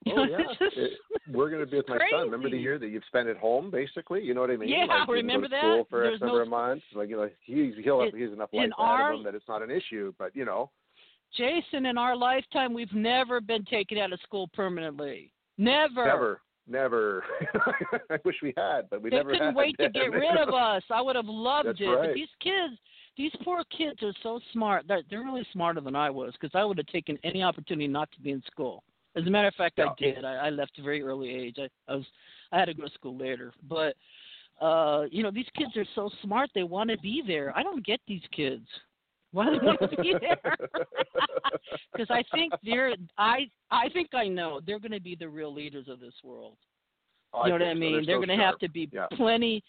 Oh 0.06 0.24
yeah, 0.30 0.38
It- 0.60 0.92
we're 1.30 1.50
going 1.50 1.60
to 1.60 1.66
be 1.70 1.76
with 1.76 1.88
my 1.88 1.98
son. 2.10 2.22
Remember 2.22 2.48
the 2.48 2.56
year 2.56 2.78
that 2.78 2.88
you've 2.88 3.02
spent 3.08 3.28
at 3.28 3.36
home, 3.36 3.70
basically. 3.70 4.22
You 4.22 4.32
know 4.32 4.40
what 4.40 4.50
I 4.50 4.56
mean? 4.56 4.68
Yeah, 4.68 4.84
like, 4.86 5.08
remember 5.08 5.48
to 5.48 5.58
school 5.58 5.76
that? 5.78 5.88
for 5.90 6.02
There's 6.02 6.14
X 6.14 6.20
number 6.22 6.36
no- 6.36 6.42
of 6.42 6.48
months. 6.48 6.84
Like 6.94 7.08
you 7.10 7.16
know, 7.16 7.28
he's 7.42 7.74
he'll 7.82 8.00
have, 8.02 8.14
In- 8.14 8.20
he's 8.20 8.32
enough 8.32 8.50
life 8.52 8.60
ahead 8.60 8.72
our- 8.78 9.12
of 9.12 9.18
him 9.18 9.24
that 9.24 9.34
it's 9.34 9.48
not 9.48 9.62
an 9.62 9.70
issue. 9.70 10.14
But 10.18 10.34
you 10.34 10.44
know, 10.44 10.70
Jason, 11.36 11.86
in 11.86 11.98
our 11.98 12.16
lifetime, 12.16 12.72
we've 12.72 12.92
never 12.94 13.40
been 13.40 13.64
taken 13.64 13.98
out 13.98 14.12
of 14.12 14.20
school 14.20 14.48
permanently. 14.54 15.32
Never. 15.58 16.06
never, 16.06 16.40
never. 16.68 17.24
I 18.10 18.16
wish 18.24 18.36
we 18.42 18.54
had, 18.56 18.88
but 18.90 19.02
we 19.02 19.10
they 19.10 19.16
never 19.16 19.30
couldn't 19.32 19.46
had. 19.48 19.56
wait 19.56 19.76
to 19.80 19.90
get 19.90 20.00
rid 20.12 20.36
of 20.38 20.54
us. 20.54 20.82
I 20.90 21.02
would 21.02 21.16
have 21.16 21.26
loved 21.26 21.68
That's 21.68 21.80
it. 21.80 21.84
right. 21.84 22.08
But 22.10 22.14
these 22.14 22.28
kids, 22.40 22.74
these 23.16 23.32
poor 23.44 23.62
kids 23.76 24.02
are 24.02 24.14
so 24.22 24.38
smart. 24.52 24.84
They're, 24.86 25.02
they're 25.10 25.24
really 25.24 25.44
smarter 25.52 25.80
than 25.80 25.96
I 25.96 26.08
was 26.10 26.32
because 26.40 26.54
I 26.54 26.64
would 26.64 26.78
have 26.78 26.86
taken 26.86 27.18
any 27.24 27.42
opportunity 27.42 27.88
not 27.88 28.10
to 28.12 28.20
be 28.20 28.30
in 28.30 28.42
school. 28.50 28.84
As 29.18 29.26
a 29.26 29.30
matter 29.30 29.48
of 29.48 29.54
fact, 29.54 29.80
I 29.80 29.88
did. 29.98 30.24
I, 30.24 30.34
I 30.46 30.50
left 30.50 30.72
at 30.78 30.82
a 30.82 30.84
very 30.84 31.02
early 31.02 31.30
age. 31.30 31.56
I, 31.58 31.68
I 31.90 31.96
was, 31.96 32.04
I 32.52 32.58
had 32.58 32.66
to 32.66 32.74
go 32.74 32.84
to 32.84 32.90
school 32.94 33.16
later. 33.16 33.52
But, 33.68 33.96
uh, 34.64 35.04
you 35.10 35.22
know, 35.22 35.30
these 35.30 35.46
kids 35.56 35.76
are 35.76 35.84
so 35.94 36.08
smart. 36.22 36.50
They 36.54 36.62
want 36.62 36.90
to 36.90 36.98
be 36.98 37.22
there. 37.26 37.52
I 37.56 37.62
don't 37.62 37.84
get 37.84 38.00
these 38.06 38.22
kids. 38.34 38.66
Why 39.32 39.46
do 39.50 39.58
they 39.58 39.66
want 39.66 39.90
to 39.90 39.96
be 40.02 40.14
there? 40.20 40.56
because 41.92 42.06
I 42.10 42.22
think 42.34 42.52
they're 42.64 42.94
I 43.18 43.48
I 43.70 43.88
think 43.90 44.14
I 44.14 44.26
know 44.28 44.60
they're 44.66 44.78
going 44.78 44.92
to 44.92 45.00
be 45.00 45.14
the 45.16 45.28
real 45.28 45.52
leaders 45.52 45.88
of 45.88 46.00
this 46.00 46.14
world. 46.24 46.56
Oh, 47.34 47.44
You 47.44 47.50
know 47.50 47.54
what 47.56 47.58
think 47.60 47.70
I 47.70 47.74
so. 47.74 47.78
mean? 47.80 47.92
They're 47.92 48.04
They're 48.06 48.22
so 48.22 48.26
going 48.26 48.38
to 48.38 48.44
have 48.44 48.58
to 48.60 48.68
be 48.70 48.88
Yeah. 48.92 49.06
plenty. 49.14 49.62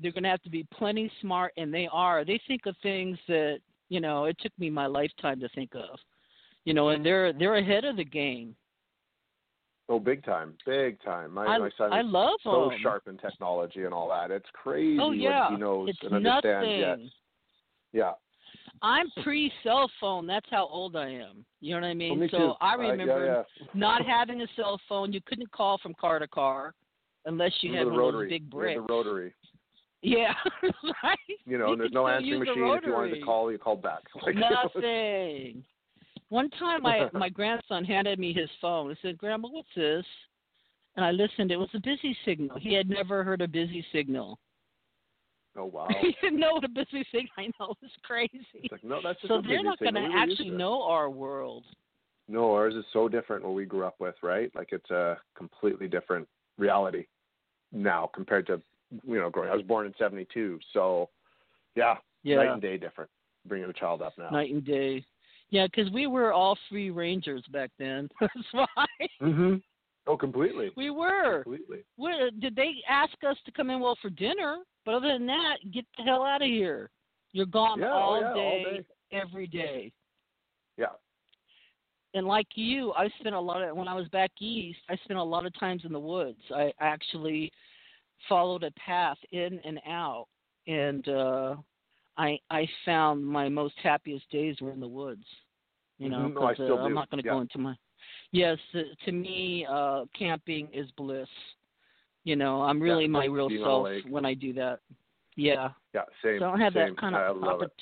They're 0.00 0.12
going 0.12 0.24
to 0.24 0.30
have 0.30 0.42
to 0.42 0.50
be 0.50 0.66
plenty 0.72 1.10
smart, 1.20 1.52
and 1.56 1.72
they 1.72 1.88
are. 1.92 2.24
They 2.24 2.40
think 2.48 2.66
of 2.66 2.76
things 2.82 3.18
that 3.28 3.58
you 3.88 4.00
know 4.00 4.24
it 4.24 4.36
took 4.40 4.52
me 4.58 4.70
my 4.70 4.86
lifetime 4.86 5.38
to 5.40 5.48
think 5.50 5.74
of. 5.74 5.98
You 6.64 6.72
know, 6.74 6.88
and 6.88 7.04
they're 7.04 7.32
they're 7.32 7.56
ahead 7.56 7.84
of 7.84 7.96
the 7.96 8.04
game. 8.04 8.56
Oh, 9.88 9.98
big 9.98 10.24
time, 10.24 10.54
big 10.64 11.00
time. 11.02 11.32
My 11.34 11.44
I 11.44 11.58
my 11.58 11.70
son 11.76 11.92
I 11.92 12.00
is 12.00 12.06
love 12.08 12.38
so 12.42 12.70
them. 12.70 12.78
sharp 12.82 13.06
in 13.06 13.18
technology 13.18 13.84
and 13.84 13.92
all 13.92 14.08
that. 14.08 14.30
It's 14.30 14.48
crazy 14.54 14.98
Oh 15.00 15.12
yeah, 15.12 15.42
what 15.50 15.52
he 15.52 15.58
knows 15.58 15.88
it's 15.90 15.98
and 16.02 16.14
understands. 16.14 17.02
Yes. 17.02 17.10
Yeah. 17.92 18.12
I'm 18.82 19.06
pre 19.22 19.52
cell 19.62 19.90
phone. 20.00 20.26
That's 20.26 20.46
how 20.50 20.66
old 20.66 20.96
I 20.96 21.08
am. 21.10 21.44
You 21.60 21.74
know 21.74 21.82
what 21.82 21.86
I 21.88 21.94
mean? 21.94 22.18
Well, 22.18 22.28
so 22.30 22.38
too. 22.38 22.52
I 22.60 22.74
Uh, 22.74 22.78
yeah, 22.80 22.88
remember 22.90 23.26
yeah. 23.26 23.68
not 23.74 24.04
having 24.06 24.40
a 24.40 24.46
cell 24.56 24.80
phone. 24.88 25.12
You 25.12 25.20
couldn't 25.26 25.50
call 25.52 25.78
from 25.78 25.94
car 25.94 26.18
to 26.18 26.26
car 26.28 26.74
unless 27.26 27.52
you 27.60 27.72
had 27.74 27.86
Remember 27.86 28.02
one 28.02 28.02
the 28.02 28.08
of 28.08 28.12
those 28.12 28.20
rotary. 28.22 28.28
big 28.30 28.50
bricks. 28.50 28.80
the 28.86 28.92
rotary. 28.92 29.34
Yeah, 30.02 30.34
right. 31.02 31.18
You 31.46 31.56
know, 31.58 31.66
You 31.68 31.72
and 31.72 31.80
there's 31.80 31.92
no 31.92 32.06
answering 32.08 32.32
the 32.32 32.38
machine. 32.40 32.52
If 32.74 32.86
you 32.86 32.92
wanted 32.92 33.14
to 33.14 33.20
call, 33.22 33.50
you 33.52 33.58
called 33.58 33.82
back. 33.82 34.00
Like, 34.22 34.34
Nothing. 34.74 35.64
One 36.28 36.50
time, 36.50 36.82
my 36.82 37.08
my 37.12 37.28
grandson 37.28 37.84
handed 37.84 38.18
me 38.18 38.32
his 38.32 38.50
phone. 38.60 38.90
He 38.90 38.96
said, 39.02 39.18
"Grandma, 39.18 39.48
what's 39.48 39.68
this?" 39.76 40.04
And 40.96 41.04
I 41.04 41.10
listened. 41.10 41.50
It 41.50 41.56
was 41.56 41.70
a 41.74 41.80
busy 41.80 42.16
signal. 42.24 42.56
He 42.58 42.72
had 42.72 42.88
never 42.88 43.24
heard 43.24 43.40
a 43.40 43.48
busy 43.48 43.84
signal. 43.92 44.38
oh 45.56 45.66
wow. 45.66 45.88
he 46.00 46.14
didn't 46.22 46.40
know 46.40 46.54
what 46.54 46.64
a 46.64 46.68
busy 46.68 47.04
signal. 47.12 47.30
I 47.36 47.46
know 47.58 47.70
it 47.72 47.78
was 47.82 47.90
crazy. 48.02 48.46
It's 48.54 48.72
like 48.72 48.84
no, 48.84 49.00
that's 49.02 49.18
So 49.26 49.42
they're 49.46 49.62
not 49.62 49.78
going 49.78 49.94
to 49.94 50.00
We 50.00 50.08
were 50.08 50.18
used 50.20 50.40
actually 50.40 50.50
know 50.50 50.82
our 50.82 51.10
world. 51.10 51.64
No, 52.26 52.52
ours 52.54 52.74
is 52.74 52.84
so 52.92 53.08
different 53.08 53.44
what 53.44 53.54
we 53.54 53.66
grew 53.66 53.84
up 53.84 53.96
with, 53.98 54.14
right? 54.22 54.50
Like 54.54 54.68
it's 54.72 54.90
a 54.90 55.18
completely 55.36 55.88
different 55.88 56.26
reality 56.56 57.06
now 57.72 58.10
compared 58.14 58.46
to 58.46 58.62
you 59.06 59.18
know 59.18 59.30
growing. 59.30 59.50
I 59.50 59.54
was 59.54 59.64
born 59.64 59.86
in 59.86 59.94
'72, 59.98 60.58
so 60.72 61.10
yeah, 61.74 61.96
Yeah, 62.22 62.36
night 62.36 62.50
and 62.52 62.62
day 62.62 62.76
different. 62.78 63.10
Bringing 63.46 63.68
a 63.68 63.72
child 63.74 64.00
up 64.00 64.14
now. 64.16 64.30
night 64.30 64.52
and 64.52 64.64
day. 64.64 65.04
Yeah, 65.54 65.68
because 65.68 65.88
we 65.92 66.08
were 66.08 66.32
all 66.32 66.58
free 66.68 66.90
rangers 66.90 67.44
back 67.52 67.70
then. 67.78 68.08
That's 68.20 68.32
why 68.50 68.66
hmm 69.20 69.54
Oh, 70.04 70.16
completely. 70.16 70.72
we 70.76 70.90
were. 70.90 71.44
Completely. 71.44 71.84
Where, 71.94 72.32
did 72.32 72.56
they 72.56 72.72
ask 72.90 73.12
us 73.24 73.36
to 73.46 73.52
come 73.52 73.70
in 73.70 73.78
well 73.78 73.96
for 74.02 74.10
dinner? 74.10 74.58
But 74.84 74.96
other 74.96 75.12
than 75.12 75.26
that, 75.26 75.58
get 75.72 75.84
the 75.96 76.02
hell 76.02 76.24
out 76.24 76.42
of 76.42 76.48
here. 76.48 76.90
You're 77.30 77.46
gone 77.46 77.78
Yeah, 77.78 77.90
oh, 77.92 77.96
all, 77.96 78.20
yeah, 78.20 78.32
all 78.32 78.34
day, 78.34 78.64
day. 78.64 78.86
every 79.12 79.46
day. 79.46 79.92
Yeah. 80.76 80.86
And 82.14 82.26
like 82.26 82.48
you, 82.56 82.92
I 82.94 83.08
spent 83.20 83.36
a 83.36 83.40
lot 83.40 83.62
of 83.62 83.76
when 83.76 83.86
I 83.86 83.94
was 83.94 84.08
back 84.08 84.32
east. 84.40 84.80
I 84.90 84.96
spent 85.04 85.20
a 85.20 85.22
lot 85.22 85.46
of 85.46 85.56
times 85.60 85.82
in 85.84 85.92
the 85.92 86.00
woods. 86.00 86.40
I 86.52 86.72
actually 86.80 87.52
followed 88.28 88.64
a 88.64 88.72
path 88.72 89.18
in 89.30 89.60
and 89.64 89.80
out, 89.88 90.26
and 90.66 91.08
uh 91.08 91.54
I 92.16 92.38
I 92.50 92.68
found 92.84 93.24
my 93.24 93.48
most 93.48 93.74
happiest 93.82 94.28
days 94.30 94.56
were 94.60 94.72
in 94.72 94.80
the 94.80 94.88
woods. 94.88 95.24
You 95.98 96.08
know, 96.10 96.28
Mhm. 96.28 96.34
No, 96.34 96.40
I 96.42 96.54
'cause, 96.54 96.56
still 96.66 96.78
uh, 96.78 96.82
I'm 96.82 96.94
not 96.94 97.08
going 97.10 97.22
to 97.22 97.26
Yeah. 97.26 97.34
go 97.34 97.40
into 97.40 97.58
my. 97.58 97.76
Yes, 98.32 98.58
uh, 98.74 98.82
to 99.04 99.12
me, 99.12 99.64
uh 99.66 100.06
camping 100.12 100.68
is 100.72 100.90
bliss. 100.92 101.28
You 102.24 102.36
know, 102.36 102.62
I'm 102.62 102.78
Yeah, 102.78 102.94
really 102.94 103.08
my 103.08 103.26
real 103.26 103.48
being 103.48 103.62
on 103.62 103.86
a 103.86 104.00
self 104.00 104.10
when 104.12 104.24
I 104.24 104.34
do 104.34 104.52
that. 104.54 104.80
Yeah. 105.36 105.72
Yeah, 105.94 106.04
same. 106.22 106.38
So 106.40 106.46
I 106.46 106.50
don't 106.50 106.60
have 106.60 106.72
same. 106.72 106.94
that 106.94 106.96
kind 106.96 107.14
I 107.16 107.26
of 107.28 107.36
love 107.36 107.62
it. 107.62 107.72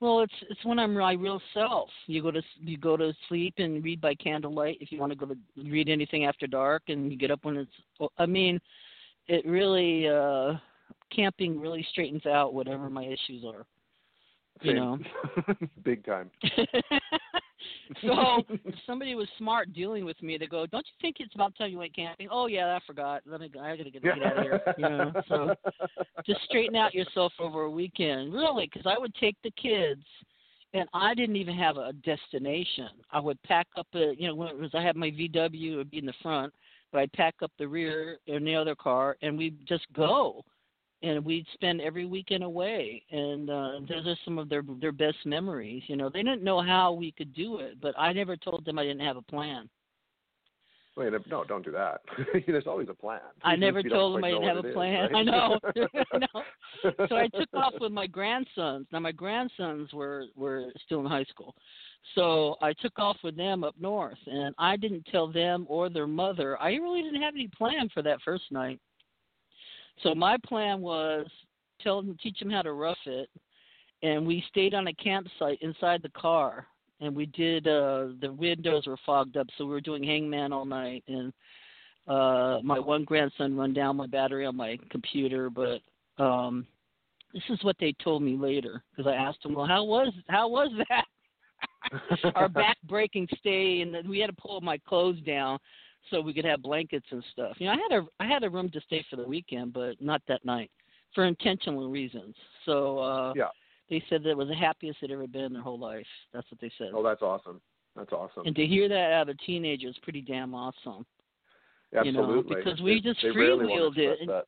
Well, 0.00 0.20
it's 0.20 0.34
it's 0.50 0.64
when 0.64 0.78
I'm 0.78 0.94
my 0.94 1.12
real 1.12 1.40
self. 1.54 1.90
You 2.06 2.22
go 2.22 2.30
to 2.32 2.42
you 2.58 2.76
go 2.76 2.96
to 2.96 3.14
sleep 3.28 3.54
and 3.58 3.84
read 3.84 4.00
by 4.00 4.14
candlelight 4.16 4.78
if 4.80 4.90
you 4.90 4.98
want 4.98 5.12
to 5.12 5.16
go 5.16 5.26
to 5.26 5.36
read 5.56 5.88
anything 5.88 6.24
after 6.24 6.46
dark, 6.46 6.82
and 6.88 7.10
you 7.12 7.16
get 7.18 7.30
up 7.30 7.44
when 7.44 7.56
it's. 7.56 8.10
I 8.18 8.26
mean, 8.26 8.60
it 9.28 9.44
really 9.46 10.08
uh 10.08 10.54
camping 11.14 11.60
really 11.60 11.86
straightens 11.90 12.26
out 12.26 12.54
whatever 12.54 12.88
my 12.90 13.04
issues 13.04 13.44
are. 13.44 13.64
You 14.60 14.74
know. 14.74 14.98
Big 15.84 16.04
time. 16.04 16.30
so 18.02 18.42
if 18.48 18.74
somebody 18.86 19.14
was 19.14 19.28
smart 19.38 19.72
dealing 19.72 20.04
with 20.04 20.20
me, 20.22 20.38
they 20.38 20.46
go, 20.46 20.66
"Don't 20.66 20.86
you 20.86 20.92
think 21.00 21.16
it's 21.18 21.34
about 21.34 21.56
time 21.56 21.70
you 21.70 21.78
went 21.78 21.94
camping?" 21.94 22.28
Oh 22.30 22.46
yeah, 22.46 22.76
I 22.76 22.80
forgot. 22.86 23.22
Let 23.26 23.40
me. 23.40 23.48
go. 23.48 23.60
I 23.60 23.76
gotta 23.76 23.90
get, 23.90 24.02
get 24.02 24.22
out 24.22 24.38
of 24.38 24.44
here. 24.44 24.60
You 24.78 24.88
know. 24.88 25.12
So 25.28 25.54
just 26.26 26.40
straighten 26.44 26.76
out 26.76 26.94
yourself 26.94 27.32
over 27.38 27.62
a 27.62 27.70
weekend, 27.70 28.32
really, 28.32 28.68
because 28.72 28.86
I 28.86 28.98
would 28.98 29.14
take 29.14 29.36
the 29.42 29.50
kids, 29.52 30.04
and 30.74 30.88
I 30.92 31.14
didn't 31.14 31.36
even 31.36 31.56
have 31.56 31.76
a 31.76 31.92
destination. 31.92 32.88
I 33.10 33.20
would 33.20 33.42
pack 33.42 33.66
up 33.76 33.86
a, 33.94 34.14
you 34.18 34.28
know, 34.28 34.34
when 34.34 34.48
it 34.48 34.58
was 34.58 34.70
I 34.74 34.82
had 34.82 34.96
my 34.96 35.10
VW, 35.10 35.72
it 35.72 35.76
would 35.76 35.90
be 35.90 35.98
in 35.98 36.06
the 36.06 36.14
front, 36.22 36.52
but 36.92 37.00
I'd 37.00 37.12
pack 37.12 37.36
up 37.42 37.52
the 37.58 37.68
rear 37.68 38.18
in 38.26 38.44
the 38.44 38.54
other 38.54 38.74
car, 38.74 39.16
and 39.22 39.38
we'd 39.38 39.66
just 39.66 39.86
go. 39.94 40.44
And 41.02 41.24
we'd 41.24 41.46
spend 41.54 41.80
every 41.80 42.06
weekend 42.06 42.44
away, 42.44 43.02
and 43.10 43.50
uh, 43.50 43.72
those 43.88 44.06
are 44.06 44.16
some 44.24 44.38
of 44.38 44.48
their 44.48 44.62
their 44.80 44.92
best 44.92 45.16
memories. 45.24 45.82
You 45.88 45.96
know, 45.96 46.08
they 46.08 46.22
didn't 46.22 46.44
know 46.44 46.62
how 46.62 46.92
we 46.92 47.10
could 47.10 47.34
do 47.34 47.58
it, 47.58 47.80
but 47.80 47.92
I 47.98 48.12
never 48.12 48.36
told 48.36 48.64
them 48.64 48.78
I 48.78 48.84
didn't 48.84 49.00
have 49.00 49.16
a 49.16 49.22
plan. 49.22 49.68
Wait, 50.96 51.10
no, 51.30 51.44
don't 51.44 51.64
do 51.64 51.72
that. 51.72 52.02
There's 52.46 52.66
always 52.66 52.88
a 52.90 52.94
plan. 52.94 53.20
I 53.42 53.56
never 53.56 53.80
you 53.80 53.88
told 53.88 54.14
them 54.14 54.24
I 54.24 54.30
didn't 54.30 54.46
have 54.46 54.56
a 54.58 54.60
it 54.60 54.66
is, 54.66 54.74
plan. 54.74 55.02
right? 55.04 55.16
I 55.16 55.22
know. 55.22 55.58
I 56.12 56.18
know. 56.18 56.42
So 57.08 57.16
I 57.16 57.28
took 57.28 57.48
off 57.54 57.72
with 57.80 57.92
my 57.92 58.06
grandsons. 58.06 58.86
Now 58.92 59.00
my 59.00 59.12
grandsons 59.12 59.92
were 59.94 60.26
were 60.36 60.66
still 60.84 61.00
in 61.00 61.06
high 61.06 61.24
school. 61.24 61.54
So 62.14 62.56
I 62.60 62.74
took 62.74 62.98
off 62.98 63.16
with 63.24 63.36
them 63.36 63.64
up 63.64 63.74
north 63.80 64.18
and 64.26 64.54
I 64.58 64.76
didn't 64.76 65.06
tell 65.10 65.32
them 65.32 65.64
or 65.68 65.88
their 65.88 66.06
mother. 66.06 66.60
I 66.60 66.74
really 66.74 67.00
didn't 67.00 67.22
have 67.22 67.34
any 67.34 67.48
plan 67.48 67.88
for 67.94 68.02
that 68.02 68.20
first 68.22 68.44
night. 68.50 68.78
So 70.02 70.14
my 70.14 70.36
plan 70.46 70.80
was 70.80 71.26
tell 71.82 72.02
them 72.02 72.16
teach 72.22 72.38
them 72.38 72.50
how 72.50 72.62
to 72.62 72.72
rough 72.72 72.98
it 73.06 73.28
and 74.02 74.26
we 74.26 74.44
stayed 74.48 74.74
on 74.74 74.88
a 74.88 74.94
campsite 74.94 75.58
inside 75.62 76.02
the 76.02 76.08
car 76.10 76.66
and 77.00 77.14
we 77.14 77.26
did 77.26 77.66
uh 77.66 78.08
the 78.20 78.32
windows 78.32 78.86
were 78.86 78.98
fogged 79.04 79.36
up 79.36 79.46
so 79.56 79.64
we 79.64 79.70
were 79.70 79.80
doing 79.80 80.02
hangman 80.02 80.52
all 80.52 80.64
night 80.64 81.02
and 81.08 81.32
uh 82.08 82.58
my 82.62 82.78
one 82.78 83.04
grandson 83.04 83.56
run 83.56 83.72
down 83.72 83.96
my 83.96 84.06
battery 84.06 84.46
on 84.46 84.56
my 84.56 84.78
computer 84.90 85.50
but 85.50 85.80
um 86.22 86.66
this 87.32 87.42
is 87.48 87.62
what 87.64 87.76
they 87.80 87.94
told 88.04 88.22
me 88.22 88.36
later 88.36 88.82
because 88.90 89.10
i 89.10 89.14
asked 89.14 89.42
them 89.42 89.54
well 89.54 89.66
how 89.66 89.84
was 89.84 90.12
how 90.28 90.48
was 90.48 90.70
that? 90.88 91.04
Our 92.34 92.48
back 92.48 92.76
breaking 92.88 93.28
stay 93.38 93.80
and 93.80 93.94
then 93.94 94.08
we 94.08 94.18
had 94.18 94.28
to 94.28 94.36
pull 94.40 94.60
my 94.60 94.78
clothes 94.78 95.20
down 95.26 95.58
so 96.10 96.20
we 96.20 96.32
could 96.34 96.44
have 96.44 96.62
blankets 96.62 97.06
and 97.10 97.22
stuff 97.32 97.56
you 97.58 97.66
know 97.66 97.72
i 97.72 97.76
had 97.76 97.98
a 98.00 98.06
i 98.20 98.26
had 98.26 98.42
a 98.44 98.50
room 98.50 98.68
to 98.70 98.80
stay 98.82 99.04
for 99.08 99.16
the 99.16 99.24
weekend 99.26 99.72
but 99.72 100.00
not 100.00 100.20
that 100.28 100.44
night 100.44 100.70
for 101.14 101.24
intentional 101.24 101.90
reasons 101.90 102.34
so 102.64 102.98
uh 102.98 103.32
Yeah. 103.36 103.48
they 103.90 104.02
said 104.08 104.22
that 104.24 104.30
it 104.30 104.36
was 104.36 104.48
the 104.48 104.54
happiest 104.54 104.98
they'd 105.00 105.10
ever 105.10 105.26
been 105.26 105.44
in 105.44 105.52
their 105.52 105.62
whole 105.62 105.78
life 105.78 106.06
that's 106.32 106.50
what 106.50 106.60
they 106.60 106.70
said 106.78 106.88
Oh, 106.94 107.02
that's 107.02 107.22
awesome. 107.22 107.60
That's 107.94 108.12
awesome. 108.12 108.44
and 108.46 108.56
to 108.56 108.66
hear 108.66 108.88
that 108.88 109.12
out 109.12 109.28
of 109.28 109.36
a 109.36 109.38
teenager 109.46 109.88
is 109.88 109.96
pretty 110.02 110.22
damn 110.22 110.54
awesome 110.54 111.04
you 112.04 112.10
know, 112.10 112.20
Absolutely. 112.22 112.56
because 112.56 112.80
we 112.80 112.94
They- 112.94 113.00
just 113.00 113.20
they 113.20 113.28
freewheeled 113.28 113.98
it, 113.98 114.20
and- 114.20 114.30
that. 114.30 114.46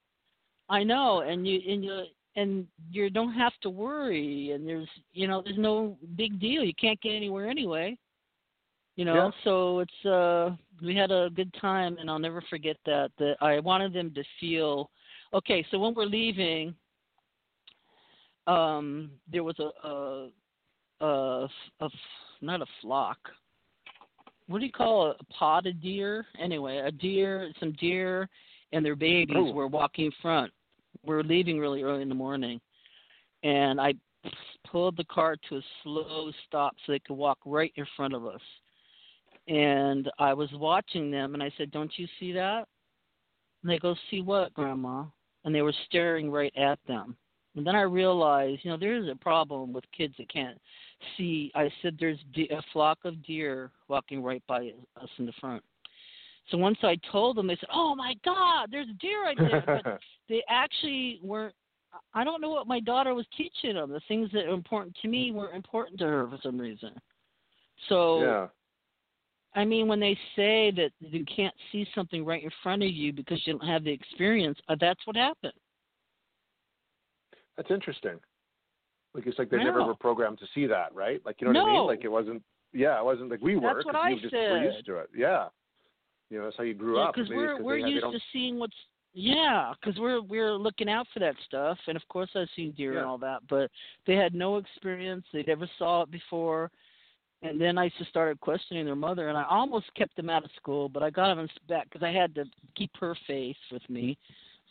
I 0.70 0.82
know, 0.82 1.20
and 1.20 1.46
you 1.46 1.60
and 1.70 1.84
you 1.84 2.04
and 2.36 2.66
you 2.90 3.10
don't 3.10 3.34
have 3.34 3.52
to 3.60 3.68
worry, 3.68 4.52
and 4.52 4.66
there's 4.66 4.88
you 5.12 5.28
know 5.28 5.42
there's 5.42 5.58
no 5.58 5.98
big 6.16 6.40
deal. 6.40 6.64
You 6.64 6.72
can't 6.74 6.98
get 7.02 7.12
anywhere 7.12 7.46
anyway. 7.50 7.98
You 8.96 9.04
know, 9.04 9.14
Yeah. 9.14 9.30
so 9.42 9.80
it's 9.80 10.04
uh 10.06 10.56
we 10.82 10.94
had 10.94 11.10
a 11.10 11.30
good 11.34 11.52
time, 11.54 11.96
and 11.98 12.08
I'll 12.08 12.18
never 12.18 12.40
forget 12.42 12.76
that. 12.86 13.10
That 13.18 13.36
I 13.40 13.58
wanted 13.60 13.92
them 13.92 14.12
to 14.14 14.24
feel 14.40 14.90
okay. 15.32 15.64
So 15.70 15.78
when 15.78 15.94
we're 15.94 16.04
leaving, 16.04 16.74
um, 18.46 19.10
there 19.30 19.42
was 19.44 19.58
a 19.58 19.70
a 19.88 20.30
a, 21.00 21.48
a 21.80 21.88
not 22.40 22.62
a 22.62 22.66
flock. 22.80 23.18
What 24.46 24.58
do 24.60 24.66
you 24.66 24.72
call 24.72 25.10
it? 25.10 25.16
a 25.20 25.24
pod 25.32 25.66
of 25.66 25.80
deer? 25.80 26.26
Anyway, 26.38 26.78
a 26.78 26.92
deer, 26.92 27.50
some 27.58 27.72
deer, 27.72 28.28
and 28.72 28.84
their 28.84 28.96
babies 28.96 29.36
Oh. 29.36 29.52
were 29.52 29.66
walking 29.66 30.06
in 30.06 30.12
front. 30.20 30.52
We're 31.04 31.22
leaving 31.22 31.58
really 31.58 31.82
early 31.82 32.02
in 32.02 32.08
the 32.08 32.14
morning, 32.14 32.60
and 33.42 33.80
I 33.80 33.94
pulled 34.70 34.96
the 34.96 35.04
car 35.04 35.36
to 35.48 35.56
a 35.56 35.62
slow 35.82 36.30
stop 36.46 36.76
so 36.84 36.92
they 36.92 36.98
could 37.00 37.14
walk 37.16 37.38
right 37.44 37.72
in 37.76 37.86
front 37.96 38.14
of 38.14 38.26
us. 38.26 38.40
And 39.46 40.10
I 40.18 40.32
was 40.32 40.48
watching 40.54 41.10
them, 41.10 41.34
and 41.34 41.42
I 41.42 41.52
said, 41.58 41.70
"Don't 41.70 41.92
you 41.98 42.06
see 42.18 42.32
that?" 42.32 42.66
And 43.62 43.70
they 43.70 43.78
go, 43.78 43.94
"See 44.10 44.22
what, 44.22 44.54
Grandma?" 44.54 45.04
And 45.44 45.54
they 45.54 45.62
were 45.62 45.74
staring 45.86 46.30
right 46.30 46.54
at 46.56 46.78
them. 46.86 47.16
And 47.56 47.66
then 47.66 47.76
I 47.76 47.82
realized, 47.82 48.64
you 48.64 48.70
know, 48.70 48.76
there's 48.76 49.08
a 49.08 49.14
problem 49.14 49.72
with 49.72 49.84
kids 49.92 50.14
that 50.18 50.28
can't 50.28 50.60
see. 51.16 51.52
I 51.54 51.70
said, 51.82 51.96
"There's 51.98 52.18
de- 52.32 52.48
a 52.48 52.62
flock 52.72 53.04
of 53.04 53.22
deer 53.22 53.70
walking 53.88 54.22
right 54.22 54.42
by 54.46 54.72
us 55.00 55.10
in 55.18 55.26
the 55.26 55.32
front." 55.32 55.62
So 56.48 56.58
once 56.58 56.78
I 56.82 56.96
told 57.10 57.36
them, 57.36 57.46
they 57.46 57.56
said, 57.56 57.70
"Oh 57.72 57.94
my 57.94 58.14
God, 58.24 58.70
there's 58.70 58.88
deer 58.98 59.22
right 59.22 59.36
there!" 59.38 59.62
But 59.66 60.00
they 60.28 60.42
actually 60.48 61.20
weren't. 61.22 61.54
I 62.12 62.24
don't 62.24 62.40
know 62.40 62.50
what 62.50 62.66
my 62.66 62.80
daughter 62.80 63.14
was 63.14 63.26
teaching 63.36 63.74
them. 63.74 63.90
The 63.90 64.00
things 64.08 64.30
that 64.32 64.46
are 64.46 64.54
important 64.54 64.96
to 65.02 65.08
me 65.08 65.30
were 65.30 65.52
important 65.52 65.98
to 66.00 66.06
her 66.06 66.28
for 66.28 66.38
some 66.42 66.58
reason. 66.58 66.90
So 67.88 68.20
yeah. 68.22 68.46
I 69.54 69.64
mean, 69.64 69.86
when 69.86 70.00
they 70.00 70.18
say 70.34 70.70
that 70.72 70.90
you 71.00 71.24
can't 71.24 71.54
see 71.70 71.86
something 71.94 72.24
right 72.24 72.42
in 72.42 72.50
front 72.62 72.82
of 72.82 72.90
you 72.90 73.12
because 73.12 73.40
you 73.46 73.52
don't 73.52 73.68
have 73.68 73.84
the 73.84 73.92
experience, 73.92 74.58
uh, 74.68 74.76
that's 74.80 75.06
what 75.06 75.16
happened. 75.16 75.52
That's 77.56 77.70
interesting. 77.70 78.18
Like 79.14 79.26
it's 79.26 79.38
like 79.38 79.48
they 79.50 79.58
never 79.58 79.84
were 79.84 79.94
programmed 79.94 80.38
to 80.40 80.46
see 80.54 80.66
that, 80.66 80.92
right? 80.92 81.20
Like 81.24 81.36
you 81.40 81.52
know 81.52 81.62
what 81.62 81.68
I 81.68 81.72
mean? 81.72 81.86
Like 81.86 82.04
it 82.04 82.08
wasn't. 82.08 82.42
Yeah, 82.72 82.98
it 82.98 83.04
wasn't 83.04 83.30
like 83.30 83.40
we 83.40 83.54
were. 83.54 83.74
That's 83.74 83.86
what 83.86 83.94
I 83.94 84.14
just 84.14 84.24
were 84.24 84.30
said. 84.30 84.74
used 84.74 84.86
to 84.86 84.96
it. 84.96 85.10
Yeah. 85.16 85.46
You 86.30 86.38
know, 86.38 86.44
that's 86.46 86.56
how 86.56 86.64
you 86.64 86.74
grew 86.74 86.98
Yeah, 86.98 87.04
up. 87.04 87.14
because 87.14 87.30
we're 87.30 87.62
we're 87.62 87.76
they, 87.76 87.82
had- 87.82 87.88
they 87.88 87.94
used 87.94 88.12
to 88.12 88.18
seeing 88.32 88.58
what's 88.58 88.74
yeah, 89.12 89.72
because 89.80 90.00
we're 90.00 90.20
we're 90.20 90.54
looking 90.54 90.88
out 90.88 91.06
for 91.14 91.20
that 91.20 91.36
stuff, 91.46 91.78
and 91.86 91.96
of 91.96 92.02
course 92.08 92.30
I've 92.34 92.48
seen 92.56 92.72
deer 92.72 92.98
and 92.98 93.06
all 93.06 93.18
that, 93.18 93.42
but 93.48 93.70
they 94.08 94.14
had 94.16 94.34
no 94.34 94.56
experience. 94.56 95.24
They 95.32 95.44
never 95.46 95.70
saw 95.78 96.02
it 96.02 96.10
before, 96.10 96.72
and 97.44 97.60
then 97.60 97.76
I 97.76 97.90
just 97.98 98.08
started 98.08 98.40
questioning 98.40 98.86
their 98.86 98.96
mother, 98.96 99.28
and 99.28 99.36
I 99.36 99.44
almost 99.44 99.86
kept 99.94 100.16
them 100.16 100.30
out 100.30 100.44
of 100.44 100.50
school, 100.56 100.88
but 100.88 101.02
I 101.02 101.10
got 101.10 101.34
them 101.34 101.46
back 101.68 101.84
because 101.84 102.02
I 102.02 102.10
had 102.10 102.34
to 102.36 102.44
keep 102.74 102.90
her 102.98 103.14
faith 103.26 103.56
with 103.70 103.88
me. 103.90 104.16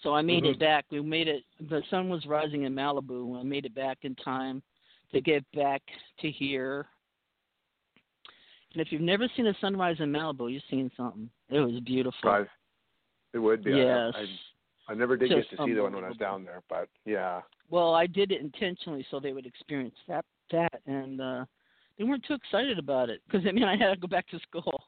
So 0.01 0.13
I 0.13 0.23
made 0.23 0.43
it 0.43 0.57
Mhm. 0.57 0.59
back. 0.59 0.85
We 0.89 0.99
made 1.01 1.27
it. 1.27 1.45
The 1.61 1.83
sun 1.83 2.09
was 2.09 2.25
rising 2.25 2.63
in 2.63 2.73
Malibu, 2.73 3.39
I 3.39 3.43
made 3.43 3.65
it 3.65 3.75
back 3.75 4.03
in 4.03 4.15
time 4.15 4.63
to 5.11 5.21
get 5.21 5.49
back 5.51 5.83
to 6.17 6.31
here. 6.31 6.87
And 8.73 8.81
if 8.81 8.91
you've 8.91 9.01
never 9.01 9.27
seen 9.29 9.45
a 9.45 9.53
sunrise 9.59 9.99
in 9.99 10.11
Malibu, 10.11 10.51
you've 10.51 10.63
seen 10.63 10.91
something. 10.97 11.29
It 11.49 11.59
was 11.59 11.79
beautiful. 11.81 12.29
I- 12.29 12.49
it 13.33 13.39
would 13.39 13.63
be. 13.63 13.73
I- 13.73 13.77
Yes. 13.77 14.15
I, 14.15 14.91
I 14.91 14.95
never 14.95 15.15
did 15.15 15.29
Just 15.29 15.51
get 15.51 15.57
to 15.57 15.65
see 15.65 15.73
the 15.73 15.83
one 15.83 15.93
when 15.93 16.03
I 16.03 16.09
was 16.09 16.17
down 16.17 16.43
there, 16.43 16.63
but 16.67 16.89
yeah. 17.05 17.43
Well, 17.69 17.93
I 17.93 18.07
did 18.07 18.31
it 18.31 18.41
intentionally 18.41 19.03
so 19.09 19.19
they 19.19 19.31
would 19.31 19.45
experience 19.45 19.97
that 20.07 20.25
that, 20.49 20.81
and 20.85 21.21
uh 21.21 21.45
they 21.97 22.03
weren't 22.03 22.25
too 22.25 22.33
excited 22.33 22.79
about 22.79 23.09
it 23.09 23.21
because 23.27 23.45
I 23.47 23.51
mean 23.51 23.63
I 23.73 23.77
had 23.77 23.91
to 23.91 23.99
go 23.99 24.07
back 24.07 24.27
to 24.29 24.39
school. 24.39 24.83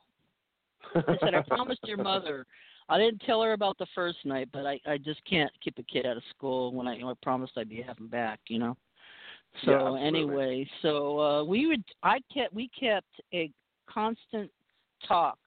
I 0.95 1.18
said 1.24 1.34
I 1.36 1.41
promised 1.41 1.82
your 1.86 1.97
mother. 1.97 2.45
I 2.88 2.97
didn't 2.99 3.22
tell 3.26 3.41
her 3.41 3.53
about 3.53 3.78
the 3.78 3.88
first 3.95 4.20
night, 4.26 4.49
but 4.51 4.66
I 4.66 4.80
I 4.86 4.97
just 4.97 5.22
can't 5.26 5.51
keep 5.64 5.78
a 5.80 5.84
kid 5.84 6.06
out 6.06 6.18
of 6.18 6.24
school 6.36 6.74
when 6.74 6.88
I, 6.88 6.95
you 6.95 7.01
know, 7.01 7.10
I 7.10 7.14
promised 7.22 7.53
I'd 7.58 7.70
be 7.70 7.82
having 7.82 8.08
back, 8.08 8.39
you 8.47 8.60
know. 8.60 8.78
So 9.64 9.95
Yeah, 9.95 10.01
anyway, 10.01 10.68
so 10.82 11.20
uh 11.20 11.43
we 11.43 11.68
would 11.68 11.84
I 12.03 12.20
kept 12.34 12.53
we 12.53 12.70
kept 12.80 13.08
a 13.34 13.51
constant 13.89 14.51
talk 15.08 15.38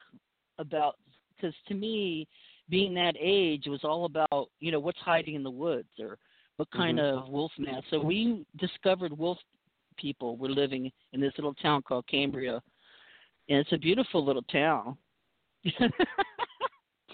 about 0.59 0.97
because 1.37 1.55
to 1.69 1.75
me 1.75 2.27
being 2.69 2.95
that 2.95 3.15
age 3.19 3.65
was 3.67 3.81
all 3.85 4.05
about 4.05 4.49
you 4.61 4.73
know 4.73 4.81
what's 4.81 4.99
hiding 4.99 5.35
in 5.35 5.43
the 5.43 5.51
woods 5.51 5.89
or 5.99 6.19
what 6.57 6.71
kind 6.73 6.99
Mhm. 6.99 7.03
of 7.03 7.29
wolf 7.29 7.53
man. 7.59 7.83
So 7.91 8.01
we 8.01 8.45
discovered 8.57 9.17
wolf 9.17 9.39
people 9.99 10.37
were 10.37 10.49
living 10.49 10.91
in 11.13 11.21
this 11.21 11.33
little 11.37 11.55
town 11.55 11.83
called 11.83 12.07
Cambria, 12.09 12.63
and 13.49 13.59
it's 13.59 13.73
a 13.73 13.79
beautiful 13.79 14.25
little 14.25 14.43
town. 14.43 14.97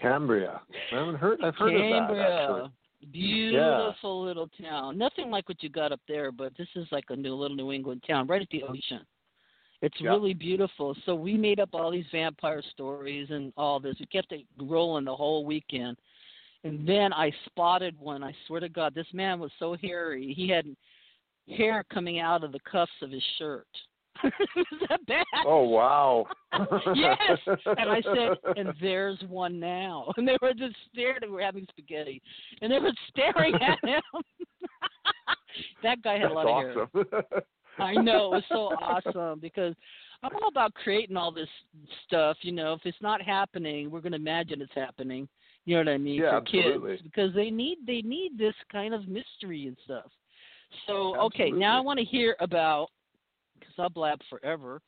Cambria. 0.00 0.60
I 0.92 0.96
haven't 0.96 1.16
heard. 1.16 1.40
I've 1.42 1.56
heard 1.56 1.74
of 1.74 1.80
that 1.80 1.90
Cambria. 1.90 2.42
actually. 2.42 2.70
Beautiful 3.12 4.22
yeah. 4.22 4.26
little 4.28 4.48
town. 4.60 4.96
Nothing 4.96 5.30
like 5.30 5.48
what 5.48 5.62
you 5.62 5.68
got 5.68 5.92
up 5.92 6.00
there, 6.08 6.32
but 6.32 6.52
this 6.56 6.68
is 6.74 6.86
like 6.90 7.04
a 7.10 7.16
new 7.16 7.34
little 7.34 7.56
New 7.56 7.72
England 7.72 8.02
town 8.06 8.26
right 8.26 8.40
at 8.40 8.48
the 8.50 8.62
ocean. 8.62 9.04
It's 9.82 9.96
yeah. 10.00 10.10
really 10.10 10.32
beautiful. 10.32 10.96
So 11.04 11.14
we 11.14 11.36
made 11.36 11.60
up 11.60 11.70
all 11.74 11.90
these 11.90 12.06
vampire 12.10 12.62
stories 12.72 13.28
and 13.30 13.52
all 13.56 13.78
this. 13.80 13.96
We 14.00 14.06
kept 14.06 14.32
it 14.32 14.46
rolling 14.58 15.04
the 15.04 15.14
whole 15.14 15.44
weekend. 15.44 15.98
And 16.64 16.88
then 16.88 17.12
I 17.12 17.30
spotted 17.44 17.98
one. 18.00 18.22
I 18.24 18.34
swear 18.46 18.60
to 18.60 18.70
God, 18.70 18.94
this 18.94 19.06
man 19.12 19.38
was 19.38 19.50
so 19.58 19.76
hairy. 19.82 20.32
He 20.34 20.48
had 20.48 20.64
hair 21.48 21.84
coming 21.92 22.20
out 22.20 22.44
of 22.44 22.52
the 22.52 22.60
cuffs 22.70 22.92
of 23.02 23.10
his 23.10 23.22
shirt. 23.38 23.66
Is 24.24 24.78
that 24.88 25.04
bad? 25.06 25.24
Oh 25.44 25.68
wow! 25.68 26.26
yes, 26.94 27.18
and 27.46 27.90
I 27.90 28.00
said, 28.00 28.38
and 28.56 28.72
there's 28.80 29.20
one 29.28 29.58
now, 29.58 30.12
and 30.16 30.26
they 30.26 30.36
were 30.40 30.54
just 30.54 30.76
staring. 30.92 31.18
They 31.20 31.26
were 31.26 31.42
having 31.42 31.66
spaghetti, 31.68 32.22
and 32.62 32.70
they 32.70 32.78
were 32.78 32.92
staring 33.10 33.54
at 33.56 33.78
him. 33.82 34.02
that 35.82 36.00
guy 36.02 36.14
had 36.14 36.22
That's 36.22 36.32
a 36.32 36.34
lot 36.34 36.46
awesome. 36.46 36.88
of 36.94 37.06
hair. 37.10 37.42
I 37.78 37.94
know 37.94 38.26
it 38.26 38.36
was 38.36 38.44
so 38.48 38.56
awesome 38.80 39.40
because 39.40 39.74
I'm 40.22 40.34
all 40.40 40.48
about 40.48 40.74
creating 40.74 41.16
all 41.16 41.32
this 41.32 41.48
stuff. 42.06 42.36
You 42.42 42.52
know, 42.52 42.74
if 42.74 42.80
it's 42.84 42.96
not 43.02 43.20
happening, 43.20 43.90
we're 43.90 44.00
going 44.00 44.12
to 44.12 44.18
imagine 44.18 44.62
it's 44.62 44.72
happening. 44.74 45.28
You 45.64 45.76
know 45.76 45.90
what 45.90 45.94
I 45.94 45.98
mean 45.98 46.20
yeah, 46.20 46.30
for 46.30 46.36
absolutely. 46.36 46.90
kids 46.92 47.02
because 47.02 47.34
they 47.34 47.50
need 47.50 47.78
they 47.86 48.02
need 48.02 48.38
this 48.38 48.54
kind 48.70 48.94
of 48.94 49.08
mystery 49.08 49.66
and 49.66 49.76
stuff. 49.84 50.10
So 50.86 51.16
okay, 51.16 51.50
now 51.50 51.78
I 51.78 51.80
want 51.80 51.98
to 51.98 52.04
hear 52.04 52.36
about 52.40 52.88
because 53.58 53.74
I'll 53.78 53.90
blab 53.90 54.20
forever. 54.28 54.80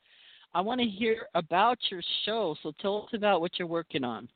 I 0.53 0.61
want 0.61 0.79
to 0.81 0.87
hear 0.87 1.27
about 1.35 1.77
your 1.89 2.01
show. 2.25 2.55
So 2.63 2.71
tell 2.81 3.03
us 3.03 3.09
about 3.13 3.41
what 3.41 3.51
you're 3.59 3.67
working 3.67 4.03
on. 4.03 4.27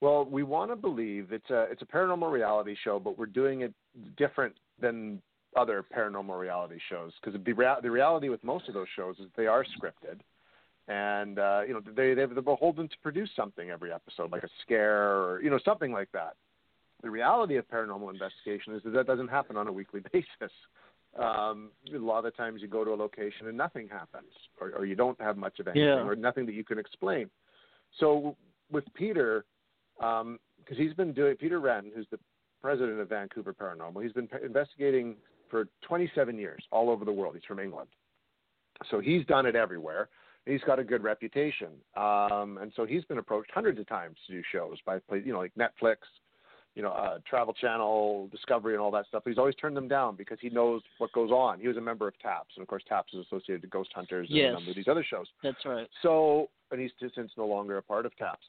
Well, 0.00 0.24
we 0.24 0.42
want 0.42 0.70
to 0.70 0.76
believe 0.76 1.32
it's 1.32 1.50
a 1.50 1.62
it's 1.70 1.82
a 1.82 1.86
paranormal 1.86 2.30
reality 2.30 2.76
show, 2.84 2.98
but 2.98 3.18
we're 3.18 3.26
doing 3.26 3.62
it 3.62 3.72
different 4.16 4.54
than 4.80 5.20
other 5.56 5.84
paranormal 5.96 6.38
reality 6.38 6.78
shows 6.88 7.12
because 7.20 7.40
the 7.42 7.52
rea- 7.52 7.80
the 7.82 7.90
reality 7.90 8.28
with 8.28 8.42
most 8.44 8.68
of 8.68 8.74
those 8.74 8.86
shows 8.94 9.16
is 9.18 9.26
they 9.36 9.46
are 9.46 9.64
scripted, 9.64 10.20
and 10.86 11.38
uh, 11.38 11.62
you 11.66 11.74
know 11.74 11.80
they 11.80 12.14
they're 12.14 12.28
beholden 12.28 12.88
to 12.88 12.94
produce 13.02 13.30
something 13.34 13.70
every 13.70 13.92
episode, 13.92 14.30
like 14.30 14.44
a 14.44 14.48
scare 14.62 15.16
or 15.16 15.42
you 15.42 15.50
know 15.50 15.58
something 15.64 15.90
like 15.90 16.10
that. 16.12 16.34
The 17.02 17.10
reality 17.10 17.56
of 17.56 17.68
paranormal 17.68 18.12
investigation 18.12 18.74
is 18.74 18.82
that 18.84 18.90
that 18.90 19.06
doesn't 19.06 19.28
happen 19.28 19.56
on 19.56 19.68
a 19.68 19.72
weekly 19.72 20.00
basis. 20.12 20.52
Um, 21.18 21.70
a 21.94 21.98
lot 21.98 22.18
of 22.18 22.24
the 22.24 22.30
times 22.32 22.60
you 22.60 22.68
go 22.68 22.84
to 22.84 22.92
a 22.92 22.94
location 22.94 23.46
and 23.48 23.56
nothing 23.56 23.88
happens, 23.88 24.30
or, 24.60 24.72
or 24.76 24.84
you 24.84 24.94
don't 24.94 25.20
have 25.20 25.36
much 25.36 25.58
of 25.58 25.66
anything, 25.68 25.82
Yeah. 25.82 26.02
or 26.04 26.14
nothing 26.14 26.44
that 26.46 26.54
you 26.54 26.64
can 26.64 26.78
explain. 26.78 27.30
So 27.98 28.36
with 28.70 28.84
Peter, 28.94 29.44
because 29.98 30.76
he's 30.76 30.92
been 30.94 31.12
doing 31.12 31.36
Peter 31.36 31.60
Renn, 31.60 31.90
who's 31.94 32.06
the 32.10 32.18
president 32.62 33.00
of 33.00 33.08
Vancouver 33.08 33.54
Paranormal, 33.54 34.02
he's 34.02 34.12
been 34.12 34.28
investigating 34.44 35.16
for 35.50 35.68
27 35.82 36.36
years 36.36 36.62
all 36.70 36.90
over 36.90 37.04
the 37.04 37.12
world. 37.12 37.34
He's 37.34 37.44
from 37.44 37.58
England, 37.58 37.88
so 38.90 39.00
he's 39.00 39.24
done 39.26 39.46
it 39.46 39.56
everywhere. 39.56 40.08
He's 40.44 40.60
got 40.62 40.78
a 40.78 40.84
good 40.84 41.02
reputation, 41.02 41.68
um, 41.96 42.58
and 42.60 42.70
so 42.76 42.84
he's 42.86 43.04
been 43.04 43.18
approached 43.18 43.50
hundreds 43.52 43.78
of 43.80 43.88
times 43.88 44.16
to 44.26 44.32
do 44.34 44.42
shows 44.52 44.76
by, 44.86 44.98
you 45.12 45.32
know, 45.32 45.38
like 45.40 45.52
Netflix, 45.58 45.96
you 46.78 46.84
know, 46.84 46.90
uh, 46.90 47.18
Travel 47.28 47.52
Channel, 47.54 48.28
Discovery, 48.30 48.72
and 48.74 48.80
all 48.80 48.92
that 48.92 49.04
stuff. 49.08 49.24
He's 49.26 49.36
always 49.36 49.56
turned 49.56 49.76
them 49.76 49.88
down 49.88 50.14
because 50.14 50.38
he 50.40 50.48
knows 50.48 50.80
what 50.98 51.10
goes 51.12 51.32
on. 51.32 51.58
He 51.58 51.66
was 51.66 51.76
a 51.76 51.80
member 51.80 52.06
of 52.06 52.16
TAPS, 52.20 52.50
and 52.54 52.62
of 52.62 52.68
course, 52.68 52.84
TAPS 52.88 53.12
is 53.14 53.26
associated 53.26 53.62
with 53.62 53.70
Ghost 53.70 53.90
Hunters 53.92 54.28
and 54.28 54.36
Yes. 54.38 54.50
a 54.50 54.52
number 54.52 54.70
of 54.70 54.76
these 54.76 54.86
other 54.86 55.02
shows. 55.02 55.26
That's 55.42 55.66
right. 55.66 55.88
So, 56.02 56.48
and 56.70 56.80
he's 56.80 56.92
since 57.00 57.32
no 57.36 57.46
longer 57.46 57.78
a 57.78 57.82
part 57.82 58.06
of 58.06 58.16
TAPS. 58.16 58.46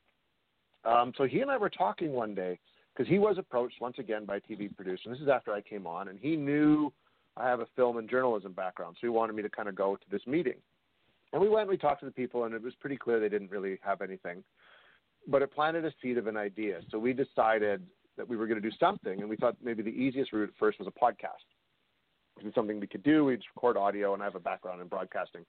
Um, 0.86 1.12
so 1.18 1.24
he 1.24 1.42
and 1.42 1.50
I 1.50 1.58
were 1.58 1.72
talking 1.72 2.14
one 2.14 2.36
day 2.36 2.60
because 2.94 3.10
he 3.10 3.18
was 3.18 3.40
approached 3.40 3.82
once 3.82 3.98
again 3.98 4.26
by 4.26 4.36
a 4.36 4.42
TV 4.42 4.74
producer. 4.74 5.02
And 5.06 5.16
this 5.16 5.22
is 5.22 5.28
after 5.28 5.52
I 5.52 5.62
came 5.62 5.88
on, 5.88 6.10
and 6.10 6.20
he 6.20 6.36
knew 6.36 6.94
I 7.36 7.48
have 7.48 7.62
a 7.62 7.68
film 7.76 7.98
and 7.98 8.08
journalism 8.08 8.52
background, 8.54 8.96
so 8.98 9.08
he 9.08 9.10
wanted 9.10 9.36
me 9.36 9.42
to 9.42 9.50
kind 9.50 9.68
of 9.68 9.74
go 9.74 9.96
to 9.96 10.10
this 10.12 10.22
meeting. 10.28 10.62
And 11.34 11.42
we 11.42 11.50
went, 11.50 11.62
and 11.62 11.70
we 11.72 11.78
talked 11.78 12.02
to 12.02 12.06
the 12.06 12.12
people, 12.12 12.44
and 12.44 12.54
it 12.54 12.62
was 12.62 12.76
pretty 12.76 12.98
clear 12.98 13.20
they 13.20 13.28
didn't 13.28 13.50
really 13.50 13.80
have 13.82 14.02
anything. 14.04 14.44
But 15.28 15.42
it 15.42 15.52
planted 15.52 15.84
a 15.84 15.92
seed 16.00 16.20
of 16.20 16.28
an 16.28 16.38
idea. 16.38 16.82
So 16.92 17.00
we 17.00 17.14
decided 17.14 17.82
that 18.20 18.28
we 18.28 18.36
were 18.36 18.46
going 18.46 18.62
to 18.62 18.70
do 18.70 18.76
something, 18.78 19.22
and 19.22 19.30
we 19.30 19.38
thought 19.38 19.56
maybe 19.64 19.82
the 19.82 19.90
easiest 19.90 20.34
route 20.34 20.50
at 20.50 20.56
first 20.60 20.78
was 20.78 20.88
a 20.88 20.92
podcast. 20.92 21.48
It's 22.46 22.54
something 22.54 22.80
we 22.80 22.86
could 22.86 23.02
do. 23.02 23.26
We'd 23.26 23.42
record 23.56 23.78
audio, 23.78 24.14
and 24.14 24.22
I 24.22 24.26
have 24.26 24.36
a 24.36 24.42
background 24.42 24.82
in 24.82 24.88
broadcasting. 24.88 25.46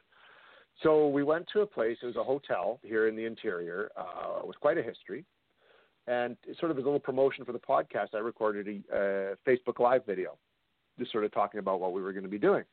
So 0.83 1.09
we 1.09 1.25
went 1.25 1.47
to 1.53 1.61
a 1.61 1.67
place. 1.67 1.99
It 2.01 2.07
was 2.07 2.17
a 2.17 2.23
hotel 2.23 2.79
here 2.83 3.09
in 3.09 3.17
the 3.17 3.25
interior 3.25 3.91
uh, 3.97 4.47
with 4.47 4.59
quite 4.61 4.79
a 4.79 4.83
history. 4.83 5.25
And 6.07 6.37
sort 6.59 6.71
of 6.71 6.79
as 6.79 6.85
a 6.85 6.87
little 6.87 7.01
promotion 7.01 7.45
for 7.45 7.53
the 7.53 7.59
podcast, 7.59 8.15
I 8.15 8.19
recorded 8.19 8.67
a 8.69 8.97
uh, 8.97 9.35
Facebook 9.47 9.81
Live 9.81 10.07
video, 10.07 10.39
just 10.99 11.13
sort 11.13 11.25
of 11.25 11.33
talking 11.33 11.59
about 11.59 11.81
what 11.81 11.93
we 11.93 12.01
were 12.01 12.13
going 12.13 12.25
to 12.25 12.31
be 12.31 12.39
doing. 12.39 12.65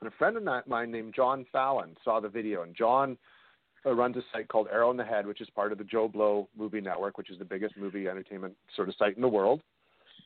And 0.00 0.08
a 0.08 0.16
friend 0.16 0.36
of 0.36 0.66
mine 0.66 0.90
named 0.90 1.14
John 1.14 1.46
Fallon 1.52 1.96
saw 2.04 2.20
the 2.20 2.28
video, 2.28 2.62
and 2.62 2.74
John 2.74 3.16
uh, 3.86 3.94
runs 3.94 4.16
a 4.16 4.22
site 4.32 4.48
called 4.48 4.68
Arrow 4.72 4.90
in 4.90 4.96
the 4.96 5.04
Head, 5.04 5.26
which 5.26 5.40
is 5.40 5.48
part 5.50 5.72
of 5.72 5.78
the 5.78 5.84
JoBlo 5.84 6.46
Movie 6.56 6.80
Network, 6.80 7.18
which 7.18 7.30
is 7.30 7.38
the 7.38 7.44
biggest 7.44 7.76
movie 7.76 8.08
entertainment 8.08 8.54
sort 8.76 8.88
of 8.88 8.94
site 8.96 9.16
in 9.16 9.22
the 9.22 9.28
world. 9.28 9.62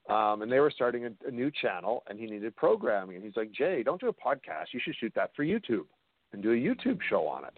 Um, 0.09 0.43
and 0.43 0.53
they 0.53 0.61
were 0.61 0.71
starting 0.71 1.07
a, 1.07 1.11
a 1.27 1.31
new 1.31 1.51
channel, 1.51 2.03
and 2.09 2.19
he 2.19 2.27
needed 2.27 2.55
programming. 2.57 3.17
And 3.17 3.25
he's 3.25 3.37
like, 3.37 3.53
Jay, 3.53 3.83
don't 3.83 4.01
do 4.01 4.09
a 4.09 4.13
podcast. 4.13 4.67
You 4.73 4.81
should 4.85 4.97
shoot 4.97 5.13
that 5.15 5.31
for 5.35 5.45
YouTube 5.45 5.87
and 6.33 6.43
do 6.43 6.53
a 6.53 6.57
YouTube 6.57 6.99
show 7.09 7.27
on 7.27 7.45
it. 7.45 7.55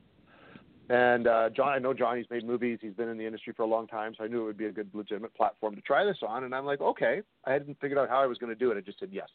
And 0.89 1.27
uh, 1.27 1.51
John, 1.51 1.69
I 1.69 1.79
know 1.79 1.93
John. 1.93 2.17
He's 2.17 2.31
made 2.31 2.47
movies. 2.47 2.79
He's 2.81 2.93
been 2.93 3.09
in 3.09 3.19
the 3.19 3.27
industry 3.27 3.53
for 3.57 3.65
a 3.65 3.67
long 3.67 3.89
time, 3.89 4.15
so 4.17 4.23
I 4.23 4.29
knew 4.29 4.43
it 4.43 4.45
would 4.45 4.59
be 4.59 4.67
a 4.67 4.73
good, 4.73 4.89
legitimate 4.93 5.35
platform 5.35 5.75
to 5.75 5.81
try 5.81 6.05
this 6.05 6.19
on. 6.27 6.45
And 6.45 6.55
I'm 6.55 6.65
like, 6.65 6.81
okay. 6.81 7.23
I 7.45 7.53
hadn't 7.53 7.81
figured 7.81 7.99
out 7.99 8.09
how 8.09 8.23
I 8.23 8.27
was 8.27 8.39
going 8.39 8.51
to 8.51 8.59
do 8.59 8.71
it. 8.71 8.77
I 8.77 8.81
just 8.81 9.01
said 9.01 9.09
yes, 9.11 9.29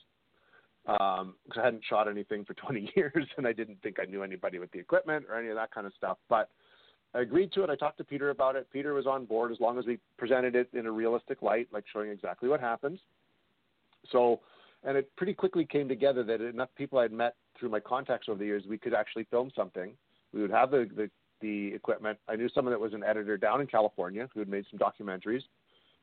because 0.85 1.57
I 1.57 1.63
hadn't 1.63 1.83
shot 1.87 2.07
anything 2.07 2.45
for 2.45 2.53
20 2.55 2.91
years, 2.95 3.27
and 3.37 3.47
I 3.47 3.53
didn't 3.53 3.81
think 3.81 3.97
I 3.99 4.05
knew 4.05 4.23
anybody 4.23 4.59
with 4.59 4.71
the 4.71 4.79
equipment 4.79 5.25
or 5.29 5.37
any 5.37 5.49
of 5.49 5.55
that 5.55 5.71
kind 5.71 5.85
of 5.87 5.93
stuff. 5.97 6.17
But 6.29 6.49
I 7.13 7.21
agreed 7.21 7.51
to 7.53 7.63
it. 7.63 7.69
I 7.69 7.75
talked 7.75 7.97
to 7.97 8.03
Peter 8.03 8.29
about 8.29 8.55
it. 8.55 8.67
Peter 8.71 8.93
was 8.93 9.05
on 9.05 9.25
board 9.25 9.51
as 9.51 9.59
long 9.59 9.77
as 9.77 9.85
we 9.85 9.99
presented 10.17 10.55
it 10.55 10.69
in 10.73 10.85
a 10.85 10.91
realistic 10.91 11.41
light, 11.41 11.67
like 11.71 11.83
showing 11.91 12.09
exactly 12.09 12.47
what 12.49 12.59
happens. 12.59 12.99
So, 14.11 14.39
and 14.83 14.97
it 14.97 15.15
pretty 15.17 15.33
quickly 15.33 15.65
came 15.65 15.87
together 15.87 16.23
that 16.23 16.41
enough 16.41 16.69
people 16.75 16.99
I'd 16.99 17.11
met 17.11 17.35
through 17.59 17.69
my 17.69 17.79
contacts 17.79 18.27
over 18.29 18.39
the 18.39 18.45
years, 18.45 18.63
we 18.67 18.77
could 18.77 18.93
actually 18.93 19.25
film 19.25 19.51
something. 19.55 19.91
We 20.33 20.41
would 20.41 20.51
have 20.51 20.71
the, 20.71 20.89
the, 20.95 21.09
the 21.41 21.73
equipment. 21.75 22.17
I 22.27 22.35
knew 22.35 22.49
someone 22.49 22.73
that 22.73 22.79
was 22.79 22.93
an 22.93 23.03
editor 23.03 23.37
down 23.37 23.61
in 23.61 23.67
California 23.67 24.27
who 24.33 24.39
had 24.39 24.49
made 24.49 24.65
some 24.71 24.79
documentaries. 24.79 25.43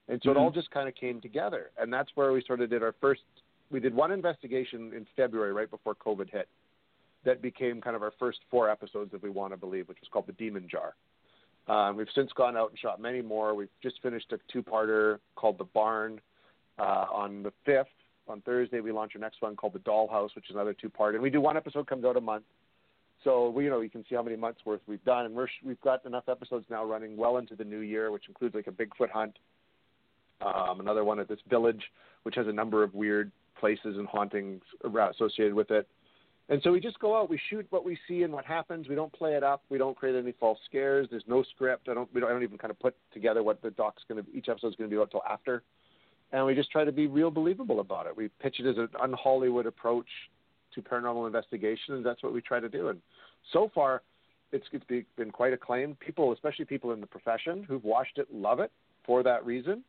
And 0.09 0.20
so 0.22 0.31
Mhm. 0.31 0.33
it 0.33 0.39
all 0.39 0.51
just 0.51 0.70
kind 0.70 0.89
of 0.89 0.95
came 0.95 1.20
together. 1.20 1.70
And 1.79 1.93
that's 1.93 2.11
where 2.14 2.33
we 2.33 2.43
sort 2.43 2.61
of 2.61 2.70
did 2.70 2.83
our 2.83 2.93
first, 3.01 3.22
we 3.71 3.81
did 3.81 3.95
one 3.95 4.12
investigation 4.12 4.93
in 4.95 5.07
February, 5.16 5.53
right 5.53 5.71
before 5.71 5.95
COVID 5.95 6.31
hit, 6.31 6.49
that 7.25 7.43
became 7.43 7.81
kind 7.81 7.97
of 7.97 8.03
our 8.03 8.12
first 8.19 8.39
four 8.51 8.71
episodes, 8.71 9.12
if 9.14 9.23
we 9.23 9.31
want 9.31 9.53
to 9.53 9.57
believe, 9.57 9.89
which 9.89 9.99
was 10.01 10.09
called 10.11 10.27
The 10.27 10.33
Demon 10.33 10.69
Jar. 10.71 10.95
Um, 11.69 11.97
we've 11.97 12.09
since 12.14 12.33
gone 12.33 12.57
out 12.57 12.71
and 12.71 12.79
shot 12.79 13.01
many 13.01 13.21
more. 13.21 13.55
We've 13.55 13.69
just 13.83 14.01
finished 14.03 14.33
a 14.33 14.39
two-parter 14.51 15.19
called 15.37 15.59
The 15.59 15.64
Barn 15.64 16.21
uh, 16.79 17.07
on 17.12 17.43
the 17.43 17.53
5th. 17.66 17.85
On 18.29 18.41
Thursday, 18.43 18.81
we 18.81 18.93
launch 18.93 19.12
our 19.14 19.21
next 19.21 19.43
one 19.43 19.57
called 19.57 19.75
The 19.75 19.79
Dollhouse, 19.81 20.35
which 20.35 20.49
is 20.49 20.55
another 20.55 20.75
two-part. 20.75 21.14
And 21.14 21.23
we 21.23 21.31
do 21.31 21.41
one 21.41 21.57
episode 21.57 21.87
comes 21.87 22.05
out 22.05 22.16
a 22.16 22.21
month. 22.21 22.45
So 23.25 23.51
we, 23.51 23.64
you 23.64 23.71
know, 23.71 23.81
you 23.81 23.91
can 23.91 24.05
see 24.09 24.14
how 24.14 24.23
many 24.23 24.37
months 24.37 24.61
worth 24.64 24.81
we've 24.87 25.05
done, 25.05 25.27
and 25.27 25.35
we're, 25.35 25.49
we've 25.64 25.81
got 25.81 26.05
enough 26.07 26.29
episodes 26.29 26.66
now 26.71 26.85
running 26.85 27.16
well 27.16 27.39
into 27.39 27.57
the 27.57 27.64
new 27.64 27.81
year, 27.81 28.12
which 28.12 28.29
includes 28.29 28.55
like 28.55 28.69
a 28.69 28.71
Bigfoot 28.71 29.11
hunt, 29.11 29.37
um, 30.41 30.81
another 30.81 31.05
one 31.05 31.19
at 31.19 31.29
this 31.29 31.41
village, 31.51 31.83
which 32.23 32.37
has 32.37 32.47
a 32.47 32.53
number 32.53 32.83
of 32.83 32.95
weird 32.95 33.33
places 33.59 33.97
and 33.97 34.07
hauntings 34.07 34.63
associated 34.85 35.55
with 35.55 35.71
it. 35.71 35.87
And 36.51 36.63
so 36.63 36.73
we 36.73 36.81
just 36.81 36.99
go 36.99 37.19
out, 37.19 37.29
we 37.29 37.39
shoot 37.51 37.67
what 37.69 37.85
we 37.85 37.99
see 38.09 38.23
and 38.23 38.33
what 38.33 38.47
happens. 38.47 38.89
We 38.89 38.95
don't 38.95 39.13
play 39.13 39.35
it 39.35 39.45
up. 39.45 39.63
We 39.69 39.77
don't 39.77 39.95
create 39.95 40.17
any 40.17 40.33
false 40.33 40.59
scares. 40.65 41.07
There's 41.11 41.25
no 41.29 41.43
script. 41.55 41.89
I 41.91 41.95
don't. 41.95 42.13
We 42.15 42.21
don't. 42.21 42.31
I 42.31 42.33
don't 42.33 42.43
even 42.43 42.57
kind 42.57 42.71
of 42.71 42.79
put 42.79 42.95
together 43.13 43.43
what 43.43 43.61
the 43.61 43.71
doc's 43.71 44.03
going 44.09 44.25
to. 44.25 44.31
Each 44.35 44.49
episode's 44.49 44.75
going 44.77 44.89
to 44.89 44.97
be 44.97 45.01
about 45.01 45.13
after. 45.29 45.63
And 46.33 46.47
we 46.47 46.55
just 46.55 46.71
try 46.71 46.85
to 46.85 46.93
be 46.93 47.07
real 47.07 47.31
believable 47.31 47.81
about 47.81 48.07
it. 48.07 48.17
We 48.17 48.29
pitch 48.41 48.61
it 48.61 48.67
as 48.67 48.77
an 48.77 48.89
un-Hollywood 49.01 49.67
approach 49.67 50.07
to 50.75 50.83
paranormal 50.83 51.27
investigation, 51.27 51.95
and 51.95 52.05
that's 52.05 52.23
what 52.23 52.35
we 52.35 52.41
try 52.41 52.61
to 52.61 52.69
do. 52.69 52.89
And 52.89 53.01
so 53.53 53.71
far, 53.75 54.03
it's 54.53 54.67
it's 54.73 54.85
be- 54.87 55.07
been 55.17 55.31
quite 55.31 55.53
acclaimed. 55.53 56.01
People, 56.01 56.33
especially 56.33 56.65
people 56.65 56.93
in 56.93 57.01
the 57.01 57.07
profession 57.07 57.63
who've 57.63 57.85
watched 57.85 58.17
it, 58.17 58.27
love 58.33 58.61
it 58.61 58.73
for 59.05 59.23
that 59.23 59.45
reason. 59.45 59.85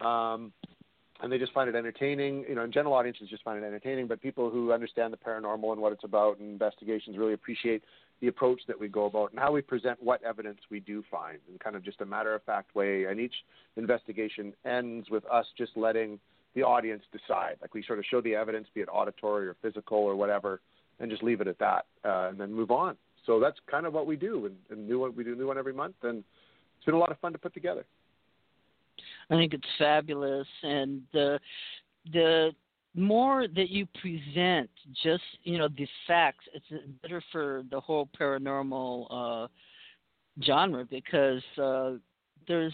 Um, 0.00 0.52
and 1.22 1.30
they 1.30 1.38
just 1.38 1.52
find 1.52 1.68
it 1.68 1.74
entertaining. 1.74 2.44
You 2.48 2.56
know, 2.56 2.64
in 2.64 2.72
general 2.72 2.94
audiences 2.94 3.28
just 3.28 3.42
find 3.42 3.62
it 3.62 3.66
entertaining, 3.66 4.06
but 4.06 4.20
people 4.20 4.50
who 4.50 4.72
understand 4.72 5.12
the 5.12 5.16
paranormal 5.16 5.72
and 5.72 5.80
what 5.80 5.92
it's 5.92 6.04
about 6.04 6.38
and 6.38 6.50
investigations 6.50 7.16
really 7.16 7.32
appreciate 7.32 7.82
the 8.20 8.28
approach 8.28 8.60
that 8.68 8.78
we 8.78 8.88
go 8.88 9.06
about 9.06 9.30
and 9.30 9.40
how 9.40 9.52
we 9.52 9.60
present 9.60 10.02
what 10.02 10.22
evidence 10.22 10.58
we 10.70 10.80
do 10.80 11.02
find 11.10 11.38
in 11.50 11.58
kind 11.58 11.76
of 11.76 11.84
just 11.84 12.00
a 12.00 12.06
matter 12.06 12.34
of 12.34 12.42
fact 12.44 12.74
way. 12.74 13.04
And 13.04 13.20
each 13.20 13.34
investigation 13.76 14.52
ends 14.64 15.10
with 15.10 15.24
us 15.26 15.46
just 15.56 15.72
letting 15.76 16.18
the 16.54 16.62
audience 16.62 17.02
decide. 17.12 17.56
Like 17.60 17.74
we 17.74 17.82
sort 17.82 17.98
of 17.98 18.04
show 18.10 18.20
the 18.20 18.34
evidence, 18.34 18.68
be 18.74 18.80
it 18.80 18.88
auditory 18.92 19.48
or 19.48 19.56
physical 19.60 19.98
or 19.98 20.16
whatever, 20.16 20.60
and 21.00 21.10
just 21.10 21.22
leave 21.22 21.40
it 21.40 21.48
at 21.48 21.58
that, 21.58 21.86
uh, 22.04 22.28
and 22.28 22.38
then 22.38 22.52
move 22.52 22.70
on. 22.70 22.96
So 23.26 23.40
that's 23.40 23.58
kind 23.70 23.86
of 23.86 23.92
what 23.92 24.06
we 24.06 24.16
do, 24.16 24.46
and, 24.46 24.56
and 24.70 24.86
new 24.88 25.00
one 25.00 25.16
we 25.16 25.24
do 25.24 25.32
a 25.32 25.36
new 25.36 25.46
one 25.46 25.58
every 25.58 25.72
month, 25.72 25.96
and 26.02 26.22
it's 26.76 26.84
been 26.84 26.94
a 26.94 26.98
lot 26.98 27.10
of 27.10 27.18
fun 27.18 27.32
to 27.32 27.38
put 27.38 27.54
together. 27.54 27.84
I 29.30 29.36
think 29.36 29.54
it's 29.54 29.64
fabulous, 29.78 30.46
and 30.62 31.02
the 31.12 31.38
the 32.12 32.50
more 32.94 33.48
that 33.48 33.70
you 33.70 33.86
present 34.00 34.70
just 35.02 35.22
you 35.42 35.58
know 35.58 35.68
the 35.68 35.86
facts, 36.06 36.44
it's 36.52 36.84
better 37.02 37.22
for 37.32 37.62
the 37.70 37.80
whole 37.80 38.08
paranormal 38.18 39.06
uh, 39.10 39.48
genre 40.44 40.84
because 40.84 41.42
uh, 41.60 41.92
there's. 42.46 42.72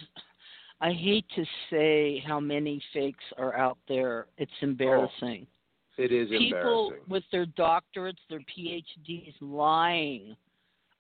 I 0.82 0.92
hate 0.92 1.26
to 1.36 1.44
say 1.68 2.24
how 2.26 2.40
many 2.40 2.82
fakes 2.94 3.24
are 3.36 3.54
out 3.54 3.76
there. 3.86 4.28
It's 4.38 4.50
embarrassing. 4.62 5.46
Oh, 5.46 6.02
it 6.02 6.10
is 6.10 6.30
People 6.30 6.94
with 7.06 7.22
their 7.30 7.44
doctorates, 7.44 8.16
their 8.30 8.40
PhDs, 8.40 9.34
lying. 9.42 10.34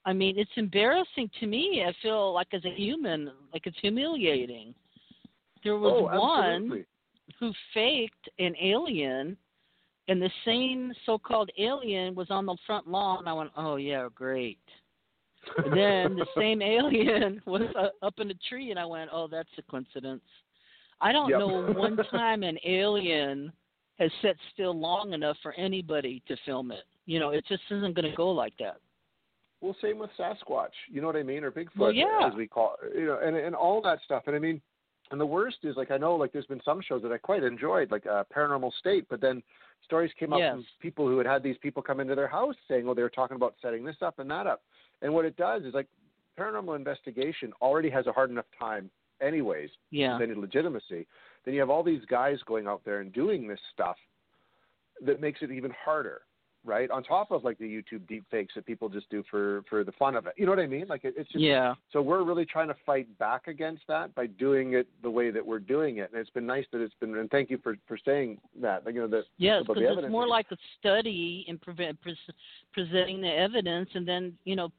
I 0.04 0.12
mean, 0.12 0.38
it's 0.38 0.50
embarrassing 0.56 1.30
to 1.40 1.46
me. 1.46 1.82
I 1.86 1.94
feel 2.02 2.34
like 2.34 2.48
as 2.52 2.64
a 2.66 2.74
human, 2.74 3.32
like 3.54 3.66
it's 3.66 3.78
humiliating. 3.80 4.74
There 5.64 5.76
was 5.76 6.10
oh, 6.12 6.18
one 6.18 6.84
who 7.38 7.52
faked 7.74 8.28
an 8.38 8.54
alien, 8.60 9.36
and 10.08 10.20
the 10.20 10.30
same 10.44 10.92
so-called 11.06 11.50
alien 11.58 12.14
was 12.14 12.30
on 12.30 12.46
the 12.46 12.56
front 12.66 12.88
lawn. 12.88 13.28
I 13.28 13.32
went, 13.32 13.50
"Oh 13.56 13.76
yeah, 13.76 14.08
great." 14.14 14.58
And 15.58 15.72
then 15.72 16.16
the 16.16 16.26
same 16.36 16.62
alien 16.62 17.40
was 17.46 17.62
uh, 17.78 17.88
up 18.04 18.14
in 18.18 18.30
a 18.30 18.34
tree, 18.48 18.70
and 18.70 18.78
I 18.78 18.86
went, 18.86 19.10
"Oh, 19.12 19.28
that's 19.28 19.48
a 19.58 19.62
coincidence." 19.62 20.22
I 21.00 21.12
don't 21.12 21.30
Yep. 21.30 21.38
know 21.38 21.72
one 21.72 21.96
time 22.10 22.42
an 22.42 22.58
alien 22.64 23.52
has 23.98 24.10
sat 24.22 24.36
still 24.52 24.78
long 24.78 25.12
enough 25.12 25.36
for 25.42 25.52
anybody 25.54 26.22
to 26.28 26.36
film 26.44 26.72
it. 26.72 26.84
You 27.06 27.18
know, 27.20 27.30
it 27.30 27.44
just 27.48 27.62
isn't 27.70 27.94
going 27.94 28.10
to 28.10 28.16
go 28.16 28.30
like 28.30 28.54
that. 28.58 28.76
Well, 29.60 29.76
same 29.82 29.98
with 29.98 30.10
Sasquatch. 30.18 30.70
You 30.90 31.02
know 31.02 31.06
what 31.06 31.16
I 31.16 31.22
mean, 31.22 31.44
or 31.44 31.50
Bigfoot, 31.50 31.76
Well, 31.76 31.92
yeah. 31.92 32.28
as 32.30 32.34
we 32.34 32.46
call 32.46 32.76
it. 32.82 32.98
You 32.98 33.06
know, 33.06 33.18
and 33.22 33.36
and 33.36 33.54
all 33.54 33.82
that 33.82 33.98
stuff. 34.04 34.22
And 34.26 34.34
I 34.34 34.38
mean, 34.38 34.60
and 35.10 35.20
the 35.20 35.26
worst 35.26 35.58
is 35.64 35.76
like 35.76 35.90
I 35.90 35.96
know 35.96 36.14
like 36.14 36.32
there's 36.32 36.46
been 36.46 36.60
some 36.64 36.80
shows 36.80 37.02
that 37.02 37.12
I 37.12 37.18
quite 37.18 37.42
enjoyed, 37.42 37.90
like 37.90 38.06
uh, 38.06 38.24
Paranormal 38.34 38.72
State, 38.78 39.06
but 39.08 39.20
then 39.20 39.42
stories 39.84 40.10
came 40.18 40.32
up 40.32 40.38
Yes. 40.38 40.54
from 40.54 40.64
people 40.80 41.06
who 41.08 41.18
had 41.18 41.26
had 41.26 41.42
these 41.42 41.56
people 41.58 41.82
come 41.82 42.00
into 42.00 42.14
their 42.14 42.28
house 42.28 42.54
saying, 42.68 42.86
oh, 42.86 42.94
they 42.94 43.02
were 43.02 43.10
talking 43.10 43.36
about 43.36 43.54
setting 43.60 43.84
this 43.84 43.96
up 44.02 44.18
and 44.18 44.30
that 44.30 44.46
up. 44.46 44.62
And 45.02 45.12
what 45.12 45.24
it 45.24 45.36
does 45.36 45.64
is 45.64 45.74
like 45.74 45.86
paranormal 46.38 46.76
investigation 46.76 47.52
already 47.60 47.90
has 47.90 48.06
a 48.06 48.12
hard 48.12 48.30
enough 48.30 48.46
time, 48.58 48.90
anyways, 49.20 49.70
Yeah. 49.90 50.18
with 50.18 50.28
any 50.30 50.38
legitimacy. 50.38 51.06
Then 51.44 51.54
you 51.54 51.60
have 51.60 51.70
all 51.70 51.82
these 51.82 52.04
guys 52.06 52.38
going 52.46 52.66
out 52.66 52.82
there 52.84 53.00
and 53.00 53.12
doing 53.12 53.48
this 53.48 53.60
stuff 53.72 53.96
that 55.04 55.20
makes 55.20 55.40
it 55.42 55.50
even 55.50 55.72
harder, 55.84 56.22
right? 56.64 56.90
On 56.90 57.02
top 57.02 57.30
of 57.30 57.42
like 57.44 57.58
the 57.58 57.64
YouTube 57.64 58.06
deep 58.08 58.24
fakes 58.30 58.54
that 58.54 58.66
people 58.66 58.88
just 58.88 59.08
do 59.10 59.22
for 59.30 59.62
for 59.68 59.82
the 59.84 59.92
fun 59.92 60.14
of 60.16 60.26
it. 60.26 60.34
You 60.36 60.44
know 60.46 60.52
what 60.52 60.58
I 60.58 60.66
mean? 60.66 60.86
Like 60.88 61.04
it, 61.04 61.14
it's 61.16 61.30
just 61.30 61.42
Yeah. 61.42 61.74
so 61.92 62.02
we're 62.02 62.22
really 62.22 62.44
trying 62.44 62.68
to 62.68 62.76
fight 62.84 63.06
back 63.18 63.46
against 63.46 63.82
that 63.88 64.14
by 64.14 64.26
doing 64.26 64.74
it 64.74 64.86
the 65.02 65.10
way 65.10 65.30
that 65.30 65.44
we're 65.44 65.58
doing 65.58 65.98
it. 65.98 66.10
And 66.12 66.20
it's 66.20 66.30
been 66.30 66.46
nice 66.46 66.66
that 66.72 66.80
it's 66.80 66.94
been. 67.00 67.16
And 67.16 67.30
thank 67.30 67.50
you 67.50 67.58
for 67.62 67.76
for 67.86 67.96
saying 68.04 68.38
that. 68.60 68.84
Like, 68.84 68.94
you 68.94 69.00
know 69.00 69.08
that 69.08 69.24
Yes, 69.38 69.62
because 69.66 69.82
it's 69.98 70.10
more 70.10 70.28
like 70.28 70.46
a 70.50 70.56
study 70.78 71.44
in 71.48 71.58
prevent, 71.58 72.00
pres- 72.00 72.16
presenting 72.72 73.20
the 73.22 73.28
evidence, 73.32 73.88
and 73.94 74.06
then 74.06 74.36
you 74.44 74.56
know, 74.56 74.70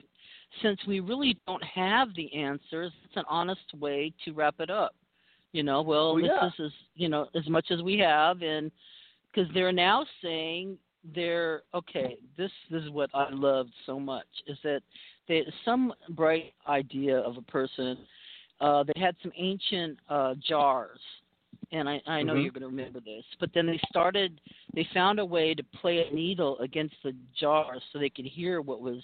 since 0.62 0.80
we 0.88 1.00
really 1.00 1.38
don't 1.48 1.64
have 1.64 2.10
the 2.16 2.34
answers, 2.36 2.92
it's 3.06 3.16
an 3.16 3.24
honest 3.28 3.74
way 3.80 4.14
to 4.26 4.34
wrap 4.34 4.56
it 4.60 4.70
up. 4.70 4.94
You 5.52 5.64
know, 5.64 5.82
well, 5.82 6.14
Well, 6.14 6.22
this 6.22 6.32
yeah. 6.60 6.66
is 6.66 6.72
you 6.96 7.10
know 7.10 7.28
as 7.36 7.48
much 7.50 7.72
as 7.72 7.82
we 7.82 7.98
have, 7.98 8.42
and 8.44 8.72
because 9.34 9.52
they're 9.54 9.72
now 9.72 10.06
saying 10.22 10.78
they're 11.16 11.64
okay. 11.74 12.18
This, 12.38 12.52
this 12.70 12.84
is 12.84 12.90
what 12.90 13.10
I 13.14 13.30
loved 13.32 13.72
so 13.86 14.00
much 14.00 14.28
is 14.48 14.58
that 14.64 14.82
they 15.28 15.46
some 15.66 15.94
bright 16.10 16.54
idea 16.68 17.18
of 17.18 17.38
a 17.38 17.42
person. 17.44 17.98
Uh, 18.60 18.84
they 18.84 19.00
had 19.00 19.16
some 19.24 19.32
ancient 19.38 19.98
uh, 20.10 20.36
jars, 20.48 21.00
and 21.72 21.90
I, 21.90 22.02
I 22.06 22.22
know 22.22 22.34
Mhm. 22.34 22.44
you're 22.44 22.52
going 22.52 22.62
to 22.62 22.68
remember 22.68 23.00
this. 23.00 23.26
But 23.40 23.52
then 23.54 23.66
they 23.66 23.80
started. 23.90 24.40
They 24.74 24.88
found 24.94 25.20
a 25.20 25.26
way 25.26 25.56
to 25.56 25.64
play 25.64 26.08
a 26.08 26.14
needle 26.14 26.60
against 26.60 26.96
the 27.04 27.16
jars 27.40 27.82
so 27.92 28.00
they 28.00 28.10
could 28.10 28.26
hear 28.26 28.62
what 28.62 28.82
was. 28.82 29.02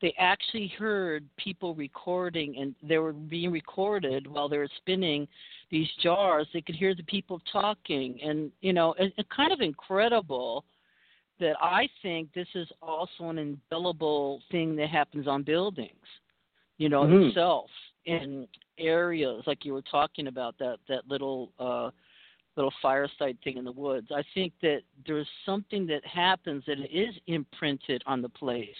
They 0.00 0.14
actually 0.18 0.68
heard 0.68 1.24
people 1.36 1.74
recording, 1.74 2.56
and 2.58 2.74
they 2.82 2.98
were 2.98 3.12
being 3.12 3.52
recorded 3.52 4.26
while 4.26 4.48
they 4.48 4.58
were 4.58 4.68
spinning 4.78 5.28
these 5.70 5.88
jars. 6.02 6.46
They 6.52 6.60
could 6.60 6.74
hear 6.74 6.94
the 6.94 7.04
people 7.04 7.40
talking, 7.50 8.20
and 8.22 8.52
you 8.60 8.72
know, 8.72 8.94
it, 8.98 9.12
it 9.16 9.26
kind 9.30 9.52
of 9.52 9.60
incredible 9.60 10.64
that 11.42 11.56
I 11.60 11.88
think 12.02 12.32
this 12.32 12.46
is 12.54 12.68
also 12.80 13.24
an 13.28 13.38
indelible 13.38 14.40
thing 14.50 14.76
that 14.76 14.88
happens 14.88 15.26
on 15.26 15.42
buildings, 15.42 16.06
you 16.78 16.88
know, 16.88 17.02
Mhm. 17.02 17.28
itself 17.28 17.70
in 18.06 18.48
areas 18.78 19.46
like 19.46 19.64
you 19.64 19.74
were 19.74 19.82
talking 19.82 20.28
about 20.28 20.56
that 20.58 20.78
that 20.86 21.06
little 21.06 21.52
uh 21.58 21.90
little 22.56 22.72
fireside 22.80 23.38
thing 23.42 23.56
in 23.56 23.64
the 23.64 23.72
woods. 23.72 24.10
I 24.12 24.22
think 24.34 24.52
that 24.60 24.82
there's 25.06 25.28
something 25.44 25.86
that 25.86 26.04
happens 26.06 26.64
that 26.66 26.78
is 26.90 27.14
imprinted 27.26 28.02
on 28.06 28.22
the 28.22 28.28
place 28.28 28.76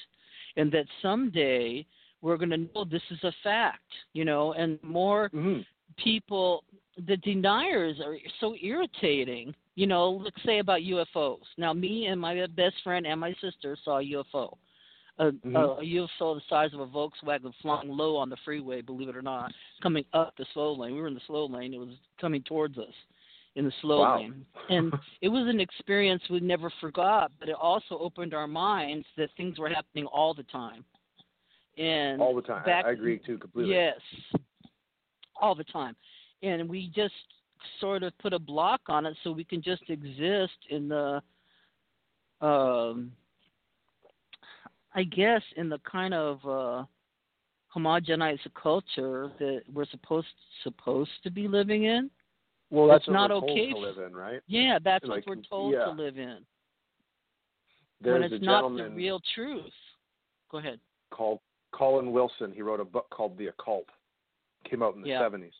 and 0.57 0.71
that 0.73 0.87
someday 1.01 1.87
we're 2.21 2.37
going 2.37 2.51
to 2.51 2.59
know 2.59 2.85
this 2.85 3.03
is 3.11 3.23
a 3.25 3.33
fact, 3.43 3.93
you 4.13 4.25
know, 4.25 4.53
and 4.53 4.81
more 4.83 5.31
Mhm. 5.31 5.65
people 5.97 6.65
the 7.07 7.16
deniers 7.18 8.01
are 8.05 8.16
so 8.40 8.55
irritating. 8.62 9.55
You 9.74 9.86
know 9.86 10.11
let's 10.22 10.36
say 10.45 10.59
about 10.59 10.80
ufos 10.82 11.38
now 11.57 11.72
me 11.72 12.07
and 12.07 12.20
my 12.20 12.47
best 12.55 12.74
friend 12.84 13.07
and 13.07 13.18
my 13.18 13.34
sister 13.40 13.76
saw 13.82 13.99
a 13.99 14.05
ufo 14.05 14.57
a, 15.18 15.30
Mhm. 15.30 15.55
a, 15.57 15.61
a 15.80 15.84
ufo 15.84 16.34
the 16.34 16.43
size 16.49 16.74
of 16.74 16.80
a 16.80 16.86
volkswagen 16.86 17.53
flying 17.62 17.88
low 17.88 18.16
on 18.16 18.28
the 18.28 18.36
freeway 18.45 18.82
believe 18.82 19.09
it 19.09 19.16
or 19.16 19.22
not 19.22 19.51
coming 19.82 20.05
up 20.12 20.34
the 20.36 20.45
slow 20.53 20.72
lane. 20.74 20.95
We 20.95 21.01
were 21.01 21.09
in 21.09 21.14
the 21.14 21.20
slow 21.26 21.47
lane. 21.47 21.72
It 21.74 21.78
was 21.78 21.97
coming 22.20 22.43
towards 22.43 22.76
us 22.78 22.93
in 23.57 23.64
the 23.64 23.72
slow 23.80 24.01
Wow. 24.01 24.18
lane. 24.18 24.45
And 24.68 24.93
it 25.22 25.28
was 25.28 25.47
an 25.49 25.61
experience 25.61 26.22
we 26.30 26.40
never 26.40 26.70
forgot 26.80 27.32
but 27.40 27.49
it 27.49 27.55
also 27.57 27.99
opened 27.99 28.34
our 28.34 28.47
minds 28.47 29.07
that 29.16 29.30
things 29.36 29.59
were 29.59 29.68
happening 29.70 30.05
all 30.07 30.34
the 30.34 30.45
time. 30.45 30.84
And 31.78 32.20
all 32.20 32.34
the 32.34 32.43
time. 32.43 32.64
back- 32.66 32.84
I 32.84 32.90
agree 32.90 33.18
too 33.18 33.38
completely. 33.38 33.74
Yes, 33.74 34.01
all 35.40 35.55
the 35.55 35.64
time, 35.64 35.97
and 36.43 36.68
we 36.68 36.90
just 36.95 37.14
sort 37.80 38.03
of 38.03 38.16
put 38.18 38.32
a 38.32 38.38
block 38.38 38.80
on 38.88 39.07
it 39.07 39.16
so 39.22 39.30
we 39.32 39.45
can 39.45 39.62
just 39.62 39.82
exist 39.88 40.53
in 40.70 40.88
the, 40.88 41.22
um, 42.40 43.12
I 44.95 45.05
guess, 45.05 45.43
in 45.57 45.68
the 45.68 45.78
kind 45.90 46.12
of 46.12 46.38
uh, 46.45 46.84
homogenized 47.74 48.40
culture 48.61 49.30
that 49.38 49.62
we're 49.72 49.86
supposed 49.86 50.26
supposed 50.64 51.11
to 51.22 51.30
be 51.30 51.49
living 51.49 51.84
in. 51.84 52.11
Well, 52.70 52.88
that's 52.88 53.09
not 53.09 53.30
okay 53.30 53.70
to 53.72 53.78
live 53.78 53.99
in, 53.99 54.14
right? 54.14 54.40
Yeah, 54.47 54.78
that's 54.82 55.05
Like, 55.05 55.26
what 55.26 55.36
we're 55.36 55.43
told 55.43 55.74
yeah. 55.74 55.84
to 55.84 55.90
live 55.90 56.16
in. 56.18 56.38
There's 58.01 58.22
when 58.22 58.32
it's 58.32 58.45
not 58.45 58.74
the 58.76 58.88
real 58.90 59.20
truth. 59.34 59.64
Go 60.51 60.59
ahead. 60.59 60.80
called 61.11 61.40
Colin 61.72 62.12
Wilson. 62.12 62.51
He 62.53 62.62
wrote 62.62 62.80
a 62.80 62.84
book 62.84 63.09
called 63.11 63.36
The 63.38 63.49
Occult. 63.49 63.86
Came 64.68 64.82
out 64.82 64.95
in 64.97 65.03
the 65.03 65.09
Yeah. 65.09 65.20
70s. 65.20 65.53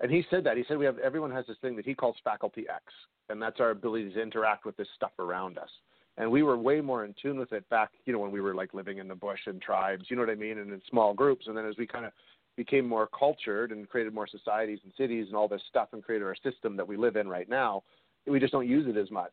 And 0.00 0.10
he 0.10 0.24
said 0.30 0.44
that. 0.44 0.56
He 0.56 0.64
said 0.68 0.78
we 0.78 0.84
have 0.84 0.98
everyone 0.98 1.30
has 1.30 1.46
this 1.46 1.56
thing 1.60 1.76
that 1.76 1.86
he 1.86 1.94
calls 1.94 2.16
faculty 2.22 2.66
X, 2.68 2.84
and 3.28 3.40
that's 3.40 3.60
our 3.60 3.70
ability 3.70 4.10
to 4.12 4.22
interact 4.22 4.64
with 4.64 4.76
this 4.76 4.88
stuff 4.94 5.12
around 5.18 5.58
us. 5.58 5.70
And 6.18 6.30
we 6.30 6.42
were 6.42 6.56
way 6.56 6.80
more 6.80 7.04
in 7.04 7.14
tune 7.20 7.38
with 7.38 7.52
it 7.52 7.68
back, 7.68 7.90
you 8.06 8.12
know, 8.12 8.18
when 8.18 8.32
we 8.32 8.40
were 8.40 8.54
like 8.54 8.72
living 8.72 8.98
in 8.98 9.08
the 9.08 9.14
bush 9.14 9.40
and 9.46 9.60
tribes, 9.60 10.04
you 10.08 10.16
know 10.16 10.22
what 10.22 10.30
I 10.30 10.34
mean, 10.34 10.58
and 10.58 10.72
in 10.72 10.80
small 10.88 11.12
groups. 11.12 11.46
And 11.46 11.56
then 11.56 11.66
as 11.66 11.76
we 11.76 11.86
kind 11.86 12.06
of 12.06 12.12
became 12.56 12.88
more 12.88 13.06
cultured 13.06 13.70
and 13.70 13.88
created 13.88 14.14
more 14.14 14.26
societies 14.26 14.78
and 14.82 14.92
cities 14.96 15.26
and 15.28 15.36
all 15.36 15.46
this 15.46 15.60
stuff 15.68 15.88
and 15.92 16.02
created 16.02 16.24
our 16.24 16.36
system 16.36 16.74
that 16.76 16.88
we 16.88 16.96
live 16.96 17.16
in 17.16 17.28
right 17.28 17.48
now, 17.48 17.82
we 18.26 18.40
just 18.40 18.52
don't 18.52 18.66
use 18.66 18.86
it 18.88 18.98
as 18.98 19.10
much 19.10 19.32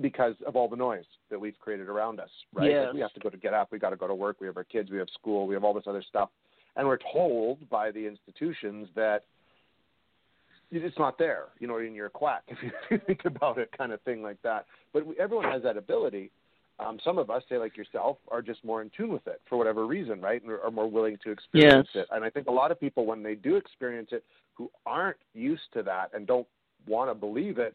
because 0.00 0.34
of 0.46 0.56
all 0.56 0.68
the 0.68 0.76
noise 0.76 1.04
that 1.30 1.40
we've 1.40 1.58
created 1.60 1.88
around 1.88 2.18
us, 2.20 2.30
right? 2.52 2.70
Like, 2.86 2.94
we 2.94 3.00
have 3.00 3.12
to 3.14 3.20
go 3.20 3.30
to 3.30 3.36
get 3.36 3.54
up, 3.54 3.68
we 3.70 3.78
got 3.78 3.90
to 3.90 3.96
go 3.96 4.08
to 4.08 4.14
work, 4.14 4.40
we 4.40 4.46
have 4.48 4.56
our 4.56 4.64
kids, 4.64 4.90
we 4.90 4.98
have 4.98 5.08
school, 5.14 5.46
we 5.46 5.54
have 5.54 5.64
all 5.64 5.74
this 5.74 5.84
other 5.86 6.04
stuff, 6.08 6.30
and 6.76 6.86
we're 6.86 6.98
told 7.12 7.68
by 7.70 7.90
the 7.90 8.06
institutions 8.06 8.88
that 8.94 9.24
it's 10.70 10.98
not 10.98 11.18
there. 11.18 11.46
You 11.58 11.66
know, 11.68 11.78
you're 11.78 12.06
a 12.06 12.10
quack 12.10 12.42
if 12.48 12.58
you 12.62 12.98
think 13.06 13.24
about 13.24 13.58
it, 13.58 13.70
kind 13.76 13.92
of 13.92 14.00
thing 14.02 14.22
like 14.22 14.40
that. 14.42 14.66
But 14.92 15.06
we, 15.06 15.14
everyone 15.18 15.50
has 15.50 15.62
that 15.62 15.76
ability. 15.76 16.30
Um, 16.80 16.98
some 17.02 17.18
of 17.18 17.28
us, 17.28 17.42
say 17.48 17.58
like 17.58 17.76
yourself, 17.76 18.18
are 18.28 18.40
just 18.40 18.64
more 18.64 18.82
in 18.82 18.90
tune 18.96 19.12
with 19.12 19.26
it 19.26 19.40
for 19.48 19.58
whatever 19.58 19.86
reason, 19.86 20.20
right? 20.20 20.40
And 20.40 20.50
are 20.52 20.62
are 20.62 20.70
more 20.70 20.88
willing 20.88 21.18
to 21.24 21.30
experience 21.32 21.88
Yes. 21.92 22.04
it. 22.04 22.14
And 22.14 22.24
I 22.24 22.30
think 22.30 22.46
a 22.46 22.52
lot 22.52 22.70
of 22.70 22.78
people, 22.78 23.04
when 23.04 23.22
they 23.22 23.34
do 23.34 23.56
experience 23.56 24.10
it, 24.12 24.24
who 24.54 24.70
aren't 24.86 25.16
used 25.34 25.72
to 25.74 25.82
that 25.84 26.10
and 26.14 26.26
don't 26.26 26.46
want 26.86 27.10
to 27.10 27.14
believe 27.14 27.58
it, 27.58 27.74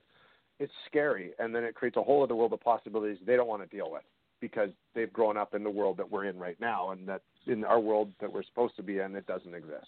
it's 0.60 0.72
scary, 0.88 1.32
and 1.40 1.54
then 1.54 1.64
it 1.64 1.76
creates 1.76 1.98
a 1.98 2.02
whole 2.02 2.24
other 2.24 2.36
world 2.36 2.54
of 2.54 2.62
possibilities 2.62 3.18
they 3.26 3.36
don't 3.36 3.48
want 3.48 3.62
to 3.62 3.76
deal 3.76 3.92
with 3.92 4.04
because 4.40 4.70
they've 4.94 5.12
grown 5.12 5.36
up 5.36 5.54
in 5.54 5.64
the 5.64 5.70
world 5.70 5.98
that 5.98 6.10
we're 6.10 6.26
in 6.26 6.38
right 6.38 6.60
now, 6.60 6.92
and 6.92 7.08
that 7.08 7.22
in 7.48 7.64
our 7.64 7.80
world 7.80 8.12
that 8.22 8.32
we're 8.32 8.44
supposed 8.44 8.76
to 8.76 8.84
be 8.84 9.00
in, 9.00 9.16
it 9.16 9.26
doesn't 9.26 9.54
exist. 9.54 9.88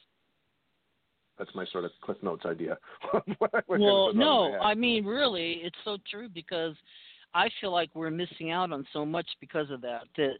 That's 1.38 1.54
my 1.54 1.66
sort 1.66 1.86
of 1.86 1.92
Cliff 2.02 2.18
Notes 2.22 2.46
idea. 2.46 2.78
What 3.40 3.52
I 3.54 3.62
would 3.68 3.82
Well, 3.82 4.14
no. 4.14 4.58
I 4.62 4.74
mean, 4.74 5.06
really, 5.06 5.62
it's 5.64 5.78
so 5.84 5.98
true 6.10 6.30
because 6.30 6.76
I 7.34 7.50
feel 7.60 7.72
like 7.72 7.90
we're 7.94 8.10
missing 8.12 8.52
out 8.52 8.72
on 8.72 8.86
so 8.94 9.06
much 9.06 9.28
because 9.42 9.70
of 9.70 9.82
that. 9.82 10.04
That 10.16 10.36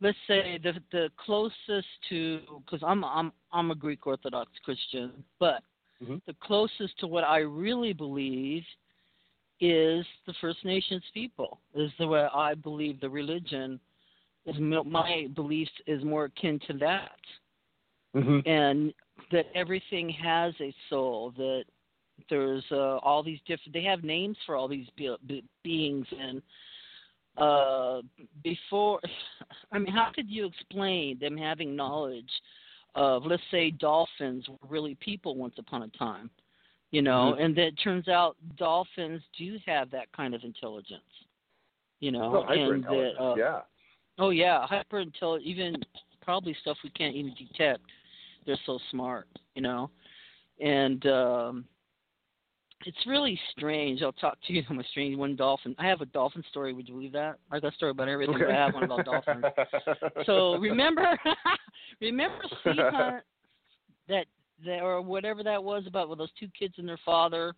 let's 0.00 0.18
say 0.26 0.58
the 0.62 0.74
the 0.90 1.08
closest 1.24 1.88
to 2.08 2.40
because 2.64 2.82
I'm 2.86 3.04
I'm 3.04 3.32
I'm 3.52 3.70
a 3.70 3.74
Greek 3.74 4.06
Orthodox 4.06 4.50
Christian, 4.64 5.24
but 5.38 5.62
Mhm. 6.02 6.20
the 6.26 6.34
closest 6.40 6.98
to 7.00 7.06
what 7.06 7.24
I 7.24 7.40
really 7.40 7.92
believe 7.92 8.64
is 9.60 10.06
the 10.26 10.32
First 10.40 10.64
Nations 10.64 11.04
people. 11.12 11.60
Is 11.74 11.92
the 11.98 12.06
way 12.08 12.26
I 12.34 12.54
believe 12.54 13.00
the 13.00 13.10
religion 13.10 13.78
is. 14.46 14.56
My 14.58 15.28
beliefs 15.34 15.70
is 15.86 16.02
more 16.02 16.24
akin 16.24 16.58
to 16.60 16.72
that, 16.78 17.20
Mhm. 18.14 18.42
and 18.46 18.94
that 19.32 19.46
everything 19.54 20.10
has 20.10 20.54
a 20.60 20.74
soul. 20.88 21.32
That 21.36 21.64
there's 22.28 22.64
uh, 22.70 22.98
all 22.98 23.22
these 23.22 23.40
different. 23.46 23.72
They 23.72 23.84
have 23.84 24.04
names 24.04 24.36
for 24.46 24.56
all 24.56 24.68
these 24.68 24.86
be- 24.96 25.16
be- 25.26 25.44
beings, 25.62 26.06
and 26.18 26.42
uh, 27.36 28.02
before, 28.42 29.00
I 29.72 29.78
mean, 29.78 29.92
how 29.92 30.10
could 30.14 30.28
you 30.28 30.46
explain 30.46 31.18
them 31.18 31.36
having 31.36 31.74
knowledge 31.76 32.30
of, 32.94 33.24
let's 33.24 33.42
say, 33.50 33.70
dolphins 33.70 34.46
were 34.48 34.68
really 34.68 34.96
people 34.96 35.36
once 35.36 35.54
upon 35.58 35.82
a 35.82 35.88
time? 35.88 36.30
You 36.90 37.02
know, 37.02 37.36
Mhm. 37.38 37.44
and 37.44 37.56
that 37.56 37.78
turns 37.82 38.08
out 38.08 38.36
dolphins 38.56 39.22
do 39.38 39.58
have 39.64 39.90
that 39.90 40.10
kind 40.12 40.34
of 40.34 40.42
intelligence. 40.42 41.02
You 42.00 42.10
know, 42.12 42.44
Oh, 42.48 42.52
and 42.52 42.82
that 42.84 43.12
uh, 43.20 43.34
yeah. 43.36 43.60
Oh 44.18 44.30
yeah, 44.30 44.66
hyper 44.66 44.98
intelligent. 45.00 45.48
Even 45.48 45.76
probably 46.20 46.54
stuff 46.60 46.76
we 46.82 46.90
can't 46.90 47.14
even 47.14 47.34
detect. 47.34 47.80
They're 48.46 48.58
so 48.66 48.78
smart, 48.90 49.28
you 49.54 49.62
know. 49.62 49.90
And 50.60 51.04
um 51.06 51.64
it's 52.86 53.06
really 53.06 53.38
strange. 53.50 54.02
I'll 54.02 54.12
talk 54.12 54.38
to 54.46 54.52
you 54.52 54.62
about 54.70 54.84
a 54.84 54.88
strange 54.88 55.16
one 55.16 55.36
dolphin. 55.36 55.74
I 55.78 55.86
have 55.86 56.00
a 56.00 56.06
dolphin 56.06 56.42
story. 56.50 56.72
Would 56.72 56.88
you 56.88 56.94
believe 56.94 57.12
that? 57.12 57.38
I 57.50 57.60
got 57.60 57.72
a 57.72 57.76
story 57.76 57.90
about 57.90 58.08
everything. 58.08 58.38
But 58.38 58.50
I 58.50 58.54
have 58.54 58.74
one 58.74 58.84
about 58.84 59.04
dolphins. 59.04 59.44
So 60.26 60.56
remember, 60.56 61.18
remember 62.00 62.42
Sea 62.64 62.80
Hunt 62.90 63.24
that 64.08 64.26
that 64.64 64.82
or 64.82 65.00
whatever 65.02 65.42
that 65.42 65.62
was 65.62 65.84
about 65.86 66.08
with 66.08 66.18
those 66.18 66.32
two 66.38 66.48
kids 66.58 66.74
and 66.78 66.88
their 66.88 66.98
father 67.04 67.54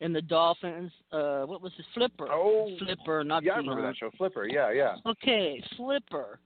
and 0.00 0.14
the 0.14 0.22
dolphins. 0.22 0.92
Uh, 1.12 1.42
what 1.42 1.62
was 1.62 1.72
it? 1.78 1.84
Flipper. 1.94 2.28
Oh, 2.30 2.68
Flipper, 2.78 3.24
not 3.24 3.42
yeah, 3.42 3.54
I 3.54 3.56
remember 3.58 3.82
that 3.82 3.96
show, 3.96 4.10
Flipper. 4.16 4.46
Yeah, 4.46 4.70
yeah. 4.72 4.96
Okay, 5.06 5.62
Flipper. 5.76 6.38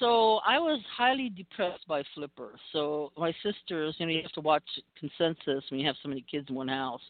So 0.00 0.40
I 0.46 0.58
was 0.58 0.80
highly 0.96 1.28
depressed 1.28 1.86
by 1.86 2.02
Flipper. 2.14 2.52
So 2.72 3.12
my 3.18 3.32
sisters, 3.42 3.94
you 3.98 4.06
know, 4.06 4.12
you 4.12 4.22
have 4.22 4.32
to 4.32 4.40
watch 4.40 4.64
consensus 4.98 5.64
when 5.70 5.80
you 5.80 5.86
have 5.86 5.96
so 6.02 6.08
many 6.08 6.24
kids 6.30 6.48
in 6.48 6.54
one 6.54 6.68
house. 6.68 7.02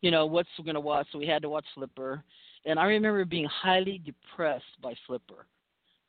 You 0.00 0.10
know, 0.10 0.26
what's 0.26 0.48
we're 0.58 0.64
gonna 0.64 0.80
watch? 0.80 1.06
So 1.12 1.18
we 1.18 1.26
had 1.26 1.42
to 1.42 1.48
watch 1.48 1.66
Flipper. 1.74 2.22
And 2.64 2.78
I 2.78 2.84
remember 2.84 3.24
being 3.24 3.46
highly 3.46 3.98
depressed 3.98 4.64
by 4.80 4.94
Flipper. 5.06 5.46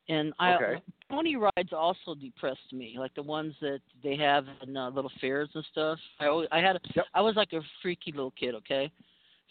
And 0.08 0.32
I 0.38 0.54
Okay. 0.54 0.80
pony 1.10 1.36
rides 1.36 1.72
also 1.72 2.14
depressed 2.14 2.72
me, 2.72 2.96
like 2.98 3.14
the 3.14 3.22
ones 3.22 3.54
that 3.60 3.80
they 4.02 4.16
have 4.16 4.46
in 4.62 4.76
uh, 4.76 4.90
little 4.90 5.10
fairs 5.20 5.48
and 5.54 5.64
stuff. 5.70 5.98
I 6.20 6.26
always, 6.26 6.48
I 6.52 6.58
had 6.58 6.76
a, 6.76 6.80
Yep. 6.94 7.06
I 7.14 7.20
was 7.20 7.36
like 7.36 7.52
a 7.52 7.60
freaky 7.82 8.12
little 8.12 8.32
kid, 8.32 8.54
okay? 8.56 8.90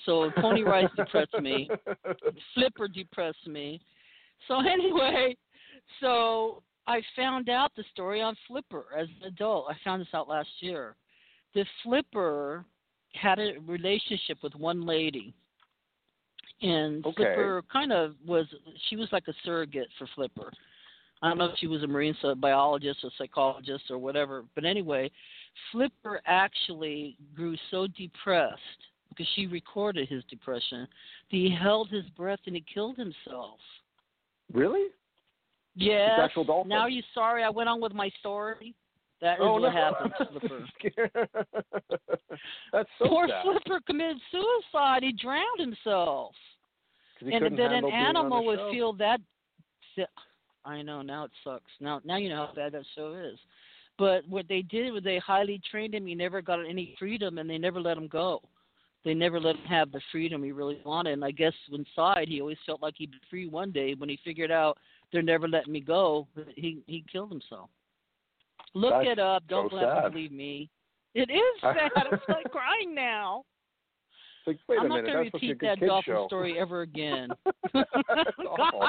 So 0.05 0.32
pony 0.38 0.64
rides 0.64 0.91
depressed 0.95 1.39
me. 1.39 1.70
Flipper 2.53 2.88
depressed 2.88 3.47
me. 3.47 3.82
So 4.47 4.59
anyway, 4.68 5.36
so 5.99 6.63
I 6.88 7.01
found 7.15 7.49
out 7.49 7.71
the 7.75 7.84
story 7.91 8.21
on 8.21 8.36
Flipper 8.47 8.86
as 8.97 9.07
an 9.21 9.27
adult. 9.27 9.67
I 9.69 9.75
found 9.84 10.01
this 10.01 10.07
out 10.13 10.27
last 10.27 10.49
year. 10.59 10.95
The 11.53 11.65
Flipper 11.84 12.65
had 13.13 13.39
a 13.39 13.53
relationship 13.65 14.39
with 14.43 14.55
one 14.55 14.86
lady. 14.86 15.34
And 16.61 17.05
Okay. 17.05 17.15
Flipper 17.15 17.63
kind 17.71 17.91
of 17.91 18.15
was 18.25 18.47
she 18.89 18.95
was 18.95 19.09
like 19.11 19.27
a 19.27 19.34
surrogate 19.43 19.89
for 19.97 20.07
Flipper. 20.15 20.51
I 21.21 21.29
don't 21.29 21.38
know 21.38 21.45
if 21.45 21.57
she 21.57 21.67
was 21.67 21.84
a 21.84 21.88
marine 21.88 22.15
biologist 22.38 22.99
or 23.03 23.11
psychologist 23.17 23.86
or 23.89 23.97
whatever, 23.97 24.43
but 24.55 24.65
anyway, 24.65 25.09
Flipper 25.71 26.21
actually 26.25 27.17
grew 27.34 27.55
so 27.71 27.88
depressed 27.88 28.59
because 29.07 29.27
she 29.36 29.47
recorded 29.47 30.09
his 30.09 30.23
depression 30.29 30.81
that 30.81 30.88
he 31.38 31.49
held 31.49 31.89
his 31.89 32.03
breath 32.17 32.39
and 32.45 32.55
he 32.55 32.65
killed 32.73 32.97
himself. 32.97 33.59
really? 34.51 34.88
Dolphin? 36.45 36.69
Now 36.69 36.88
you 36.88 37.01
sorry 37.13 37.43
I 37.43 37.49
went 37.49 37.69
on 37.69 37.82
with 37.82 37.93
my 37.93 38.09
story. 38.19 38.76
That 39.21 39.36
is 39.36 39.39
oh, 39.41 39.53
what 39.53 39.61
no. 39.61 39.71
happened 39.71 40.13
to 40.17 40.39
Flipper. 40.39 41.30
That's 42.74 42.89
so 42.99 43.07
Poor 43.07 43.28
sad. 43.28 43.43
Flipper 43.43 43.80
committed 43.88 44.17
suicide. 44.32 45.03
He 45.03 45.13
drowned 45.13 45.59
himself. 45.59 46.34
he 47.19 47.32
and 47.32 47.41
couldn't 47.41 47.59
an 47.59 47.71
handle 47.71 47.89
being 47.89 48.01
on 48.01 48.03
the 48.03 48.19
animal 48.19 48.45
would 48.45 48.59
feel 48.71 48.93
that. 48.93 49.19
I 50.65 50.82
know 50.82 51.01
now 51.01 51.26
it 51.26 51.32
sucks. 51.43 51.71
Now 51.80 52.01
now 52.03 52.17
you 52.17 52.30
know 52.30 52.47
how 52.47 52.53
bad 52.53 52.74
that 52.74 52.84
show 52.95 53.13
is. 53.13 53.39
But 53.97 54.28
what 54.28 54.47
they 54.49 54.61
did 54.61 54.91
was 54.91 55.03
they 55.03 55.19
highly 55.19 55.61
trained 55.69 55.93
him. 55.93 56.05
He 56.07 56.15
never 56.15 56.41
got 56.41 56.59
any 56.59 56.95
freedom, 56.97 57.38
and 57.38 57.49
they 57.49 57.57
never 57.57 57.80
let 57.80 57.97
him 57.97 58.07
go. 58.07 58.41
They 59.05 59.13
never 59.13 59.39
let 59.39 59.55
him 59.55 59.65
have 59.65 59.91
the 59.91 60.01
freedom 60.11 60.43
he 60.43 60.51
really 60.51 60.82
wanted. 60.86 61.13
And 61.13 61.26
I 61.26 61.32
guess 61.32 61.53
inside 61.71 62.28
he 62.28 62.41
always 62.41 62.57
felt 62.65 62.82
like 62.82 62.95
he'd 62.97 63.11
be 63.11 63.17
free 63.30 63.47
one 63.47 63.71
day. 63.71 63.93
When 63.93 64.09
he 64.09 64.19
figured 64.24 64.51
out 64.51 64.78
they're 65.14 65.22
never 65.22 65.47
letting 65.47 65.72
me 65.72 65.80
go, 65.80 66.28
he 66.55 66.84
he 66.88 67.05
killed 67.11 67.30
himself. 67.32 67.70
Look 68.74 68.91
That's 68.91 69.07
it 69.14 69.20
up. 69.20 69.43
Don't 69.47 69.72
so 69.72 69.80
to 69.80 70.01
sad. 70.03 70.11
believe 70.11 70.32
me. 70.32 70.70
It 71.14 71.30
is 71.30 71.39
sad. 71.61 71.91
I'm 71.95 72.20
like 72.28 72.51
crying 72.51 72.93
now. 72.95 73.45
Like, 74.45 74.57
wait 74.68 74.80
I'm 74.80 74.88
a 74.88 74.89
not 74.89 75.05
going 75.05 75.05
to 75.05 75.11
that's 75.14 75.28
supposed 75.28 75.34
to 75.34 75.39
be 75.39 75.47
a 75.47 75.53
repeat 75.53 75.80
that 75.82 75.88
dolphin 75.88 76.14
show. 76.16 76.28
story 76.28 76.59
ever 76.59 76.82
again. 76.82 77.30
That's 77.74 77.89
awful. 78.49 78.88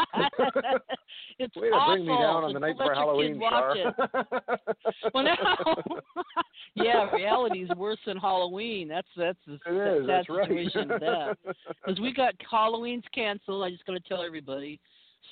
It's 1.38 1.54
Way 1.54 1.68
to 1.68 1.74
awful. 1.76 1.94
bring 1.94 2.06
me 2.06 2.12
down 2.12 2.42
on 2.42 2.52
the 2.54 2.58
night 2.58 2.72
before 2.76 2.88
let 2.88 2.96
Halloween, 2.96 3.38
watch 3.38 3.76
it. 3.76 3.94
Well, 5.14 5.22
now, 5.22 5.76
yeah, 6.74 7.08
reality 7.14 7.60
is 7.62 7.70
worse 7.76 8.00
than 8.04 8.16
Halloween. 8.16 8.88
That's 8.88 9.06
that's 9.16 9.38
the 9.46 9.58
sad 9.64 10.08
That's 10.08 10.28
right. 10.28 10.48
situation 10.48 10.88
that. 10.88 11.36
Because 11.84 12.00
we 12.00 12.12
got 12.12 12.34
Halloween's 12.50 13.04
canceled. 13.14 13.62
I 13.64 13.70
just 13.70 13.86
got 13.86 13.92
to 13.92 14.00
tell 14.00 14.24
everybody. 14.24 14.80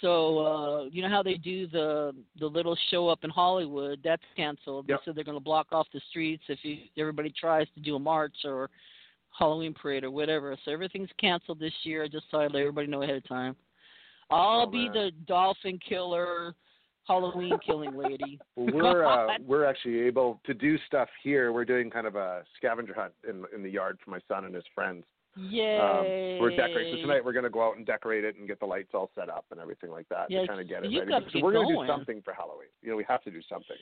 So 0.00 0.38
uh 0.38 0.84
you 0.90 1.02
know 1.02 1.08
how 1.08 1.22
they 1.22 1.34
do 1.34 1.66
the 1.68 2.12
the 2.40 2.46
little 2.46 2.76
show 2.90 3.08
up 3.08 3.20
in 3.24 3.30
Hollywood? 3.30 4.00
That's 4.02 4.22
canceled. 4.36 4.86
Yep. 4.88 4.98
They 4.98 5.04
said 5.04 5.16
they're 5.16 5.24
going 5.24 5.36
to 5.36 5.44
block 5.44 5.68
off 5.72 5.86
the 5.92 6.00
streets 6.10 6.42
if 6.48 6.58
you 6.62 6.78
everybody 6.98 7.32
tries 7.38 7.66
to 7.74 7.80
do 7.80 7.96
a 7.96 7.98
march 7.98 8.34
or 8.44 8.70
Halloween 9.38 9.74
parade 9.74 10.04
or 10.04 10.10
whatever. 10.10 10.56
So 10.64 10.72
everything's 10.72 11.08
canceled 11.18 11.58
this 11.60 11.72
year. 11.84 12.04
I 12.04 12.08
just 12.08 12.26
thought 12.30 12.42
I'd 12.42 12.52
let 12.52 12.60
everybody 12.60 12.86
know 12.86 13.02
ahead 13.02 13.16
of 13.16 13.28
time. 13.28 13.56
I'll 14.30 14.62
Oh, 14.62 14.70
be 14.70 14.88
the 14.88 15.10
dolphin 15.26 15.78
killer, 15.86 16.54
Halloween 17.06 17.58
killing 17.64 17.96
lady. 17.96 18.38
Well, 18.56 18.66
we're 18.74 19.04
uh, 19.04 19.38
we're 19.46 19.64
actually 19.64 20.00
able 20.00 20.40
to 20.46 20.54
do 20.54 20.76
stuff 20.86 21.08
here. 21.22 21.52
We're 21.52 21.64
doing 21.64 21.90
kind 21.90 22.06
of 22.06 22.16
a 22.16 22.42
scavenger 22.56 22.94
hunt 22.94 23.12
in 23.28 23.44
in 23.54 23.62
the 23.62 23.70
yard 23.70 23.98
for 24.04 24.10
my 24.10 24.20
son 24.28 24.44
and 24.44 24.54
his 24.54 24.64
friends. 24.74 25.04
Yay! 25.36 25.78
Um, 25.78 26.40
we're 26.40 26.50
decorating. 26.56 26.96
So 26.96 27.02
tonight 27.02 27.24
we're 27.24 27.32
going 27.32 27.44
to 27.44 27.50
go 27.50 27.66
out 27.66 27.76
and 27.76 27.86
decorate 27.86 28.24
it 28.24 28.36
and 28.36 28.46
get 28.46 28.60
the 28.60 28.66
lights 28.66 28.90
all 28.92 29.10
set 29.14 29.28
up 29.30 29.46
and 29.50 29.58
everything 29.60 29.90
like 29.90 30.08
that 30.10 30.26
Yeah, 30.30 30.42
to 30.42 30.46
kind 30.46 30.60
of 30.60 30.68
get 30.68 30.84
it 30.84 30.88
ready. 30.88 31.26
so 31.32 31.40
we're 31.40 31.52
gonna 31.54 31.68
do 31.68 31.86
something 31.86 32.20
for 32.22 32.34
Halloween. 32.34 32.68
You 32.82 32.90
know, 32.90 32.96
we 32.96 33.04
have 33.08 33.22
to 33.24 33.30
do 33.30 33.40
something. 33.48 33.76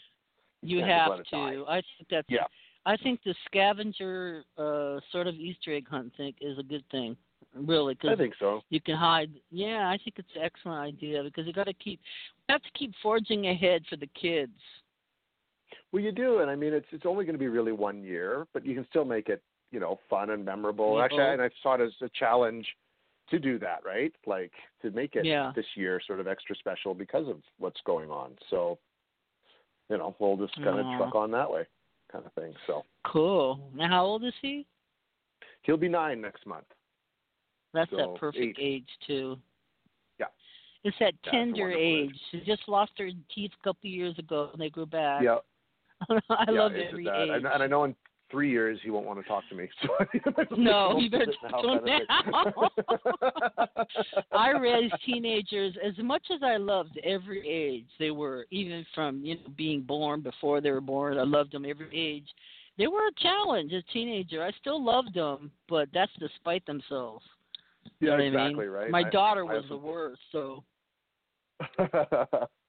You 0.63 0.85
have 0.85 1.11
let 1.11 1.21
it 1.21 1.27
die. 1.31 1.55
to. 1.55 1.65
I 1.67 1.75
think 1.77 2.09
that's. 2.11 2.27
Yeah. 2.29 2.45
I 2.87 2.97
think 2.97 3.21
the 3.25 3.35
scavenger 3.47 4.43
uh, 4.57 5.01
sort 5.13 5.27
of 5.27 5.35
Easter 5.35 5.75
egg 5.75 5.87
hunt 5.89 6.13
thing 6.17 6.33
is 6.41 6.59
a 6.59 6.63
good 6.63 6.85
thing, 6.91 7.15
really, 7.55 7.95
Cause 7.95 8.11
I 8.13 8.17
think 8.17 8.35
so. 8.39 8.63
you 8.71 8.81
can 8.81 8.97
hide. 8.97 9.31
Yeah, 9.51 9.89
I 9.89 9.99
think 10.03 10.17
it's 10.19 10.29
an 10.35 10.43
excellent 10.43 10.79
idea 10.81 11.23
because 11.23 11.47
you 11.47 11.53
got 11.53 11.67
to 11.67 11.75
keep. 11.75 12.01
You 12.49 12.55
have 12.55 12.63
to 12.63 12.71
keep 12.79 12.93
forging 13.03 13.49
ahead 13.49 13.83
for 13.91 13.97
the 13.97 14.09
kids. 14.19 14.53
Well, 15.93 16.03
you 16.03 16.11
do, 16.13 16.39
and 16.39 16.51
I 16.51 16.57
mean, 16.57 16.73
it's 16.73 16.87
it's 16.91 17.05
only 17.05 17.25
going 17.25 17.35
to 17.35 17.39
be 17.39 17.49
really 17.49 17.73
one 17.73 18.03
year, 18.03 18.47
but 18.55 18.65
you 18.65 18.75
can 18.75 18.87
still 18.89 19.05
make 19.05 19.29
it, 19.29 19.43
you 19.71 19.81
know, 19.81 19.99
fun 20.09 20.31
and 20.31 20.45
memorable. 20.45 20.97
You 20.97 21.03
Actually, 21.03 21.19
mm-hmm. 21.21 21.41
and 21.41 21.43
I 21.43 21.63
saw 21.63 21.75
it 21.75 21.81
as 21.81 21.93
a 22.03 22.09
challenge 22.19 22.67
to 23.31 23.39
do 23.39 23.59
that, 23.61 23.81
right? 23.85 24.13
Like 24.27 24.53
to 24.83 24.91
make 24.91 25.15
it 25.17 25.25
Yeah. 25.25 25.53
this 25.55 25.67
year 25.77 26.01
sort 26.07 26.21
of 26.21 26.27
extra 26.27 26.57
special 26.57 26.95
because 26.95 27.29
of 27.29 27.39
what's 27.59 27.81
going 27.85 28.11
on. 28.11 28.37
So, 28.51 28.79
you 29.89 29.99
know, 29.99 30.17
we'll 30.19 30.37
just 30.37 30.55
kind 30.57 30.79
of 30.81 30.87
truck 30.99 31.15
on 31.15 31.31
that 31.33 31.51
way, 31.51 31.65
kind 32.11 32.25
of 32.27 32.33
thing. 32.33 32.55
So 32.67 32.85
Cool. 33.07 33.71
Now, 33.75 33.89
how 33.89 34.05
old 34.05 34.25
is 34.25 34.35
he? 34.43 34.67
he'll 35.63 35.77
be 35.77 35.89
nine 35.89 36.21
next 36.21 36.47
month. 36.47 36.65
That's 37.73 37.91
So, 37.91 37.97
that 37.99 38.15
perfect 38.17 38.59
eight. 38.59 38.83
age 38.83 38.89
too. 39.07 39.39
Yeah. 40.19 40.27
It's 40.83 40.97
that 40.99 41.15
That's 41.25 41.33
tender 41.33 41.71
age. 41.71 42.19
She 42.31 42.41
just 42.41 42.63
lost 42.67 42.93
her 42.99 43.11
teeth 43.33 43.53
a 43.61 43.65
couple 43.65 43.89
years 43.91 44.19
ago 44.19 44.49
and 44.53 44.61
they 44.61 44.71
grew 44.71 44.87
back. 44.87 45.23
Yeah, 45.23 45.39
I 46.11 46.51
yeah, 46.51 46.61
love 46.61 46.73
every 46.73 47.05
that. 47.05 47.23
age. 47.23 47.31
And, 47.35 47.47
and 47.47 47.63
I 47.63 47.67
know 47.67 47.85
in 47.85 47.95
three 48.31 48.51
years 48.51 48.79
he 48.83 48.91
won't 48.91 49.07
want 49.07 49.21
to 49.21 49.29
talk 49.29 49.45
to 49.49 49.55
me. 49.55 49.69
So 49.83 50.57
No, 50.57 50.99
you 50.99 51.11
better 51.11 51.33
now, 51.51 51.63
don't 51.63 51.85
kind 51.85 52.03
of 52.03 53.65
thing. 53.77 53.85
I 54.33 54.51
raised 54.51 54.95
teenagers 55.05 55.75
as 55.85 55.95
much 55.99 56.23
as 56.33 56.41
I 56.43 56.57
loved 56.57 56.99
every 57.05 57.47
age 57.49 57.87
they 57.99 58.11
were, 58.11 58.47
even 58.51 58.87
from 58.95 59.25
you 59.25 59.35
know 59.37 59.41
being 59.57 59.83
born 59.83 60.21
before 60.21 60.61
they 60.61 60.71
were 60.71 60.81
born. 60.81 61.19
I 61.19 61.25
loved 61.25 61.53
them 61.53 61.65
every 61.69 61.89
age. 61.93 62.27
They 62.79 62.87
were 62.87 63.07
a 63.09 63.23
challenge 63.23 63.73
as 63.73 63.83
a 63.89 63.93
teenager. 63.93 64.43
I 64.43 64.53
still 64.61 64.83
loved 64.83 65.15
them, 65.15 65.51
but 65.69 65.89
that's 65.93 66.13
despite 66.19 66.65
themselves. 66.67 67.25
You 68.01 68.09
yeah, 68.11 68.17
know 68.17 68.23
exactly 68.23 68.65
I 68.65 68.69
mean? 68.69 68.71
right. 68.71 68.91
My 68.91 69.01
I- 69.01 69.11
daughter 69.11 69.43
I 69.43 69.55
was 69.57 69.65
the 69.69 69.77
worst. 69.77 70.21
So 70.33 70.65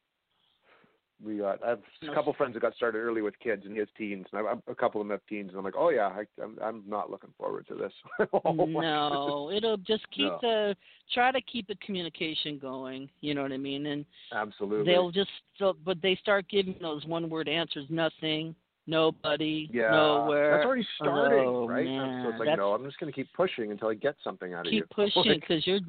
we 1.23 1.37
got. 1.37 1.63
I 1.63 1.69
have 1.69 1.79
a 2.09 2.13
couple 2.13 2.33
friends 2.33 2.53
that 2.53 2.61
got 2.61 2.75
started 2.75 2.97
early 2.99 3.21
with 3.21 3.37
kids, 3.39 3.63
and 3.65 3.73
he 3.73 3.79
has 3.79 3.87
teens, 3.97 4.25
and 4.31 4.47
I, 4.47 4.53
a 4.71 4.75
couple 4.75 5.01
of 5.01 5.07
them 5.07 5.11
have 5.11 5.25
teens, 5.27 5.49
and 5.49 5.57
I'm 5.57 5.63
like, 5.63 5.75
oh 5.77 5.89
yeah, 5.89 6.07
I, 6.07 6.23
I'm 6.41 6.57
I'm 6.61 6.83
not 6.87 7.09
looking 7.09 7.33
forward 7.37 7.67
to 7.67 7.75
this. 7.75 7.93
Oh, 8.43 8.65
no, 8.65 9.51
it'll 9.51 9.77
just 9.77 10.09
keep 10.11 10.27
no. 10.27 10.39
the 10.41 10.75
try 11.13 11.31
to 11.31 11.41
keep 11.41 11.67
the 11.67 11.75
communication 11.85 12.57
going. 12.57 13.09
You 13.21 13.33
know 13.33 13.41
what 13.41 13.51
I 13.51 13.57
mean? 13.57 13.85
And 13.87 14.05
absolutely, 14.33 14.91
they'll 14.91 15.11
just 15.11 15.29
but 15.59 16.01
they 16.01 16.15
start 16.21 16.45
giving 16.49 16.75
those 16.81 17.05
one 17.05 17.29
word 17.29 17.47
answers, 17.47 17.85
nothing, 17.89 18.55
nobody, 18.87 19.69
yeah. 19.71 19.91
nowhere. 19.91 20.51
That's 20.51 20.65
already 20.65 20.87
starting, 20.99 21.45
oh, 21.47 21.67
right? 21.67 21.85
Man. 21.85 22.23
So 22.23 22.29
it's 22.29 22.39
like, 22.39 22.47
That's, 22.49 22.57
no, 22.57 22.73
I'm 22.73 22.83
just 22.85 22.99
going 22.99 23.11
to 23.11 23.15
keep 23.15 23.31
pushing 23.33 23.71
until 23.71 23.89
I 23.89 23.95
get 23.95 24.15
something 24.23 24.53
out 24.53 24.67
of 24.67 24.73
you. 24.73 24.83
Keep 24.83 24.89
pushing 25.13 25.39
because 25.39 25.65
you're 25.67 25.79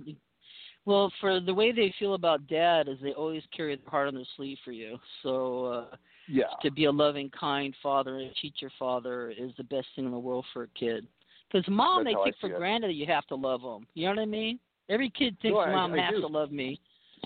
well, 0.85 1.13
for 1.21 1.41
the 1.41 1.55
way 1.55 1.73
they 1.73 1.95
feel 1.99 2.15
about 2.15 2.47
dad 2.49 2.89
is 2.89 2.99
they 3.03 3.13
always 3.13 3.43
carry 3.57 3.77
their 3.77 3.91
heart 3.91 4.09
on 4.09 4.15
their 4.15 4.25
sleeve 4.37 4.59
for 4.65 4.73
you. 4.73 4.99
So 5.23 5.67
uh 5.67 5.97
yeah. 6.29 6.45
to 6.63 6.71
be 6.71 6.85
a 6.85 6.91
loving, 6.91 7.31
kind 7.31 7.75
father 7.83 8.19
and 8.19 8.31
a 8.31 8.35
teacher 8.35 8.71
father 8.79 9.31
is 9.31 9.53
the 9.57 9.65
best 9.65 9.87
thing 9.95 10.05
in 10.05 10.11
the 10.11 10.19
world 10.19 10.45
for 10.53 10.65
a 10.65 10.69
kid. 10.69 11.07
Because 11.51 11.69
mom, 11.69 12.05
That's 12.05 12.17
they 12.17 12.31
take 12.31 12.41
for 12.41 12.51
it. 12.51 12.59
granted 12.59 12.89
that 12.89 12.95
you 12.95 13.07
have 13.07 13.27
to 13.27 13.35
love 13.35 13.61
them. 13.63 13.87
You 13.95 14.07
know 14.07 14.15
what 14.15 14.23
I 14.23 14.27
mean? 14.27 14.59
Every 14.89 15.11
kid 15.11 15.37
thinks 15.43 15.55
no, 15.55 15.61
I, 15.61 15.73
mom 15.73 15.95
I 15.95 16.03
has 16.03 16.15
do. 16.15 16.21
to 16.23 16.27
love 16.27 16.51
me. 16.51 16.81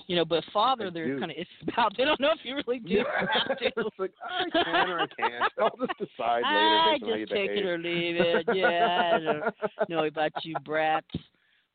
You 0.07 0.15
know, 0.15 0.25
but 0.25 0.43
father, 0.53 0.87
I 0.87 0.89
they're 0.91 1.15
do. 1.15 1.19
kind 1.19 1.31
of 1.31 1.37
it's 1.37 1.49
about. 1.67 1.93
They 1.97 2.05
don't 2.05 2.19
know 2.19 2.31
if 2.31 2.39
you 2.43 2.55
really 2.55 2.79
do. 2.79 2.99
or 2.99 3.27
have 3.33 3.57
to. 3.57 3.65
it's 3.65 3.99
like 3.99 4.11
I 4.23 4.49
can 4.63 4.89
or 4.89 4.99
I 5.01 5.07
can't. 5.07 5.51
I'll 5.59 5.77
just 5.77 5.97
decide 5.97 6.43
later. 6.43 6.45
I 6.45 6.93
based 6.93 7.03
on 7.03 7.09
how 7.09 7.15
you 7.15 7.25
just 7.25 7.33
take 7.33 7.49
behave. 7.49 7.65
it 7.65 7.67
or 7.67 7.77
leave 7.77 8.15
it. 8.17 8.45
Yeah, 8.53 9.11
I 9.15 9.19
don't 9.19 9.89
know 9.89 10.03
about 10.05 10.31
you 10.43 10.55
brats. 10.63 11.07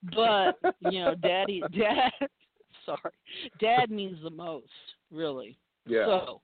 But 0.02 0.58
you 0.90 1.04
know, 1.04 1.14
daddy, 1.14 1.62
dad. 1.78 2.28
Sorry, 2.84 3.12
dad 3.60 3.90
means 3.90 4.18
the 4.22 4.30
most, 4.30 4.66
really. 5.10 5.56
Yeah. 5.86 6.06
So, 6.06 6.40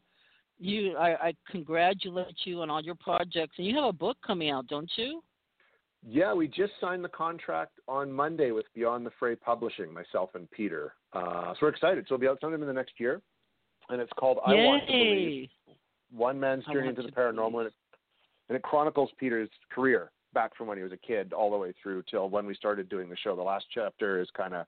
you, 0.59 0.97
I, 0.97 1.29
I 1.29 1.35
congratulate 1.51 2.35
you 2.45 2.63
on 2.63 2.71
all 2.71 2.83
your 2.83 2.97
projects, 2.97 3.55
and 3.59 3.67
you 3.67 3.75
have 3.77 3.85
a 3.85 3.93
book 3.93 4.17
coming 4.27 4.51
out, 4.51 4.67
don't 4.67 4.91
you? 4.97 5.23
Yeah, 6.07 6.33
we 6.33 6.47
just 6.47 6.73
signed 6.81 7.05
the 7.05 7.09
contract 7.09 7.81
on 7.89 8.13
Monday 8.13 8.53
with 8.53 8.67
Beyond 8.75 9.05
the 9.05 9.11
Fray 9.19 9.35
Publishing, 9.35 9.93
myself 9.93 10.31
and 10.35 10.49
Peter. 10.51 10.95
Uh, 11.13 11.53
so 11.55 11.59
we're 11.63 11.69
excited. 11.69 12.05
So 12.09 12.15
it'll 12.15 12.21
be 12.21 12.29
out 12.29 12.39
sometime 12.41 12.63
in 12.63 12.69
the 12.69 12.75
next 12.75 12.95
year, 12.99 13.21
and 13.89 14.01
it's 14.01 14.13
called 14.19 14.39
I 14.47 14.55
Yay. 14.55 14.65
Want 14.65 14.87
to 14.87 14.93
Believe: 14.93 15.49
One 16.13 16.39
Man's 16.39 16.65
Journey 16.67 16.89
into 16.89 17.03
the 17.03 17.11
Paranormal, 17.11 17.59
and 17.59 17.67
it, 17.67 17.75
and 18.49 18.57
it 18.57 18.63
chronicles 18.63 19.11
Peter's 19.19 19.51
career 19.71 20.11
back 20.39 20.57
from 20.57 20.69
when 20.69 20.79
he 20.79 20.85
was 20.85 20.93
a 20.93 20.97
kid 20.97 21.33
all 21.33 21.51
the 21.51 21.57
way 21.57 21.75
through 21.83 22.01
till 22.09 22.31
when 22.31 22.47
we 22.47 22.55
started 22.55 22.89
doing 22.89 23.09
the 23.09 23.17
show. 23.17 23.35
The 23.35 23.43
last 23.43 23.65
chapter 23.75 24.21
is 24.21 24.29
kind 24.37 24.55
of 24.55 24.67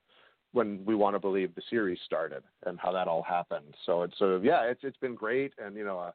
when 0.50 0.84
we 0.84 0.96
want 0.96 1.14
to 1.14 1.20
believe 1.20 1.54
the 1.54 1.62
series 1.70 2.00
started 2.04 2.42
and 2.66 2.76
how 2.80 2.90
that 2.90 3.06
all 3.06 3.22
happened. 3.22 3.76
So 3.86 4.02
it's 4.02 4.18
sort 4.18 4.32
of 4.32 4.44
yeah, 4.44 4.62
it's 4.64 4.80
it's 4.82 4.96
been 4.96 5.14
great, 5.14 5.52
and 5.64 5.76
you 5.76 5.84
know, 5.84 5.98
a 5.98 6.12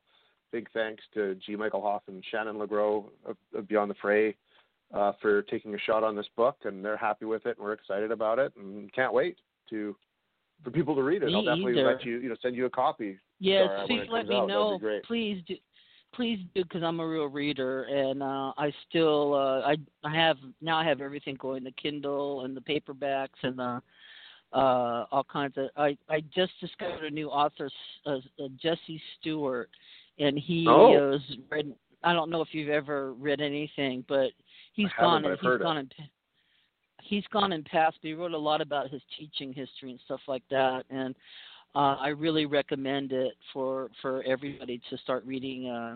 big 0.51 0.67
thanks 0.73 1.01
to 1.13 1.35
G. 1.35 1.55
Michael 1.55 1.81
Hopf 1.81 2.01
and 2.09 2.21
Shannon 2.29 2.57
LeGro 2.57 3.05
of, 3.25 3.37
of 3.55 3.65
Beyond 3.69 3.89
the 3.89 3.95
Fray 4.01 4.35
uh, 4.93 5.13
for 5.21 5.41
taking 5.43 5.73
a 5.73 5.79
shot 5.79 6.03
on 6.03 6.17
this 6.17 6.27
book, 6.35 6.57
and 6.65 6.83
they're 6.83 6.97
happy 6.97 7.23
with 7.23 7.45
it, 7.45 7.55
and 7.57 7.65
we're 7.65 7.71
excited 7.71 8.11
about 8.11 8.39
it, 8.39 8.51
and 8.57 8.91
can't 8.91 9.13
wait 9.13 9.37
to 9.69 9.95
for 10.65 10.71
people 10.71 10.95
to 10.95 11.03
read 11.03 11.23
it. 11.23 11.27
Me 11.27 11.35
I'll 11.35 11.45
definitely 11.45 11.79
either. 11.79 11.93
let 11.93 12.03
you 12.03 12.17
you 12.17 12.27
know 12.27 12.35
send 12.41 12.57
you 12.57 12.65
a 12.65 12.69
copy. 12.69 13.17
Yes, 13.39 13.69
please 13.87 14.03
let 14.11 14.27
me 14.27 14.35
out. 14.35 14.49
Know. 14.49 14.79
Please 15.07 15.41
do. 15.47 15.55
Please 16.15 16.39
do, 16.53 16.63
because 16.63 16.81
I'm 16.83 16.99
a 16.99 17.07
real 17.07 17.25
reader, 17.25 17.83
and 17.83 18.23
uh, 18.23 18.53
I 18.57 18.71
still 18.87 19.33
uh, 19.33 19.61
I 19.61 19.75
I 20.03 20.15
have 20.15 20.37
now 20.61 20.77
I 20.77 20.85
have 20.85 21.01
everything 21.01 21.35
going 21.35 21.63
the 21.63 21.71
Kindle 21.71 22.45
and 22.45 22.55
the 22.55 22.61
paperbacks 22.61 23.41
and 23.43 23.59
the 23.59 23.81
uh, 24.53 25.05
all 25.11 25.25
kinds 25.29 25.57
of. 25.57 25.69
I 25.75 25.97
I 26.09 26.21
just 26.33 26.53
discovered 26.61 27.03
a 27.03 27.09
new 27.09 27.27
author, 27.27 27.69
uh, 28.05 28.11
uh, 28.11 28.47
Jesse 28.61 29.01
Stuart, 29.19 29.69
and 30.19 30.39
he 30.39 30.65
Oh. 30.69 30.91
was 31.11 31.21
read. 31.51 31.73
I 32.03 32.13
don't 32.13 32.29
know 32.29 32.41
if 32.41 32.49
you've 32.53 32.69
ever 32.69 33.13
read 33.13 33.41
anything, 33.41 34.05
but 34.07 34.29
he's 34.73 34.89
gone 34.99 35.25
and 35.25 35.33
he's 35.33 35.45
heard 35.45 35.61
it. 35.61 35.63
gone 35.63 35.77
and 35.77 35.93
he's 37.01 37.25
gone 37.33 37.51
and 37.51 37.65
passed. 37.65 37.97
But 38.01 38.07
he 38.07 38.13
wrote 38.13 38.33
a 38.33 38.37
lot 38.37 38.61
about 38.61 38.89
his 38.89 39.01
teaching 39.17 39.51
history 39.51 39.91
and 39.91 39.99
stuff 40.05 40.21
like 40.27 40.43
that, 40.49 40.85
and 40.89 41.15
uh, 41.75 41.95
I 41.99 42.09
really 42.09 42.45
recommend 42.45 43.11
it 43.11 43.33
for 43.53 43.89
for 44.01 44.23
everybody 44.23 44.81
to 44.89 44.97
start 44.97 45.25
reading. 45.25 45.67
Uh, 45.69 45.95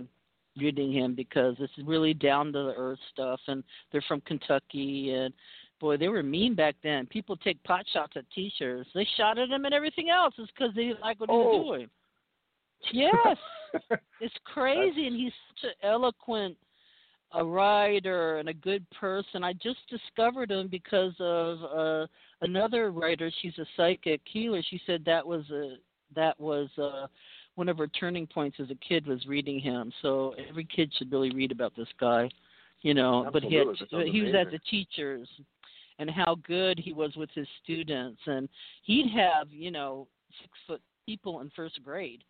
reading 0.57 0.91
him 0.91 1.13
because 1.15 1.55
this 1.57 1.69
is 1.77 1.85
really 1.85 2.13
down 2.13 2.47
to 2.47 2.51
the 2.63 2.73
earth 2.75 2.99
stuff 3.13 3.39
and 3.47 3.63
they're 3.91 4.03
from 4.09 4.19
Kentucky 4.21 5.13
and 5.13 5.33
boy 5.79 5.95
they 5.95 6.09
were 6.09 6.23
mean 6.23 6.53
back 6.53 6.75
then. 6.83 7.05
People 7.05 7.37
take 7.37 7.63
pot 7.63 7.85
shots 7.93 8.13
at 8.17 8.29
teachers 8.31 8.85
they 8.93 9.07
shot 9.15 9.37
at 9.37 9.47
him 9.47 9.63
and 9.63 9.73
everything 9.73 10.09
else. 10.09 10.33
It's 10.37 10.51
because 10.51 10.73
they 10.75 10.85
didn't 10.87 11.01
like 11.01 11.19
what 11.19 11.29
he 11.29 11.35
Oh. 11.35 11.57
was 11.61 11.77
doing. 11.77 11.89
Yes. 12.91 13.37
It's 14.19 14.33
crazy 14.43 15.07
and 15.07 15.15
he's 15.15 15.31
such 15.61 15.69
an 15.69 15.89
eloquent 15.89 16.57
a 17.33 17.45
writer 17.45 18.39
and 18.39 18.49
a 18.49 18.53
good 18.53 18.85
person. 18.89 19.43
I 19.43 19.53
just 19.53 19.79
discovered 19.89 20.51
him 20.51 20.67
because 20.67 21.13
of 21.19 21.63
uh 21.63 22.07
another 22.41 22.91
writer 22.91 23.31
she's 23.41 23.57
a 23.57 23.65
psychic 23.75 24.21
healer 24.25 24.61
she 24.69 24.81
said 24.85 25.03
that 25.05 25.25
was 25.25 25.49
a 25.49 25.75
that 26.15 26.39
was 26.39 26.69
uh 26.77 27.07
one 27.55 27.69
of 27.69 27.77
her 27.77 27.87
turning 27.87 28.25
points 28.25 28.57
as 28.61 28.71
a 28.71 28.75
kid 28.75 29.05
was 29.05 29.25
reading 29.27 29.59
him. 29.59 29.91
So 30.01 30.33
every 30.47 30.63
kid 30.63 30.93
should 30.97 31.11
really 31.11 31.31
read 31.31 31.51
about 31.51 31.75
this 31.75 31.87
guy 31.99 32.29
you 32.81 32.93
know 32.93 33.29
but 33.31 33.43
he 33.43 33.55
had 33.55 33.67
Absolutely. 33.67 34.11
He 34.11 34.21
was 34.21 34.33
at 34.35 34.51
the 34.51 34.59
teachers 34.69 35.27
and 35.99 36.09
how 36.09 36.37
good 36.47 36.79
he 36.79 36.93
was 36.93 37.13
with 37.15 37.29
his 37.35 37.47
students. 37.63 38.21
And 38.25 38.47
he'd 38.83 39.11
have 39.15 39.51
you 39.51 39.71
know 39.71 40.07
six 40.41 40.51
foot 40.65 40.81
people 41.05 41.41
in 41.41 41.51
first 41.55 41.83
grade. 41.83 42.23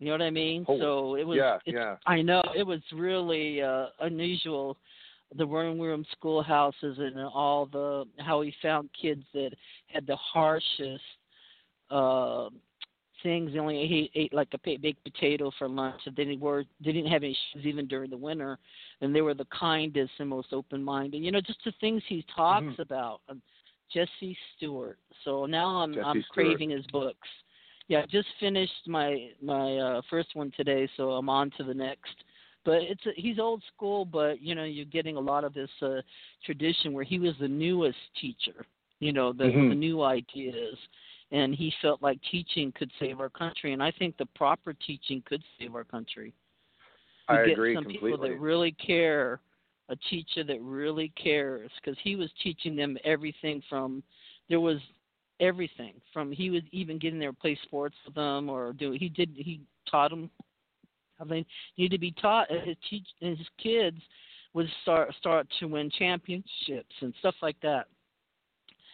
You 0.00 0.06
know 0.06 0.12
what 0.12 0.22
i 0.22 0.30
mean? 0.30 0.64
Holy- 0.64 0.80
so 0.80 1.14
it 1.14 1.26
was 1.26 1.38
yeah, 1.38 1.58
yeah. 1.66 1.96
i 2.06 2.20
know 2.22 2.42
it 2.56 2.64
was 2.64 2.80
really 2.92 3.62
uh 3.62 3.86
unusual 4.00 4.76
the 5.36 5.46
room 5.46 5.78
room 5.80 6.04
schoolhouses 6.12 6.98
and 6.98 7.18
all 7.20 7.66
the 7.66 8.04
how 8.18 8.40
he 8.40 8.52
found 8.62 8.88
kids 9.00 9.24
that 9.34 9.50
had 9.86 10.06
the 10.06 10.16
harshest 10.16 11.02
uh 11.90 12.48
things. 13.22 13.52
They 13.52 13.58
only 13.58 13.78
ate, 13.78 14.10
ate 14.14 14.32
like 14.32 14.48
a 14.54 14.58
baked 14.58 15.02
potato 15.02 15.50
for 15.58 15.68
lunch 15.68 16.00
and 16.06 16.14
they 16.14 16.24
didn't 16.24 16.40
were 16.40 16.64
they 16.84 16.92
didn't 16.92 17.10
have 17.10 17.22
any 17.24 17.36
shoes 17.52 17.66
even 17.66 17.86
during 17.86 18.10
the 18.10 18.16
winter 18.16 18.58
and 19.00 19.14
they 19.14 19.20
were 19.22 19.34
the 19.34 19.46
kindest 19.46 20.12
and 20.18 20.28
most 20.28 20.52
open 20.52 20.82
minded 20.82 21.22
you 21.22 21.32
know 21.32 21.40
just 21.40 21.58
the 21.64 21.72
things 21.80 22.02
he 22.06 22.24
talks 22.34 22.66
Mhm. 22.66 22.78
about. 22.78 23.20
Um, 23.28 23.42
jesse 23.92 24.36
stuart. 24.56 24.98
So 25.24 25.46
now 25.46 25.66
i'm 25.82 25.94
Jesse 25.94 26.04
i'm 26.06 26.22
Stuart. 26.22 26.32
craving 26.32 26.70
his 26.70 26.86
books. 26.86 27.28
Yeah 27.88 28.00
I 28.02 28.06
just 28.06 28.28
finished 28.38 28.86
my 28.86 29.30
my 29.42 29.78
uh 29.78 30.02
first 30.08 30.34
one 30.34 30.50
today 30.56 30.88
so 30.96 31.12
i'm 31.12 31.28
on 31.28 31.50
to 31.56 31.64
the 31.64 31.74
next 31.74 32.24
but 32.68 32.82
it's 32.82 33.06
a, 33.06 33.10
he's 33.16 33.38
old 33.38 33.62
school 33.74 34.04
but 34.04 34.42
you 34.42 34.54
know 34.54 34.64
you're 34.64 34.84
getting 34.84 35.16
a 35.16 35.20
lot 35.20 35.42
of 35.42 35.54
this 35.54 35.70
uh 35.80 36.02
tradition 36.44 36.92
where 36.92 37.02
he 37.02 37.18
was 37.18 37.32
the 37.40 37.48
newest 37.48 37.96
teacher 38.20 38.66
you 39.00 39.10
know 39.10 39.32
the 39.32 39.44
Mhm. 39.44 39.70
the 39.70 39.74
new 39.74 40.02
ideas 40.02 40.76
and 41.32 41.54
he 41.54 41.72
felt 41.80 42.02
like 42.02 42.20
teaching 42.30 42.70
could 42.72 42.90
save 43.00 43.20
our 43.20 43.30
country 43.30 43.72
and 43.72 43.82
i 43.82 43.90
think 43.90 44.14
the 44.18 44.26
proper 44.26 44.74
teaching 44.74 45.22
could 45.24 45.42
save 45.58 45.74
our 45.74 45.82
country 45.84 46.34
we 47.30 47.36
I 47.36 47.40
get 47.40 47.54
agree 47.54 47.74
some 47.74 47.84
completely. 47.84 48.10
people 48.10 48.28
that 48.28 48.38
really 48.38 48.72
care 48.72 49.40
a 49.88 49.96
teacher 50.10 50.44
that 50.44 50.60
really 50.60 51.10
cares 51.22 51.70
because 51.80 51.98
he 52.04 52.16
was 52.16 52.30
teaching 52.42 52.76
them 52.76 52.98
everything 53.02 53.62
from 53.70 54.02
there 54.50 54.60
was 54.60 54.78
everything 55.40 55.94
from 56.12 56.30
he 56.32 56.50
was 56.50 56.62
even 56.70 56.98
getting 56.98 57.18
there 57.18 57.32
to 57.32 57.38
play 57.38 57.58
sports 57.62 57.96
with 58.04 58.14
them 58.14 58.50
or 58.50 58.74
do 58.74 58.92
he 58.92 59.08
did 59.08 59.30
he 59.34 59.62
taught 59.90 60.10
them 60.10 60.28
they 61.26 61.46
need 61.76 61.90
to 61.90 61.98
be 61.98 62.12
taught 62.12 62.50
and 62.50 62.60
his 62.66 62.76
teach 62.88 63.06
kids 63.62 63.98
would 64.54 64.68
start 64.82 65.14
start 65.18 65.46
to 65.58 65.66
win 65.66 65.90
championships 65.98 66.94
and 67.00 67.12
stuff 67.20 67.34
like 67.42 67.56
that 67.62 67.86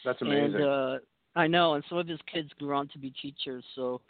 That's 0.04 0.20
amazing. 0.22 0.56
and 0.56 0.64
uh 0.64 0.98
I 1.36 1.46
know, 1.46 1.74
and 1.74 1.84
some 1.88 1.98
of 1.98 2.06
his 2.06 2.20
kids 2.32 2.50
grew 2.58 2.74
on 2.74 2.88
to 2.88 2.98
be 2.98 3.10
teachers, 3.10 3.64
so 3.74 4.00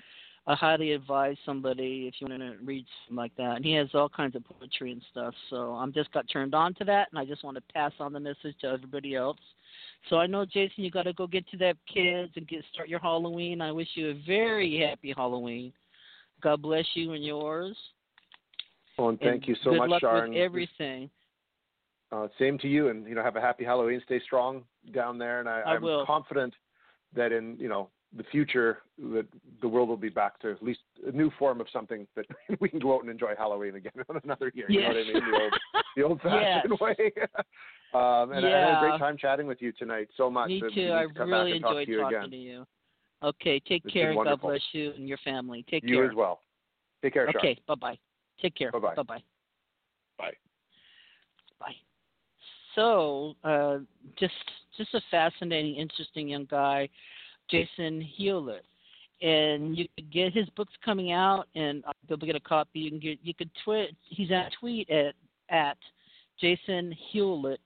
I 0.47 0.55
highly 0.55 0.93
advise 0.93 1.37
somebody 1.47 2.07
if 2.07 2.21
you 2.21 2.27
want 2.27 2.43
to 2.43 2.57
read 2.63 2.85
something 3.07 3.17
like 3.17 3.35
that. 3.37 3.57
And 3.57 3.65
he 3.65 3.73
has 3.75 3.89
all 3.95 4.11
kinds 4.11 4.37
of 4.37 4.45
poetry 4.45 4.93
and 4.93 5.03
stuff, 5.11 5.33
so 5.49 5.73
I'm 5.73 5.93
just 5.93 6.13
got 6.13 6.29
turned 6.31 6.55
on 6.55 6.75
to 6.75 6.85
that, 6.85 7.09
and 7.11 7.19
I 7.19 7.25
just 7.25 7.43
want 7.43 7.57
to 7.57 7.63
pass 7.73 7.93
on 7.99 8.13
the 8.13 8.21
message 8.21 8.57
to 8.61 8.67
everybody 8.67 9.15
else. 9.15 9.39
So 10.11 10.17
I 10.19 10.27
know, 10.27 10.45
Jason, 10.45 10.85
you 10.85 10.91
got 10.91 11.05
to 11.05 11.15
go 11.15 11.27
get 11.27 11.49
to 11.49 11.57
that 11.59 11.77
kids 11.93 12.33
and 12.37 12.47
get 12.47 12.63
start 12.73 12.91
your 12.91 13.01
Halloween. 13.01 13.63
I 13.63 13.73
wish 13.73 13.89
you 13.95 14.11
a 14.11 14.23
very 14.27 14.79
happy 14.87 15.15
Halloween. 15.17 15.73
God 16.43 16.61
bless 16.61 16.85
you 16.93 17.13
and 17.13 17.25
yours. 17.25 17.75
Well, 18.99 19.09
and 19.11 19.21
thank 19.21 19.47
and 19.47 19.49
you 19.49 19.57
so 19.65 19.71
good 19.71 19.79
much, 19.79 19.91
luck 19.91 20.01
Sharon. 20.01 20.31
with 20.31 20.39
everything. 20.41 21.11
Uh, 22.13 22.29
same 22.39 22.59
to 22.59 22.69
you, 22.69 22.89
and 22.89 23.07
you 23.09 23.15
know, 23.15 23.23
have 23.23 23.37
a 23.37 23.41
happy 23.41 23.65
Halloween. 23.65 24.01
Stay 24.05 24.21
strong 24.21 24.65
down 24.93 25.19
there, 25.19 25.41
and 25.41 25.49
I, 25.49 25.63
I 25.67 25.75
I'm 25.75 25.83
will. 25.83 26.05
confident 26.07 26.55
that 27.15 27.33
in 27.33 27.57
you 27.59 27.69
know 27.69 27.89
the 28.17 28.25
future 28.25 28.79
that 29.13 29.27
the 29.61 29.69
world 29.69 29.89
will 29.89 29.97
be 29.97 30.09
back 30.09 30.39
to 30.41 30.51
at 30.53 30.63
least 30.63 30.81
a 31.07 31.11
new 31.11 31.31
form 31.39 31.61
of 31.61 31.67
something 31.73 32.07
that 32.15 32.27
we 32.61 32.69
can 32.69 32.79
go 32.79 32.95
out 32.95 33.01
and 33.03 33.11
enjoy 33.11 33.35
Halloween 33.37 33.75
again 33.75 33.93
on 34.09 34.21
another 34.23 34.53
year. 34.55 34.71
You 34.71 34.83
know 34.83 34.89
what 34.89 34.97
I 34.97 35.05
mean? 35.05 35.27
The 35.27 35.41
old, 35.41 35.53
the 35.97 36.03
old-fashioned 36.03 36.71
Yes. 36.71 36.81
way. 36.81 37.13
um, 37.93 38.31
and 38.33 38.47
I 38.47 38.61
had 38.61 38.69
a 38.69 38.73
Yeah. 38.73 38.81
great 38.81 38.99
time 39.01 39.17
chatting 39.17 39.47
with 39.49 39.61
you 39.61 39.73
tonight. 39.73 40.09
So 40.17 40.31
much. 40.31 40.51
Me 40.51 40.61
too. 40.73 40.93
I 40.93 41.03
to 41.03 41.25
really 41.25 41.53
and 41.53 41.61
talk 41.63 41.73
enjoyed 41.73 41.87
to 41.89 41.99
talking 42.01 42.19
again. 42.19 42.31
to 42.31 42.37
you. 42.37 42.67
Okay, 43.23 43.59
take 43.61 43.85
It's 43.85 43.93
care 43.93 44.15
God 44.15 44.41
bless 44.41 44.61
you 44.73 44.93
and 44.93 45.09
your 45.09 45.19
family. 45.19 45.65
Take 45.69 45.83
You 45.83 45.97
care. 45.97 46.05
You 46.05 46.11
as 46.11 46.17
well. 46.17 46.41
Take 47.03 47.15
care, 47.15 47.29
Okay, 47.29 47.59
bye 47.67 47.75
bye. 47.75 47.99
Take 48.41 48.55
care. 48.55 48.71
Bye-bye. 48.73 48.95
Bye 48.95 49.03
bye. 49.03 49.23
Bye. 50.19 50.33
Bye. 51.61 51.75
So, 52.75 53.35
uh, 53.45 53.79
just 54.19 54.33
just 54.77 54.93
a 54.95 55.01
fascinating, 55.11 55.77
interesting 55.77 56.29
young 56.29 56.47
guy, 56.51 56.89
Jason 57.51 58.01
Hewlett, 58.01 58.65
and 59.23 59.77
you 59.79 59.87
could 59.97 60.13
get 60.13 60.33
his 60.33 60.49
books 60.51 60.73
coming 60.85 61.13
out, 61.13 61.47
and 61.55 61.85
I'll 61.87 61.95
be 62.09 62.15
able 62.15 62.21
to 62.21 62.27
get 62.27 62.37
a 62.37 62.41
copy. 62.41 62.81
You 62.81 62.91
can 62.91 63.01
get 63.01 63.19
you 63.23 63.35
could 63.35 63.51
tweet. 63.65 63.97
He's 64.03 64.31
at 64.31 64.53
tweet 64.59 64.91
at 64.91 65.15
at 65.51 65.79
Jason 66.41 66.95
Hewlett. 67.13 67.61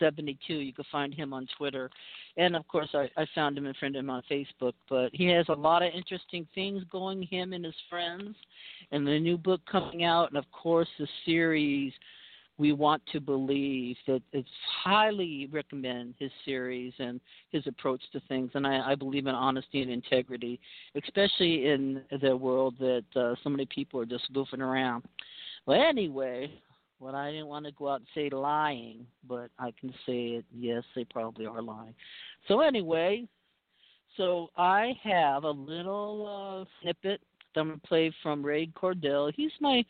72 0.00 0.54
you 0.54 0.72
can 0.72 0.84
find 0.90 1.14
him 1.14 1.32
on 1.32 1.46
twitter 1.56 1.88
and 2.36 2.56
of 2.56 2.66
course 2.68 2.88
I, 2.94 3.08
I 3.16 3.26
found 3.34 3.56
him 3.56 3.66
and 3.66 3.76
friended 3.76 4.00
him 4.00 4.10
on 4.10 4.22
facebook 4.30 4.74
but 4.88 5.10
he 5.12 5.26
has 5.28 5.46
a 5.48 5.54
lot 5.54 5.82
of 5.82 5.92
interesting 5.94 6.46
things 6.54 6.82
going 6.90 7.22
him 7.22 7.52
and 7.52 7.64
his 7.64 7.74
friends 7.88 8.36
and 8.92 9.06
the 9.06 9.18
new 9.18 9.36
book 9.36 9.60
coming 9.70 10.04
out 10.04 10.28
and 10.28 10.38
of 10.38 10.50
course 10.50 10.88
the 10.98 11.08
series 11.24 11.92
we 12.56 12.72
want 12.72 13.02
to 13.10 13.20
believe 13.20 13.96
that 14.06 14.22
it's 14.32 14.48
highly 14.84 15.48
recommend 15.50 16.14
his 16.18 16.30
series 16.44 16.92
and 16.98 17.20
his 17.50 17.66
approach 17.66 18.00
to 18.12 18.20
things 18.28 18.50
and 18.54 18.66
I, 18.66 18.92
I 18.92 18.94
believe 18.94 19.26
in 19.26 19.34
honesty 19.34 19.82
and 19.82 19.90
integrity 19.90 20.60
especially 20.94 21.68
in 21.68 22.02
the 22.22 22.36
world 22.36 22.74
that 22.78 23.04
uh, 23.16 23.34
so 23.42 23.50
many 23.50 23.66
people 23.66 24.00
are 24.00 24.06
just 24.06 24.32
goofing 24.32 24.60
around. 24.60 25.04
Well 25.66 25.82
anyway 25.82 26.50
well 27.00 27.14
I 27.14 27.30
didn't 27.30 27.46
want 27.46 27.66
to 27.66 27.72
go 27.72 27.88
out 27.88 28.00
and 28.00 28.08
say 28.14 28.30
lying 28.30 29.06
but 29.28 29.50
I 29.58 29.72
can 29.78 29.90
say 30.06 30.26
it 30.38 30.44
yes 30.54 30.82
they 30.94 31.04
probably 31.04 31.46
are 31.46 31.62
lying 31.62 31.94
so 32.48 32.60
anyway 32.60 33.26
so 34.16 34.48
I 34.56 34.92
have 35.02 35.44
a 35.44 35.50
little 35.50 36.62
uh, 36.62 36.70
snippet 36.82 37.20
that 37.54 37.60
I'm 37.60 37.72
to 37.72 37.78
play 37.86 38.12
from 38.22 38.44
Ray 38.44 38.68
Cordell. 38.68 39.32
He's 39.34 39.50
my 39.60 39.84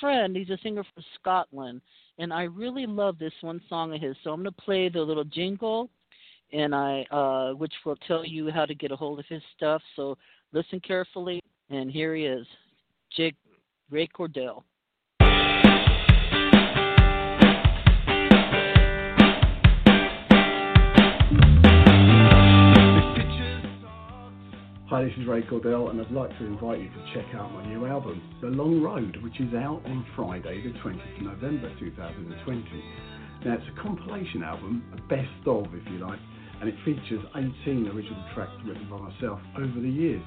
friend. 0.00 0.34
He's 0.34 0.48
a 0.48 0.58
singer 0.62 0.82
from 0.94 1.04
Scotland 1.18 1.82
and 2.18 2.32
I 2.32 2.44
really 2.44 2.86
love 2.86 3.18
this 3.18 3.32
one 3.40 3.60
song 3.68 3.94
of 3.94 4.00
his. 4.00 4.16
So 4.24 4.30
I'm 4.30 4.42
going 4.42 4.52
to 4.52 4.62
play 4.62 4.88
the 4.88 5.00
little 5.00 5.24
jingle, 5.24 5.90
and 6.52 6.74
I 6.74 7.02
uh, 7.10 7.54
which 7.54 7.72
will 7.84 7.96
tell 8.08 8.24
you 8.24 8.50
how 8.50 8.64
to 8.66 8.74
get 8.74 8.92
a 8.92 8.96
hold 8.96 9.18
of 9.18 9.26
his 9.28 9.42
stuff. 9.56 9.82
So 9.96 10.16
listen 10.52 10.80
carefully, 10.80 11.42
and 11.70 11.90
here 11.90 12.14
he 12.14 12.24
is, 12.24 12.46
Jake 13.16 13.36
Ray 13.90 14.08
Cordell. 14.08 14.62
Hi, 24.88 25.02
this 25.02 25.12
is 25.18 25.26
Ray 25.26 25.42
Cordell, 25.42 25.90
and 25.90 26.00
I'd 26.00 26.12
like 26.12 26.30
to 26.38 26.44
invite 26.46 26.78
you 26.78 26.86
to 26.86 27.02
check 27.12 27.34
out 27.34 27.50
my 27.50 27.66
new 27.66 27.86
album, 27.86 28.22
The 28.40 28.46
Long 28.46 28.80
Road, 28.80 29.18
which 29.20 29.34
is 29.40 29.52
out 29.52 29.82
on 29.82 30.06
Friday, 30.14 30.62
the 30.62 30.78
20th 30.78 31.16
of 31.16 31.22
November 31.26 31.74
2020. 31.80 32.62
Now, 33.44 33.54
it's 33.58 33.66
a 33.66 33.82
compilation 33.82 34.44
album, 34.44 34.86
a 34.94 35.02
best 35.10 35.42
of, 35.44 35.66
if 35.74 35.82
you 35.90 35.98
like, 35.98 36.20
and 36.60 36.70
it 36.70 36.76
features 36.84 37.18
18 37.34 37.90
original 37.90 38.22
tracks 38.32 38.54
written 38.62 38.86
by 38.88 39.10
myself 39.10 39.40
over 39.58 39.74
the 39.74 39.90
years. 39.90 40.22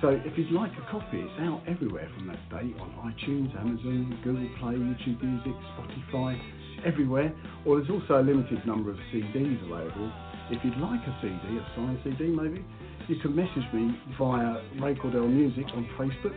So, 0.00 0.16
if 0.24 0.32
you'd 0.38 0.50
like 0.50 0.72
a 0.80 0.90
copy, 0.90 1.20
it's 1.20 1.36
out 1.44 1.60
everywhere 1.68 2.08
from 2.16 2.28
that 2.28 2.40
date 2.48 2.80
on 2.80 2.88
iTunes, 3.04 3.52
Amazon, 3.60 4.16
Google 4.24 4.48
Play, 4.64 4.80
YouTube 4.80 5.20
Music, 5.20 5.52
Spotify, 5.76 6.40
everywhere. 6.86 7.36
Or 7.66 7.76
there's 7.76 7.90
also 7.90 8.16
a 8.16 8.24
limited 8.24 8.64
number 8.64 8.88
of 8.88 8.96
CDs 9.12 9.60
available. 9.60 10.10
If 10.48 10.64
you'd 10.64 10.80
like 10.80 11.04
a 11.04 11.12
CD, 11.20 11.60
a 11.60 11.66
signed 11.76 12.00
CD 12.02 12.32
maybe, 12.32 12.64
you 13.10 13.16
can 13.16 13.34
message 13.34 13.64
me 13.72 13.98
via 14.16 14.62
Ray 14.80 14.94
Cordell 14.94 15.28
Music 15.28 15.64
on 15.74 15.84
Facebook 15.98 16.32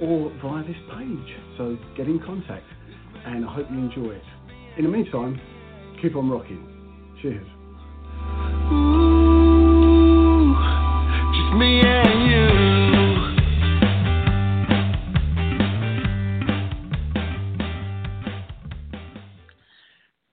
or 0.00 0.30
via 0.40 0.62
this 0.62 0.76
page. 0.96 1.36
So 1.58 1.76
get 1.96 2.06
in 2.06 2.20
contact 2.20 2.64
and 3.26 3.44
I 3.44 3.52
hope 3.52 3.66
you 3.68 3.78
enjoy 3.78 4.12
it. 4.12 4.22
In 4.78 4.84
the 4.84 4.90
meantime, 4.90 5.40
keep 6.00 6.14
on 6.14 6.30
rocking. 6.30 7.16
Cheers. 7.20 7.44
Ooh, 8.72 10.54
just 11.34 11.52
me 11.58 11.80
and 11.84 12.30
you. 12.30 12.44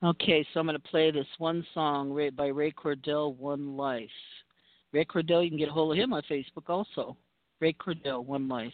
Okay, 0.10 0.46
so 0.54 0.60
I'm 0.60 0.68
going 0.68 0.80
to 0.80 0.88
play 0.90 1.10
this 1.10 1.26
one 1.40 1.66
song 1.74 2.16
by 2.36 2.48
Ray 2.48 2.72
Cordell, 2.72 3.36
One 3.36 3.76
Life. 3.76 4.10
Ray 4.94 5.06
Cordell, 5.06 5.44
you 5.44 5.50
can 5.50 5.58
get 5.58 5.70
a 5.70 5.72
hold 5.72 5.94
of 5.94 5.98
him 5.98 6.12
on 6.12 6.22
Facebook 6.30 6.68
also. 6.68 7.16
Ray 7.62 7.74
Cordell, 7.74 8.26
One 8.26 8.50
Life. 8.50 8.74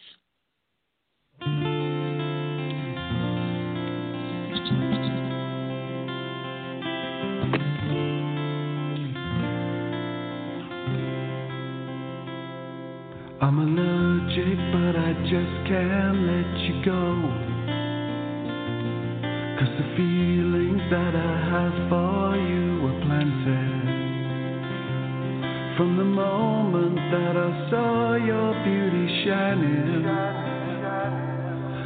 I'm 13.40 13.60
allergic, 13.60 14.58
but 14.72 14.96
I 14.96 15.12
just 15.22 15.68
can't 15.68 16.18
let 16.26 16.58
you 16.66 16.84
go. 16.84 17.46
Cause 19.58 19.72
the 19.78 19.96
feelings 19.96 20.82
that 20.90 21.14
I 21.14 21.34
have 21.50 21.88
for 21.88 22.36
you 22.36 22.67
From 25.78 25.96
the 25.96 26.02
moment 26.02 26.96
that 26.96 27.36
I 27.38 27.70
saw 27.70 28.16
your 28.16 28.50
beauty 28.66 29.06
shining, 29.22 30.02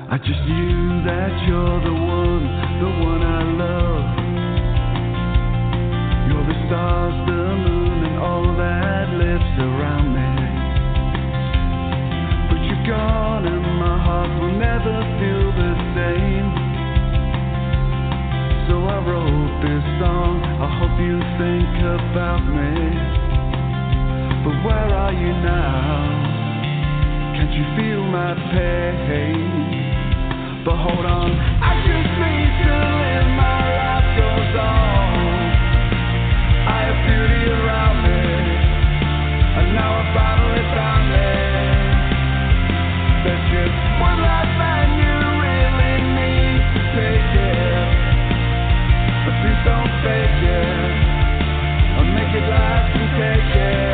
I 0.09 0.17
just 0.17 0.41
knew 0.49 1.05
that 1.05 1.29
you're 1.45 1.81
the 1.85 1.93
one, 1.93 2.45
the 2.81 2.89
one 3.05 3.21
I 3.21 3.45
love. 3.53 4.17
You're 6.25 6.47
the 6.49 6.57
stars, 6.73 7.13
the 7.29 7.37
moon, 7.37 8.09
and 8.09 8.17
all 8.17 8.57
that 8.57 9.13
lives 9.13 9.61
around 9.61 10.09
me. 10.17 10.33
But 12.49 12.65
you're 12.65 12.97
gone, 12.97 13.45
and 13.45 13.61
my 13.77 14.01
heart 14.09 14.33
will 14.41 14.57
never 14.57 15.05
feel 15.21 15.53
the 15.53 15.73
same. 15.93 16.49
So 18.73 18.89
I 18.89 19.05
wrote 19.05 19.53
this 19.61 19.85
song. 20.01 20.41
I 20.41 20.81
hope 20.81 20.97
you 20.97 21.21
think 21.37 21.77
about 22.09 22.41
me. 22.41 23.22
But 24.45 24.59
where 24.67 24.91
are 24.91 25.13
you 25.13 25.33
now? 25.39 26.03
Can't 27.39 27.53
you 27.55 27.63
feel 27.79 28.03
my 28.11 28.35
pain? 28.51 29.53
But 30.67 30.83
hold 30.83 31.07
on, 31.07 31.31
I 31.63 31.79
just 31.87 32.11
need 32.19 32.51
to 32.67 32.75
live. 32.75 33.29
my 33.39 33.63
life 33.71 34.09
goes 34.19 34.55
on. 34.59 35.47
I 36.75 36.79
have 36.91 36.99
beauty 37.07 37.43
around 37.55 37.97
me, 38.03 38.19
and 39.63 39.67
now 39.79 39.91
I 39.95 40.05
finally 40.11 40.65
found 40.75 41.07
it. 41.07 42.03
There's 43.23 43.47
just 43.47 43.79
one 44.03 44.19
life 44.27 44.59
and 44.59 44.91
you 45.07 45.15
really 45.39 45.97
need 46.19 46.63
to 46.67 46.83
take 46.99 47.31
it. 47.47 47.91
But 49.23 49.35
please 49.39 49.63
don't 49.71 49.93
fake 50.03 50.43
it, 50.51 50.91
I'll 51.95 52.11
make 52.11 52.35
it 52.35 52.47
last 52.51 52.91
and 52.91 53.07
take 53.23 53.55
it. 53.55 53.92